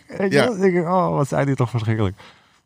je 0.07 0.27
Ja. 0.29 0.29
wel. 0.29 0.49
Dan 0.51 0.59
denk 0.59 0.75
ik, 0.75 0.83
oh, 0.85 1.09
wat 1.15 1.27
zijn 1.27 1.45
die 1.45 1.55
toch 1.55 1.69
verschrikkelijk. 1.69 2.15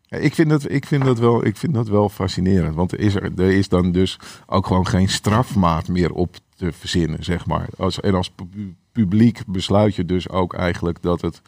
Ik 0.09 0.35
vind, 0.35 0.49
dat, 0.49 0.69
ik, 0.71 0.85
vind 0.85 1.03
dat 1.05 1.19
wel, 1.19 1.45
ik 1.45 1.57
vind 1.57 1.73
dat 1.73 1.87
wel 1.87 2.09
fascinerend. 2.09 2.75
Want 2.75 2.91
er 2.91 2.99
is, 2.99 3.15
er, 3.15 3.31
er 3.37 3.51
is 3.51 3.69
dan 3.69 3.91
dus 3.91 4.19
ook 4.45 4.67
gewoon 4.67 4.87
geen 4.87 5.09
strafmaat 5.09 5.87
meer 5.87 6.11
op 6.11 6.35
te 6.55 6.71
verzinnen, 6.71 7.23
zeg 7.23 7.45
maar. 7.45 7.67
Als, 7.77 7.99
en 7.99 8.13
als 8.15 8.29
pu- 8.29 8.73
publiek 8.91 9.41
besluit 9.47 9.95
je 9.95 10.05
dus 10.05 10.29
ook 10.29 10.53
eigenlijk 10.53 11.01
dat 11.01 11.21
het, 11.21 11.41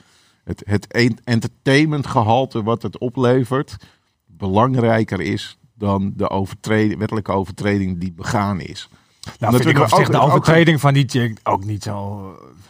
het, 0.44 0.62
het 0.66 0.88
en- 0.88 1.18
entertainmentgehalte 1.24 2.64
wat 2.64 2.82
het 2.82 2.98
oplevert... 2.98 3.76
belangrijker 4.42 5.22
is 5.22 5.58
dan 5.74 6.14
de 6.16 6.30
overtreding, 6.30 7.00
wettelijke 7.00 7.32
overtreding 7.32 8.00
die 8.00 8.12
begaan 8.14 8.60
is. 8.60 8.90
Nou, 9.40 9.56
vind 9.56 9.70
ik 9.70 9.80
op 9.80 9.90
zich 9.90 10.10
de 10.10 10.18
ook- 10.18 10.28
overtreding 10.28 10.80
van 10.80 10.94
die 10.94 11.06
chick 11.08 11.40
ook 11.44 11.66
niet 11.66 11.84
zo... 11.84 12.22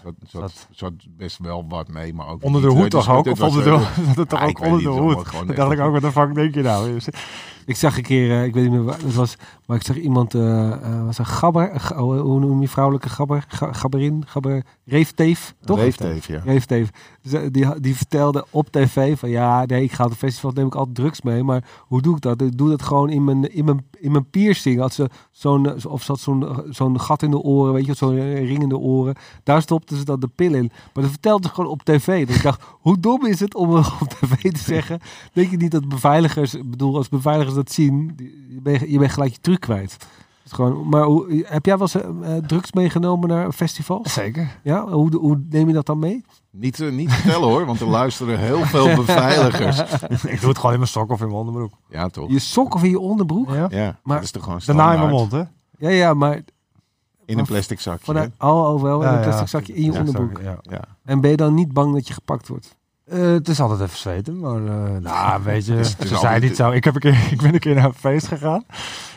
Zat, 0.04 0.14
zat, 0.28 0.68
zat 0.72 0.94
best 1.18 1.38
wel 1.38 1.66
wat 1.70 1.88
mee, 1.88 2.14
maar 2.14 2.28
ook 2.28 2.44
Onder 2.44 2.62
de 2.62 2.68
hoed 2.68 2.78
eh, 2.78 2.90
dus 2.90 3.06
toch 3.06 3.16
ook? 3.16 3.26
Of 3.26 3.42
onder 3.42 3.64
de, 3.64 3.70
eh, 3.70 4.16
dat 4.16 4.30
toch 4.30 4.42
ook 4.44 4.62
onder 4.62 4.82
de 4.82 4.88
hoed? 4.88 5.18
echt 5.18 5.56
dacht 5.56 5.72
ik 5.72 5.80
ook, 5.80 5.92
wat 5.92 6.02
de 6.02 6.12
fuck 6.12 6.36
denk 6.36 6.54
je 6.56 6.62
nou? 6.62 7.00
Ik 7.66 7.76
zag 7.76 7.98
een 7.98 8.04
keer, 8.04 8.32
eh, 8.32 8.44
ik 8.44 8.54
weet 8.54 8.64
niet 8.64 8.72
meer 8.72 8.84
waar 8.84 9.00
het 9.00 9.16
was, 9.16 9.36
maar 9.72 9.80
ik 9.80 9.86
zag 9.86 9.98
iemand, 9.98 10.34
eh 10.36 10.72
eh, 10.72 11.06
was 11.06 11.18
een 11.18 11.26
gabber, 11.26 11.80
ga- 11.80 11.98
hoe 11.98 12.40
noem 12.40 12.62
je 12.62 12.68
vrouwelijke 12.68 13.10
gabber? 13.10 13.46
Ga- 13.48 13.74
Gabberin, 13.74 14.24
gabber, 14.28 14.64
reefteef, 14.86 15.56
toch? 15.64 15.78
Reefteef, 15.78 16.28
ja. 16.28 16.42
Reefteef. 16.46 16.90
Dus, 17.22 17.52
die, 17.52 17.80
die 17.80 17.96
vertelde 17.96 18.46
op 18.50 18.70
tv 18.72 19.18
van 19.20 19.30
ja, 19.30 19.66
nee, 19.66 19.84
ik 19.84 19.92
ga 19.92 20.04
op 20.04 20.10
de 20.10 20.16
festival, 20.18 20.52
neem 20.52 20.66
ik 20.66 20.76
altijd 20.76 20.96
drugs 20.96 21.22
mee, 21.22 21.44
maar 21.44 21.64
hoe 21.80 22.02
doe 22.02 22.16
ik 22.16 22.22
dat? 22.22 22.42
Ik 22.42 22.58
doe 22.58 22.70
dat 22.70 22.82
gewoon 22.82 23.10
in 23.10 23.24
mijn, 23.24 23.54
in 23.54 23.66
mijn, 23.66 23.86
in 24.00 24.12
mijn 24.12 24.30
piercing. 24.30 24.80
Had 24.80 24.94
ze 24.94 25.10
zo'n, 25.32 25.86
of 25.88 26.04
zat 26.04 26.20
zo'n, 26.20 26.46
zo'n 26.70 27.00
gat 27.00 27.22
in 27.24 27.32
de 27.32 27.40
oren, 27.42 27.74
weet 27.74 27.86
je, 27.86 27.94
zo'n 27.94 28.34
ring 28.34 28.62
in 28.62 28.70
de 28.70 28.78
oren. 28.78 29.16
Daar 29.44 29.62
stopte 29.62 29.98
ze 29.98 30.06
dan 30.06 30.20
de 30.20 30.28
pil 30.36 30.54
in. 30.54 30.72
Maar 30.94 31.04
dat 31.04 31.12
vertelde 31.12 31.48
ze 31.48 31.54
gewoon 31.54 31.70
op 31.72 31.84
tv. 31.84 32.28
Dus 32.28 32.36
ik 32.36 32.44
dacht, 32.44 32.64
hoe 32.80 33.00
dom 33.00 33.26
is 33.26 33.40
het 33.40 33.56
om 33.56 33.76
op 34.02 34.08
tv 34.20 34.52
te 34.52 34.60
zeggen? 34.64 35.00
Denk 35.34 35.52
je 35.52 35.58
niet 35.58 35.72
dat 35.72 35.88
beveiligers, 35.90 36.54
ik 36.56 36.70
bedoel, 36.70 36.96
als 36.96 37.10
beveiligers 37.10 37.56
dat 37.56 37.72
zien, 37.72 38.16
je 38.64 38.78
bent, 38.78 38.92
je 38.92 38.98
bent 39.00 39.12
gelijk 39.12 39.32
je 39.32 39.40
truc 39.42 39.60
kwijt. 39.60 39.98
Gewoon, 40.46 40.90
maar 40.90 41.04
hoe, 41.04 41.44
heb 41.48 41.66
jij 41.66 41.78
wel 41.78 41.88
eens 41.94 41.96
eh, 42.04 42.36
eh, 42.38 42.44
drugs 42.44 42.72
meegenomen 42.72 43.30
naar 43.30 43.52
festivals? 43.52 44.14
Zeker. 44.14 44.60
Ja, 44.64 44.88
hoe, 44.88 45.16
hoe 45.18 45.42
neem 45.50 45.68
je 45.68 45.74
dat 45.74 45.86
dan 45.86 46.00
mee? 46.00 46.26
Niet, 46.50 46.80
eh, 46.80 46.92
niet 46.92 47.12
vertellen 47.12 47.48
hoor, 47.48 47.66
want 47.66 47.80
er 47.80 47.88
luisteren 47.88 48.40
heel 48.40 48.60
veel 48.66 48.96
beveiligers. 49.06 49.80
ik 50.24 50.40
doe 50.40 50.50
het 50.50 50.58
gewoon 50.58 50.72
in 50.72 50.78
mijn 50.80 50.92
sok 50.92 51.10
of 51.12 51.20
in 51.22 51.26
mijn 51.28 51.38
onderbroek. 51.40 51.74
Ja, 51.90 52.08
toch? 52.10 52.30
Je 52.32 52.40
sok 52.40 52.74
of 52.76 52.84
in 52.84 52.90
je 52.90 53.00
onderbroek? 53.00 53.50
Ja. 53.54 53.68
Ja, 53.70 54.00
Maar 54.04 54.16
dat 54.16 54.26
is 54.26 54.32
toch 54.32 54.44
gewoon 54.44 54.60
Daarna 54.66 54.94
in 54.94 55.00
mijn 55.00 55.10
standaard. 55.10 55.32
mond, 55.32 55.50
hè? 55.80 55.88
Ja, 55.88 55.94
ja, 55.96 56.14
maar 56.14 56.42
In 57.26 57.40
een 57.40 57.46
plastic 57.46 57.80
zakje. 57.80 58.06
vanuit, 58.06 58.32
oh, 58.40 58.74
oh 58.74 58.82
wel, 58.82 59.02
in 59.02 59.08
Ja, 59.08 59.14
een 59.14 59.18
ja. 59.20 59.24
plastic 59.24 59.48
zakje 59.48 59.74
in 59.74 59.84
je 59.84 59.92
Ja, 59.92 60.00
onderbroek. 60.00 60.40
En 61.04 61.22
ben 61.22 61.30
je 61.32 61.38
dan 61.38 61.54
niet 61.54 61.74
bang 61.74 61.94
dat 61.94 62.08
je 62.08 62.14
gepakt 62.14 62.48
wordt? 62.48 62.76
Eh, 63.12 63.20
het 63.32 63.48
is 63.48 63.60
altijd 63.60 63.80
even 63.82 63.98
zweten, 63.98 64.40
maar 64.40 64.62
uh, 64.62 64.98
nou, 65.02 65.44
weet 65.44 65.66
je, 65.66 65.84
ze 65.84 66.18
zei 66.18 66.40
niet 66.40 66.56
zo. 66.56 66.72
Ik, 66.72 66.84
heb 66.84 66.96
een 66.96 67.02
keer, 67.02 67.28
ik 67.32 67.42
ben 67.42 67.54
een 67.54 67.60
keer 67.60 67.76
naar 67.76 67.86
een 67.86 67.94
feest 67.94 68.28
gegaan. 68.28 68.64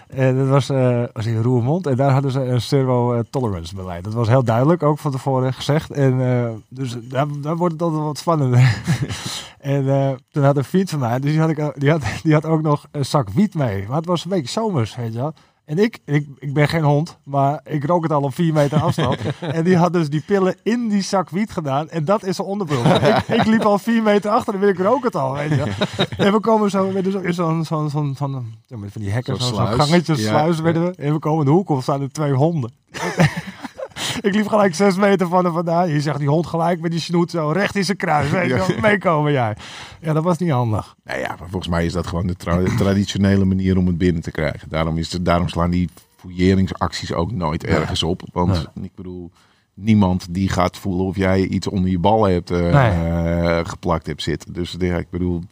En 0.08 0.36
dat 0.38 0.48
was, 0.48 0.68
eh, 0.70 1.02
was 1.12 1.26
in 1.26 1.42
Roermond. 1.42 1.86
En 1.86 1.96
daar 1.96 2.10
hadden 2.12 2.30
ze 2.30 2.40
een 2.40 2.60
zero 2.60 3.12
eh, 3.12 3.20
tolerance 3.30 3.74
beleid. 3.74 4.04
Dat 4.04 4.12
was 4.14 4.28
heel 4.28 4.44
duidelijk, 4.44 4.82
ook 4.82 4.98
van 4.98 5.10
tevoren 5.10 5.52
gezegd. 5.54 5.90
En 5.90 6.20
eh, 6.20 6.50
dus 6.68 6.96
daar, 7.02 7.26
daar 7.40 7.56
wordt 7.56 7.72
het 7.72 7.82
altijd 7.82 8.02
wat 8.02 8.18
spannender. 8.18 8.82
en 9.60 9.88
eh, 9.88 10.10
toen 10.32 10.44
had 10.44 10.56
een 10.56 10.64
vriend 10.64 10.90
van 10.90 10.98
mij, 10.98 11.18
dus 11.18 11.30
die 11.30 11.40
had, 11.40 11.50
ik, 11.50 11.58
ook- 11.58 11.80
die, 11.80 11.90
had, 11.90 12.02
die 12.22 12.32
had 12.32 12.44
ook 12.44 12.62
nog 12.62 12.86
een 12.90 13.04
zak 13.04 13.28
wiet 13.30 13.54
mee. 13.54 13.84
Maar 13.88 13.96
het 13.96 14.06
was 14.06 14.24
een 14.24 14.30
beetje 14.30 14.48
zomers, 14.60 14.96
weet 14.96 15.12
je 15.12 15.18
wel. 15.18 15.34
En 15.64 15.78
ik, 15.78 15.98
ik, 16.04 16.26
ik 16.38 16.54
ben 16.54 16.68
geen 16.68 16.82
hond, 16.82 17.18
maar 17.22 17.60
ik 17.64 17.84
rook 17.84 18.02
het 18.02 18.12
al 18.12 18.22
op 18.22 18.34
vier 18.34 18.52
meter 18.52 18.80
afstand. 18.82 19.18
en 19.40 19.64
die 19.64 19.76
had 19.76 19.92
dus 19.92 20.08
die 20.10 20.22
pillen 20.26 20.56
in 20.62 20.88
die 20.88 21.02
zak 21.02 21.30
wiet 21.30 21.50
gedaan. 21.50 21.88
En 21.90 22.04
dat 22.04 22.24
is 22.24 22.36
zijn 22.36 22.48
onderbroek. 22.48 22.84
ik, 23.26 23.28
ik 23.28 23.44
liep 23.44 23.62
al 23.62 23.78
vier 23.78 24.02
meter 24.02 24.30
achter 24.30 24.54
en 24.54 24.68
ik 24.68 24.78
rook 24.78 25.04
het 25.04 25.16
al, 25.16 25.32
weet 25.34 25.50
je. 25.50 25.72
En 26.16 26.32
we 26.32 26.40
komen 26.40 26.70
zo 26.70 26.90
met 26.90 27.06
zo'n 27.10 27.64
zo'n 27.64 27.64
zo'n 27.64 27.90
zo'n 27.90 28.16
van, 28.16 28.46
die 28.94 29.10
hekken, 29.10 29.36
Zo'n 29.36 29.46
zo'n 29.46 29.54
sluis. 29.66 29.82
gangetje, 29.82 30.12
Ja, 30.16 30.20
sluis 30.28 30.56
ja. 30.56 30.62
we. 30.62 30.92
En 30.96 31.12
we 31.12 31.18
komen 31.18 31.38
in 31.38 31.44
de 31.44 31.50
hoek 31.56 31.68
of 31.68 31.82
staan 31.82 32.00
er 32.02 32.12
twee 32.12 32.32
honden. 32.32 32.72
ik 34.20 34.34
liep 34.34 34.46
gelijk 34.46 34.74
zes 34.74 34.96
meter 34.96 35.28
van 35.28 35.44
hem 35.44 35.52
vandaan. 35.54 35.88
Je 35.88 36.00
zegt 36.00 36.18
die 36.18 36.28
hond 36.28 36.46
gelijk 36.46 36.80
met 36.80 36.90
die 36.90 37.00
snoet 37.00 37.30
zo 37.30 37.50
recht 37.50 37.76
in 37.76 37.84
zijn 37.84 37.96
kruis. 37.96 38.30
Weet 38.30 38.48
je 38.48 38.54
wel. 38.54 38.66
Ja. 38.74 38.80
Meekomen 38.80 39.32
jij. 39.32 39.56
Ja, 40.00 40.12
dat 40.12 40.24
was 40.24 40.38
niet 40.38 40.50
handig. 40.50 40.94
Nou 41.04 41.18
ja, 41.20 41.28
maar 41.38 41.48
volgens 41.48 41.68
mij 41.68 41.84
is 41.84 41.92
dat 41.92 42.06
gewoon 42.06 42.26
de 42.26 42.36
tra- 42.36 42.62
traditionele 42.76 43.44
manier 43.44 43.76
om 43.78 43.86
het 43.86 43.98
binnen 43.98 44.22
te 44.22 44.30
krijgen. 44.30 44.68
Daarom, 44.68 44.98
is 44.98 45.12
het, 45.12 45.24
daarom 45.24 45.48
slaan 45.48 45.70
die 45.70 45.88
fouilleringsacties 46.16 47.12
ook 47.12 47.32
nooit 47.32 47.64
ergens 47.64 48.02
op. 48.02 48.22
Want 48.32 48.66
ik 48.82 48.94
bedoel, 48.94 49.30
niemand 49.74 50.26
die 50.34 50.48
gaat 50.48 50.76
voelen 50.76 51.06
of 51.06 51.16
jij 51.16 51.40
iets 51.46 51.66
onder 51.68 51.90
je 51.90 51.98
bal 51.98 52.24
hebt 52.24 52.50
eh, 52.50 52.58
Nee. 52.58 52.72
eh, 52.72 53.60
geplakt 53.62 54.06
hebt 54.06 54.22
zitten. 54.22 54.52
Dus 54.52 54.76
ja, 54.78 54.96
ik 54.96 55.10
bedoel, 55.10 55.42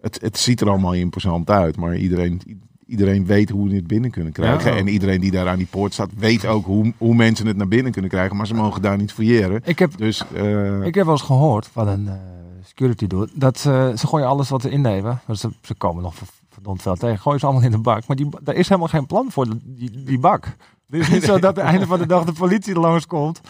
het, 0.00 0.18
het 0.20 0.38
ziet 0.38 0.60
er 0.60 0.68
allemaal 0.68 0.92
imposant 0.94 1.50
uit. 1.50 1.76
Maar 1.76 1.96
iedereen, 1.96 2.40
iedereen 2.86 3.26
weet 3.26 3.50
hoe 3.50 3.68
we 3.68 3.74
het 3.74 3.86
binnen 3.86 4.10
kunnen 4.10 4.32
krijgen. 4.32 4.70
Ja. 4.72 4.78
En 4.78 4.88
iedereen 4.88 5.20
die 5.20 5.30
daar 5.30 5.48
aan 5.48 5.56
die 5.58 5.66
poort 5.70 5.92
staat, 5.92 6.10
weet 6.16 6.46
ook 6.46 6.64
hoe, 6.64 6.92
hoe 6.98 7.14
mensen 7.14 7.46
het 7.46 7.56
naar 7.56 7.68
binnen 7.68 7.92
kunnen 7.92 8.10
krijgen. 8.10 8.36
Maar 8.36 8.46
ze 8.46 8.54
mogen 8.54 8.82
daar 8.82 8.96
niet 8.96 9.12
fouilleren. 9.12 9.60
Ik 9.64 9.78
heb, 9.78 9.96
Dus 9.98 10.24
eh, 10.34 10.82
ik 10.82 10.94
heb 10.94 11.04
wel 11.04 11.14
eens 11.14 11.22
gehoord 11.22 11.66
van 11.72 11.88
een 11.88 12.08
eh, 12.08 12.14
security 12.64 13.06
doet. 13.06 13.30
Dat 13.34 13.58
ze, 13.58 13.92
ze 13.96 14.06
gooien 14.06 14.26
alles 14.26 14.48
wat 14.48 14.62
ze 14.62 14.70
innemen. 14.70 15.20
Want 15.26 15.38
ze, 15.38 15.48
ze 15.62 15.74
komen 15.74 16.02
nog 16.02 16.14
ver- 16.14 16.26
verdomd 16.50 16.82
veel 16.82 16.94
tegen. 16.96 17.18
Gooien 17.18 17.40
ze 17.40 17.46
allemaal 17.46 17.64
in 17.64 17.70
de 17.70 17.78
bak. 17.78 18.06
Maar 18.06 18.16
die, 18.16 18.28
daar 18.42 18.54
is 18.54 18.68
helemaal 18.68 18.88
geen 18.90 19.06
plan 19.06 19.26
voor, 19.30 19.46
die, 19.64 20.04
die 20.04 20.18
bak. 20.18 20.44
Het 20.90 21.00
is 21.00 21.08
niet 21.08 21.22
zo 21.24 21.38
dat 21.38 21.58
aan 21.58 21.64
het 21.64 21.72
einde 21.72 21.86
van 21.86 21.98
de 21.98 22.06
dag 22.06 22.24
de 22.24 22.32
politie 22.32 22.74
langskomt. 22.74 23.40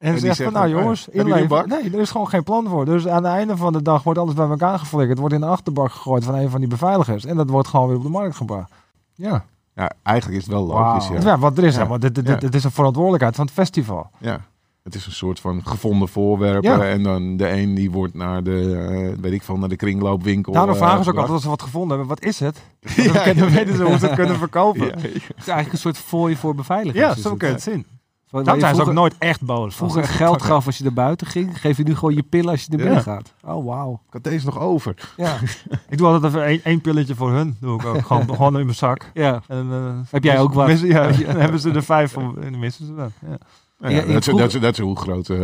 En, 0.00 0.10
die 0.12 0.20
zegt 0.20 0.36
zegt 0.36 0.50
van, 0.52 0.60
nou 0.60 0.72
van, 0.72 0.80
jongens, 0.82 1.08
inleveren. 1.08 1.68
Nee, 1.68 1.90
er 1.92 1.98
is 2.00 2.10
gewoon 2.10 2.28
geen 2.28 2.42
plan 2.42 2.66
voor. 2.68 2.84
Dus 2.84 3.06
aan 3.08 3.24
het 3.24 3.32
einde 3.32 3.56
van 3.56 3.72
de 3.72 3.82
dag 3.82 4.02
wordt 4.02 4.18
alles 4.18 4.34
bij 4.34 4.48
elkaar 4.48 4.78
geflikkerd. 4.78 5.18
Wordt 5.18 5.34
in 5.34 5.40
de 5.40 5.46
achterbak 5.46 5.90
gegooid 5.92 6.24
van 6.24 6.34
een 6.34 6.50
van 6.50 6.60
die 6.60 6.68
beveiligers. 6.68 7.24
En 7.24 7.36
dat 7.36 7.50
wordt 7.50 7.68
gewoon 7.68 7.88
weer 7.88 7.96
op 7.96 8.02
de 8.02 8.08
markt 8.08 8.36
gebracht. 8.36 8.72
Ja, 9.14 9.44
ja, 9.74 9.90
eigenlijk 10.02 10.38
is 10.38 10.44
het 10.44 10.52
wel 10.54 10.66
logisch. 10.66 11.08
Wauw. 11.08 11.20
Ja. 11.20 11.26
ja. 11.28 11.38
want 11.38 11.58
er 11.58 11.64
is 11.64 11.70
Ja. 11.72 11.76
helemaal, 11.76 11.98
dit, 11.98 12.14
dit, 12.14 12.26
Ja. 12.26 12.36
dit 12.36 12.54
is 12.54 12.64
een 12.64 12.70
verantwoordelijkheid 12.70 13.36
van 13.36 13.44
het 13.44 13.54
festival. 13.54 14.10
Ja, 14.18 14.40
het 14.82 14.94
is 14.94 15.06
een 15.06 15.12
soort 15.12 15.40
van 15.40 15.60
gevonden 15.64 16.08
voorwerpen. 16.08 16.70
Ja. 16.78 16.84
En 16.84 17.02
dan 17.02 17.36
de 17.36 17.50
een 17.50 17.74
die 17.74 17.90
wordt 17.90 18.14
naar 18.14 18.42
de, 18.42 18.76
eh, 19.14 19.22
weet 19.22 19.32
ik 19.32 19.42
veel, 19.42 19.56
naar 19.58 19.68
de 19.68 19.76
kringloopwinkel. 19.76 20.52
Daarom 20.52 20.72
eh, 20.72 20.76
vragen 20.80 21.04
ze 21.04 21.10
ook 21.10 21.16
altijd 21.16 21.32
als 21.34 21.42
ze 21.42 21.48
wat 21.48 21.62
gevonden 21.62 21.98
hebben. 21.98 22.06
Wat 22.08 22.22
is 22.24 22.40
het? 22.40 22.62
Ja, 22.96 23.02
Dan 23.04 23.12
ja, 23.14 23.24
weten- 23.24 23.50
weten 23.50 23.76
ze 23.76 23.82
hoe 23.84 23.98
ze 23.98 24.06
het 24.06 24.14
kunnen 24.14 24.36
verkopen. 24.46 24.80
Ja, 24.86 24.86
Ja, 24.86 25.02
Het 25.02 25.12
is 25.14 25.22
eigenlijk 25.36 25.72
een 25.72 25.78
soort 25.78 25.98
fooi 25.98 26.36
voor 26.36 26.54
beveiligers. 26.54 27.16
is 27.16 27.22
zo 27.22 27.28
het. 27.30 27.38
kun 27.38 27.48
je 27.48 27.54
het 27.54 27.62
zien. 27.62 27.86
Waar 28.30 28.44
Daarom 28.44 28.62
je 28.62 28.68
zijn 28.68 28.84
ze 28.84 28.90
ook 28.90 28.96
nooit 28.96 29.14
echt 29.18 29.42
boos. 29.44 29.76
vroeger 29.76 30.04
geld 30.22 30.42
gaf 30.42 30.66
als 30.66 30.76
je 30.78 30.84
naar 30.84 30.92
buiten 30.92 31.26
ging, 31.26 31.60
geef 31.60 31.76
je 31.76 31.82
nu 31.82 31.94
gewoon 31.94 32.14
je 32.14 32.22
pillen 32.22 32.50
als 32.50 32.60
je 32.62 32.66
naar 32.68 32.78
binnen 32.78 32.96
Ja. 32.96 33.02
gaat. 33.02 33.32
Oh, 33.44 33.64
wauw. 33.66 33.92
Ik 34.06 34.12
had 34.12 34.24
deze 34.24 34.44
nog 34.46 34.58
over. 34.60 35.12
Ja. 35.16 35.36
Ik 35.88 35.98
doe 35.98 36.06
altijd 36.06 36.34
even 36.34 36.64
één, 36.64 36.80
pilletje 36.80 37.14
voor 37.14 37.30
hun. 37.32 37.56
Doe 37.60 37.80
ik 37.80 37.86
ook. 37.86 38.00
Gewoon, 38.06 38.26
gewoon 38.28 38.58
in 38.58 38.64
mijn 38.64 38.76
zak. 38.76 39.10
ja. 39.14 39.42
En, 39.48 39.68
eh, 39.70 40.10
Heb 40.10 40.24
jij 40.24 40.38
ook 40.38 40.52
wat? 40.52 40.80
ja, 40.80 41.06
dan 41.12 41.36
hebben 41.36 41.60
ze 41.60 41.70
er 41.70 41.82
vijf 41.82 42.12
van. 42.12 42.42
En 42.42 42.50
dan 42.50 42.60
missen 42.60 42.86
ze 42.86 42.94
dat. 42.94 43.10
Ja. 43.28 43.38
Ja, 43.82 43.88
dat, 44.00 44.06
is, 44.08 44.24
vroeg- 44.24 44.38
dat, 44.38 44.54
is, 44.54 44.60
dat 44.60 44.72
is 44.72 44.78
hoe 44.78 44.96
grote 44.96 45.34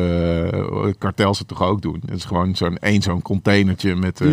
eh, 0.85 0.93
kartels 0.99 1.39
het 1.39 1.49
toch 1.49 1.63
ook 1.63 1.83
doen. 1.83 2.03
Het 2.07 2.17
is 2.17 2.25
gewoon 2.25 2.57
zo'n 2.57 2.77
één 2.79 3.03
zo'n 3.03 3.23
containertje 3.23 3.95
met, 3.95 4.21
eh, 4.21 4.27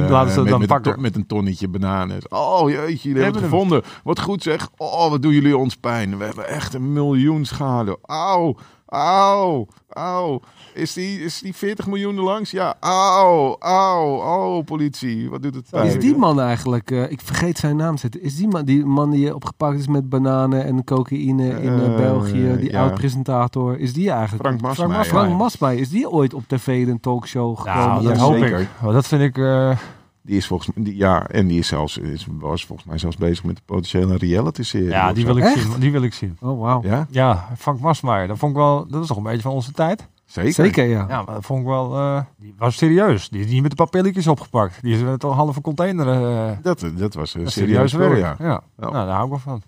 met, 0.43 0.51
een 0.61 0.67
to- 0.67 1.01
met 1.01 1.15
een 1.15 1.25
tonnetje 1.25 1.67
bananen. 1.67 2.17
Oh 2.29 2.69
jeetje, 2.69 3.07
jullie 3.09 3.23
hebben 3.23 3.41
het 3.41 3.51
gevonden. 3.51 3.81
Wat 4.03 4.19
goed 4.21 4.43
zeg. 4.43 4.69
Oh, 4.77 5.09
wat 5.09 5.21
doen 5.21 5.33
jullie 5.33 5.57
ons 5.57 5.75
pijn. 5.75 6.17
We 6.17 6.23
hebben 6.25 6.47
echt 6.47 6.73
een 6.73 6.93
miljoen 6.93 7.45
schade. 7.45 7.97
Auw. 8.01 8.55
Auw, 8.93 9.67
auw. 9.89 10.39
Is 10.73 10.93
die, 10.93 11.19
is 11.19 11.39
die 11.39 11.53
40 11.55 11.87
miljoen 11.87 12.17
er 12.17 12.23
langs? 12.23 12.51
Ja, 12.51 12.75
auw, 12.79 13.55
auw, 13.59 14.15
oh, 14.15 14.63
politie. 14.65 15.29
Wat 15.29 15.41
doet 15.43 15.55
het 15.55 15.63
Is 15.63 15.69
pijn? 15.69 15.99
die 15.99 16.15
man 16.17 16.39
eigenlijk, 16.41 16.91
eh, 16.91 17.11
ik 17.11 17.21
vergeet 17.21 17.57
zijn 17.57 17.75
naam 17.75 17.97
zitten, 17.97 18.21
is 18.21 18.35
die 18.35 18.47
man 18.47 18.65
die, 18.65 18.85
man 18.85 19.09
die 19.11 19.35
opgepakt 19.35 19.79
is 19.79 19.87
met 19.87 20.09
bananen 20.09 20.65
en 20.65 20.83
cocaïne 20.83 21.47
in 21.61 21.69
eh, 21.79 21.85
Eh, 21.85 21.95
België, 21.95 22.55
die 22.59 22.71
ja. 22.71 22.81
oud-presentator, 22.81 23.79
is 23.79 23.93
die 23.93 24.09
eigenlijk? 24.11 24.43
Frank 24.47 24.61
Masmeijer. 24.61 25.05
Frank 25.05 25.37
Masmeijer, 25.37 25.81
is 25.81 25.89
die 25.89 26.09
ooit 26.09 26.33
op 26.33 26.43
tv 26.47 26.67
in 26.81 26.89
een 26.89 26.99
talkshow 26.99 27.57
gekomen? 27.57 27.87
Nou, 27.87 28.01
ja, 28.03 28.09
dat 28.09 28.17
hoop 28.17 28.37
zeker. 28.37 28.59
ik. 28.59 28.67
Dat 28.81 29.07
vind 29.07 29.21
ik... 29.21 29.37
eh, 29.37 29.77
Die 30.25 30.37
is 30.37 30.47
volgens 30.47 30.75
mij, 30.75 30.83
die- 30.85 30.97
ja, 30.97 31.27
en 31.27 31.47
die 31.47 31.59
is 31.59 31.67
zelfs, 31.67 31.97
is, 31.97 32.27
was 32.31 32.65
volgens 32.65 32.87
mij 32.87 32.97
zelfs 32.97 33.15
bezig 33.17 33.43
met 33.43 33.55
de 33.55 33.61
potentiële 33.65 34.17
reality-serie. 34.17 34.87
ja, 34.89 35.13
die 35.13 35.25
wil 35.25 35.37
ik 35.37 35.43
Echt? 35.43 35.61
zien. 35.61 35.79
Die 35.79 35.91
wil 35.91 36.01
ik 36.03 36.13
zien. 36.13 36.37
Oh, 36.41 36.61
wauw. 36.61 36.81
Ja, 36.83 37.07
Ja, 37.09 37.47
Frank 37.57 37.79
Masmeijer. 37.79 38.27
Dat 38.27 38.37
vond 38.37 38.51
ik 38.51 38.57
wel... 38.57 38.87
Dat 38.87 39.01
is 39.01 39.07
toch 39.07 39.17
een 39.17 39.23
beetje 39.23 39.41
van 39.41 39.51
onze 39.51 39.71
tijd? 39.71 40.07
zeker. 40.25 40.53
Zeker, 40.53 40.85
ja. 40.85 41.05
Ja, 41.09 41.21
maar 41.23 41.33
dat 41.35 41.45
vond 41.45 41.59
ik 41.59 41.65
wel... 41.65 41.95
eh, 41.97 42.21
die 42.37 42.53
was 42.57 42.75
serieus. 42.77 43.29
Die 43.29 43.39
is 43.45 43.51
niet 43.51 43.61
met 43.61 43.71
een 43.71 43.77
paar 43.77 43.89
pilletjes 43.89 44.27
opgepakt. 44.27 44.81
Die 44.81 44.95
is 44.95 45.01
met 45.01 45.23
een 45.23 45.29
halve 45.31 45.61
container... 45.61 46.07
eh 46.07 46.57
Dat, 46.61 46.85
dat 46.97 47.13
was 47.13 47.33
een 47.33 47.51
serieus 47.51 47.91
serieus 47.91 47.93
werk. 47.93 48.11
werk. 48.13 48.39
Ja. 48.39 48.45
Ja. 48.79 48.89
Nou, 48.91 48.93
daar 48.93 49.07
hou 49.15 49.23
ik 49.23 49.29
wel 49.29 49.39
van. 49.39 49.61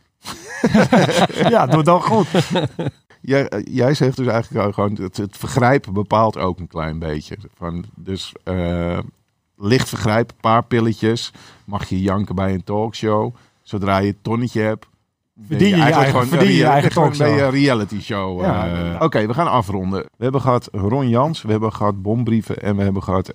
ja, 1.51 1.65
doe 1.65 1.75
het 1.77 1.85
dan 1.85 2.01
goed. 2.01 2.27
Jij, 3.21 3.47
eh, 3.49 3.61
jij 3.75 3.93
zegt 3.93 4.17
dus 4.17 4.27
eigenlijk 4.27 4.73
gewoon, 4.73 4.93
het, 5.01 5.17
het 5.17 5.37
vergrijp 5.37 5.87
bepaalt 5.91 6.37
ook 6.37 6.59
een 6.59 6.67
klein 6.67 6.99
beetje. 6.99 7.37
Van, 7.57 7.85
dus 7.95 8.33
eh, 8.43 8.97
licht 9.57 9.89
vergrijp, 9.89 10.29
een 10.29 10.35
paar 10.41 10.63
pilletjes, 10.63 11.31
mag 11.65 11.89
je 11.89 12.01
janken 12.01 12.35
bij 12.35 12.53
een 12.53 12.63
talkshow. 12.63 13.35
Zodra 13.61 13.97
je 13.97 14.07
een 14.07 14.21
tonnetje 14.21 14.61
hebt, 14.61 14.85
Verdien 15.47 15.67
je 15.67 15.75
je 15.75 15.81
eigenlijk 15.81 15.95
eigen- 15.95 16.11
gewoon 16.13 16.27
verdien 16.27 16.47
je 16.47 16.57
je 16.57 16.63
een 16.63 16.71
eigen 16.71 16.91
talkshow. 16.91 17.49
reality 17.53 17.99
show. 18.01 18.41
Ja, 18.41 18.67
eh. 18.95 19.01
Oké, 19.01 19.27
we 19.27 19.33
gaan 19.33 19.47
afronden. 19.51 19.99
We 20.17 20.23
hebben 20.23 20.41
gehad 20.41 20.69
Ron 20.71 21.09
Jans, 21.09 21.41
we 21.41 21.51
hebben 21.51 21.73
gehad 21.73 22.01
Bombrieven 22.01 22.61
en 22.61 22.75
we 22.75 22.83
hebben 22.83 23.03
gehad 23.03 23.31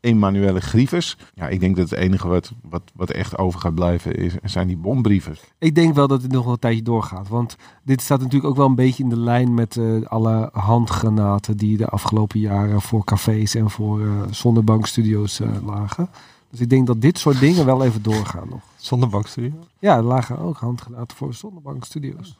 Emanuele 0.00 0.60
Grievers. 0.60 1.16
Ja, 1.34 1.48
ik 1.48 1.60
denk 1.60 1.76
dat 1.76 1.90
het 1.90 1.98
enige 1.98 2.28
wat, 2.28 2.52
wat, 2.70 2.82
wat 2.94 3.10
echt 3.10 3.38
over 3.38 3.60
gaat 3.60 3.74
blijven 3.74 4.14
is, 4.14 4.34
zijn 4.44 4.66
die 4.66 4.76
bombrieven. 4.76 5.36
Ik 5.58 5.74
denk 5.74 5.94
wel 5.94 6.08
dat 6.08 6.22
het 6.22 6.32
nog 6.32 6.44
wel 6.44 6.52
een 6.52 6.58
tijdje 6.58 6.82
doorgaat. 6.82 7.28
Want 7.28 7.56
dit 7.84 8.00
staat 8.02 8.18
natuurlijk 8.18 8.50
ook 8.50 8.56
wel 8.56 8.66
een 8.66 8.74
beetje 8.74 9.02
in 9.02 9.08
de 9.08 9.18
lijn 9.18 9.54
met 9.54 9.76
eh, 9.76 9.84
alle 10.04 10.48
handgranaten 10.52 11.56
die 11.56 11.76
de 11.76 11.86
afgelopen 11.86 12.40
jaren 12.40 12.80
voor 12.80 13.04
cafés 13.04 13.54
en 13.54 13.70
voor 13.70 14.00
eh 14.00 14.06
zonnebankstudio's 14.30 15.40
lagen. 15.66 16.08
Dus 16.50 16.60
ik 16.60 16.70
denk 16.70 16.86
dat 16.86 17.00
dit 17.00 17.18
soort 17.18 17.40
dingen 17.40 17.66
wel 17.66 17.84
even 17.84 18.02
doorgaan 18.02 18.46
nog. 18.50 18.60
Zonder 18.82 19.08
bankstudio. 19.08 19.52
Ja, 19.78 19.96
er 19.96 20.02
lagen 20.02 20.38
ook 20.38 20.56
handgranaten 20.56 21.16
voor 21.16 21.34
zonnebankstudio's. 21.34 22.38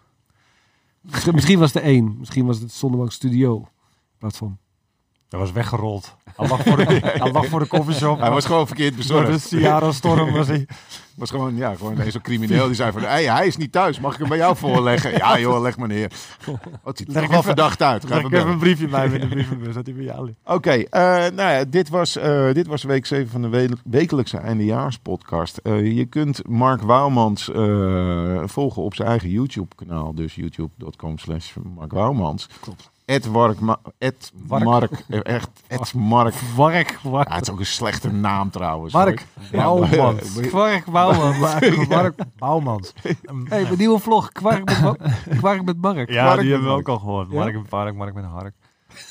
Misschien, 1.32 1.58
was 1.58 1.74
er 1.74 1.82
één. 1.82 2.18
Misschien 2.18 2.46
was 2.46 2.60
het 2.60 2.72
zonnebankstudio. 2.72 3.56
In 3.56 4.18
plaats 4.18 4.38
van. 4.38 4.58
Dat 5.32 5.40
was 5.40 5.52
weggerold. 5.52 6.14
Hij 6.36 6.48
lag 6.48 6.62
voor 6.62 6.76
de, 6.76 6.84
hij 7.22 7.30
lag 7.32 7.46
voor 7.46 7.60
de 7.60 7.66
koffieshop. 7.66 8.20
Hij 8.20 8.30
was 8.30 8.44
gewoon 8.44 8.66
verkeerd 8.66 8.90
Door 9.08 9.22
bezorgd. 9.22 9.50
de 9.50 9.56
Ciara-storm 9.58 10.32
was 10.32 10.46
hij. 10.46 10.66
was 11.14 11.30
gewoon, 11.30 11.56
ja, 11.56 11.74
gewoon 11.74 12.00
een 12.00 12.12
zo'n 12.12 12.20
crimineel 12.20 12.66
die 12.66 12.74
zei 12.74 12.92
van, 12.92 13.02
hey, 13.02 13.24
hij 13.24 13.46
is 13.46 13.56
niet 13.56 13.72
thuis, 13.72 14.00
mag 14.00 14.12
ik 14.12 14.18
hem 14.18 14.28
bij 14.28 14.36
jou 14.38 14.56
voorleggen? 14.56 15.12
Ja 15.12 15.38
joh, 15.38 15.60
leg 15.60 15.76
maar 15.76 15.88
neer. 15.88 16.12
Het 16.84 16.98
ziet 16.98 17.16
er 17.16 17.28
wel 17.28 17.42
verdacht 17.42 17.82
uit. 17.82 18.06
Ga 18.06 18.18
ik 18.18 18.28
bellen. 18.28 18.48
een 18.52 18.58
briefje 18.58 18.88
bij 18.88 19.08
me 19.08 19.14
in 19.14 19.20
de 19.20 19.26
brievenbus 19.28 19.74
dat 19.74 19.86
hij 19.86 19.94
bij 19.94 20.04
jou. 20.04 20.34
Oké, 20.44 20.70
eh, 20.70 21.02
nou 21.12 21.34
ja, 21.34 21.64
dit 21.64 21.88
was, 21.88 22.16
eh, 22.16 22.52
dit 22.52 22.66
was 22.66 22.82
week 22.82 23.06
7 23.06 23.28
van 23.30 23.42
de 23.42 23.48
we- 23.48 23.76
wekelijkse 23.84 24.36
eindejaarspodcast. 24.38 25.56
Eh 25.56 25.96
je 25.96 26.04
kunt 26.04 26.48
Mark 26.48 26.82
Wouwmans 26.82 27.44
volgen 28.52 28.82
op 28.82 28.94
zijn 28.94 29.08
eigen 29.08 29.28
YouTube-kanaal. 29.30 30.14
Dus 30.14 30.34
youtube.com 30.34 31.18
slash 31.18 31.52
Mark 31.76 31.92
Wouwmans. 31.92 32.48
Klopt. 32.60 32.90
Ed 33.04 33.26
Wark, 33.26 33.58
Ed 33.98 34.32
Wark. 34.46 34.64
Mark, 34.64 34.90
eh, 35.08 35.20
echt, 35.22 35.48
Ed 35.66 35.94
Mark. 35.94 36.34
Kwark, 36.54 36.98
Ja, 37.02 37.24
het 37.34 37.42
is 37.42 37.50
ook 37.50 37.58
een 37.58 37.66
slechte 37.66 38.12
naam 38.12 38.50
trouwens. 38.50 38.92
Mark. 38.92 39.26
Bouwmans. 39.52 40.40
Kwark 40.48 40.90
Bouwman. 40.90 41.38
Mark 41.88 42.14
Bouwmans. 42.38 42.92
hey, 43.02 43.62
mijn 43.62 43.78
nieuwe 43.78 43.98
vlog. 43.98 44.32
Kwark 44.32 44.64
met, 44.64 44.96
Kwark 45.38 45.64
met 45.64 45.76
Mark. 45.80 46.10
Ja, 46.10 46.24
Mark 46.24 46.40
die 46.40 46.50
hebben 46.50 46.68
we 46.68 46.74
ook 46.74 46.88
al 46.88 46.98
gehoord. 46.98 47.30
Ja? 47.30 47.38
Mark 47.38 47.54
met 47.54 47.68
Park, 47.68 47.94
Mark 47.94 48.14
met 48.14 48.24
Hark. 48.24 48.54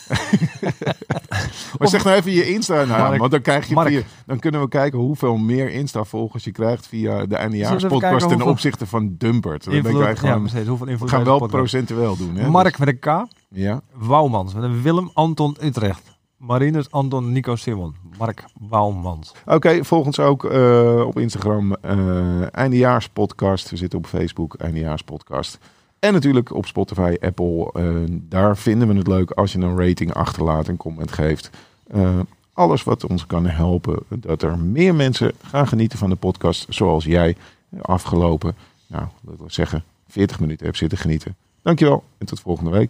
Maar 1.79 1.87
zeg 1.87 2.03
nou 2.03 2.15
even 2.17 2.31
je 2.31 2.53
Insta-naam, 2.53 2.99
Mark- 2.99 3.19
want 3.19 3.31
dan, 3.31 3.41
krijg 3.41 3.67
je 3.67 3.75
via- 3.85 4.01
dan 4.25 4.39
kunnen 4.39 4.61
we 4.61 4.67
kijken 4.67 4.99
hoeveel 4.99 5.37
meer 5.37 5.69
Insta-volgers 5.71 6.43
je 6.43 6.51
krijgt 6.51 6.87
via 6.87 7.25
de 7.25 7.35
eindejaarspodcast 7.35 8.29
ten 8.29 8.41
opzichte 8.41 8.85
van 8.85 9.15
Dumpert. 9.17 9.63
Dan 9.63 9.73
denk 9.73 9.85
Invloed, 9.85 10.03
wij 10.03 10.15
gewoon, 10.15 10.41
ja, 10.43 10.49
precies. 10.49 10.67
Hoeveel 10.67 10.87
we 10.97 11.07
gaan 11.07 11.23
wel 11.23 11.37
podcast? 11.37 11.57
procentueel 11.57 12.17
doen. 12.17 12.35
Hè? 12.35 12.49
Mark 12.49 12.79
met 12.79 12.87
een 12.87 12.99
K. 12.99 13.03
Dus- 13.49 13.61
ja. 13.63 13.81
Wouwmans. 13.93 14.53
Met 14.53 14.63
een 14.63 14.81
Willem 14.81 15.09
Anton 15.13 15.57
Utrecht. 15.61 16.01
Marinus 16.37 16.91
Anton 16.91 17.31
Nico 17.31 17.55
Simon. 17.55 17.95
Mark 18.17 18.43
Wouwmans. 18.69 19.31
Oké, 19.45 19.83
volg 19.85 20.05
ons 20.05 20.19
ook 20.19 20.45
eh, 20.45 21.03
op 21.05 21.19
Instagram 21.19 21.75
eh 21.81 22.55
eindejaarspodcast. 22.55 23.69
We 23.69 23.75
zitten 23.77 23.99
op 23.99 24.05
Facebook 24.07 24.53
eindejaarspodcast. 24.55 25.57
En 26.01 26.13
natuurlijk 26.13 26.53
op 26.55 26.65
Spotify, 26.65 27.15
Apple. 27.19 27.71
eh, 27.73 27.85
daar 28.09 28.57
vinden 28.57 28.87
we 28.87 28.93
het 28.93 29.07
leuk 29.07 29.31
als 29.31 29.51
je 29.51 29.59
een 29.59 29.77
rating 29.77 30.13
achterlaat 30.13 30.67
en 30.67 30.77
comment 30.77 31.11
geeft. 31.11 31.49
Eh, 31.87 32.19
alles 32.53 32.83
wat 32.83 33.05
ons 33.05 33.25
kan 33.25 33.45
helpen 33.45 34.03
dat 34.07 34.41
er 34.41 34.59
meer 34.59 34.95
mensen 34.95 35.33
gaan 35.41 35.67
genieten 35.67 35.97
van 35.97 36.09
de 36.09 36.15
podcast 36.15 36.65
zoals 36.69 37.05
jij 37.05 37.35
afgelopen, 37.81 38.55
nou, 38.87 39.05
laten 39.21 39.45
we 39.45 39.51
zeggen, 39.51 39.83
40 40.07 40.39
minuten 40.39 40.65
hebt 40.65 40.77
zitten 40.77 40.97
genieten. 40.97 41.35
Dankjewel 41.61 42.03
en 42.17 42.25
tot 42.25 42.39
volgende 42.39 42.71
week. 42.71 42.89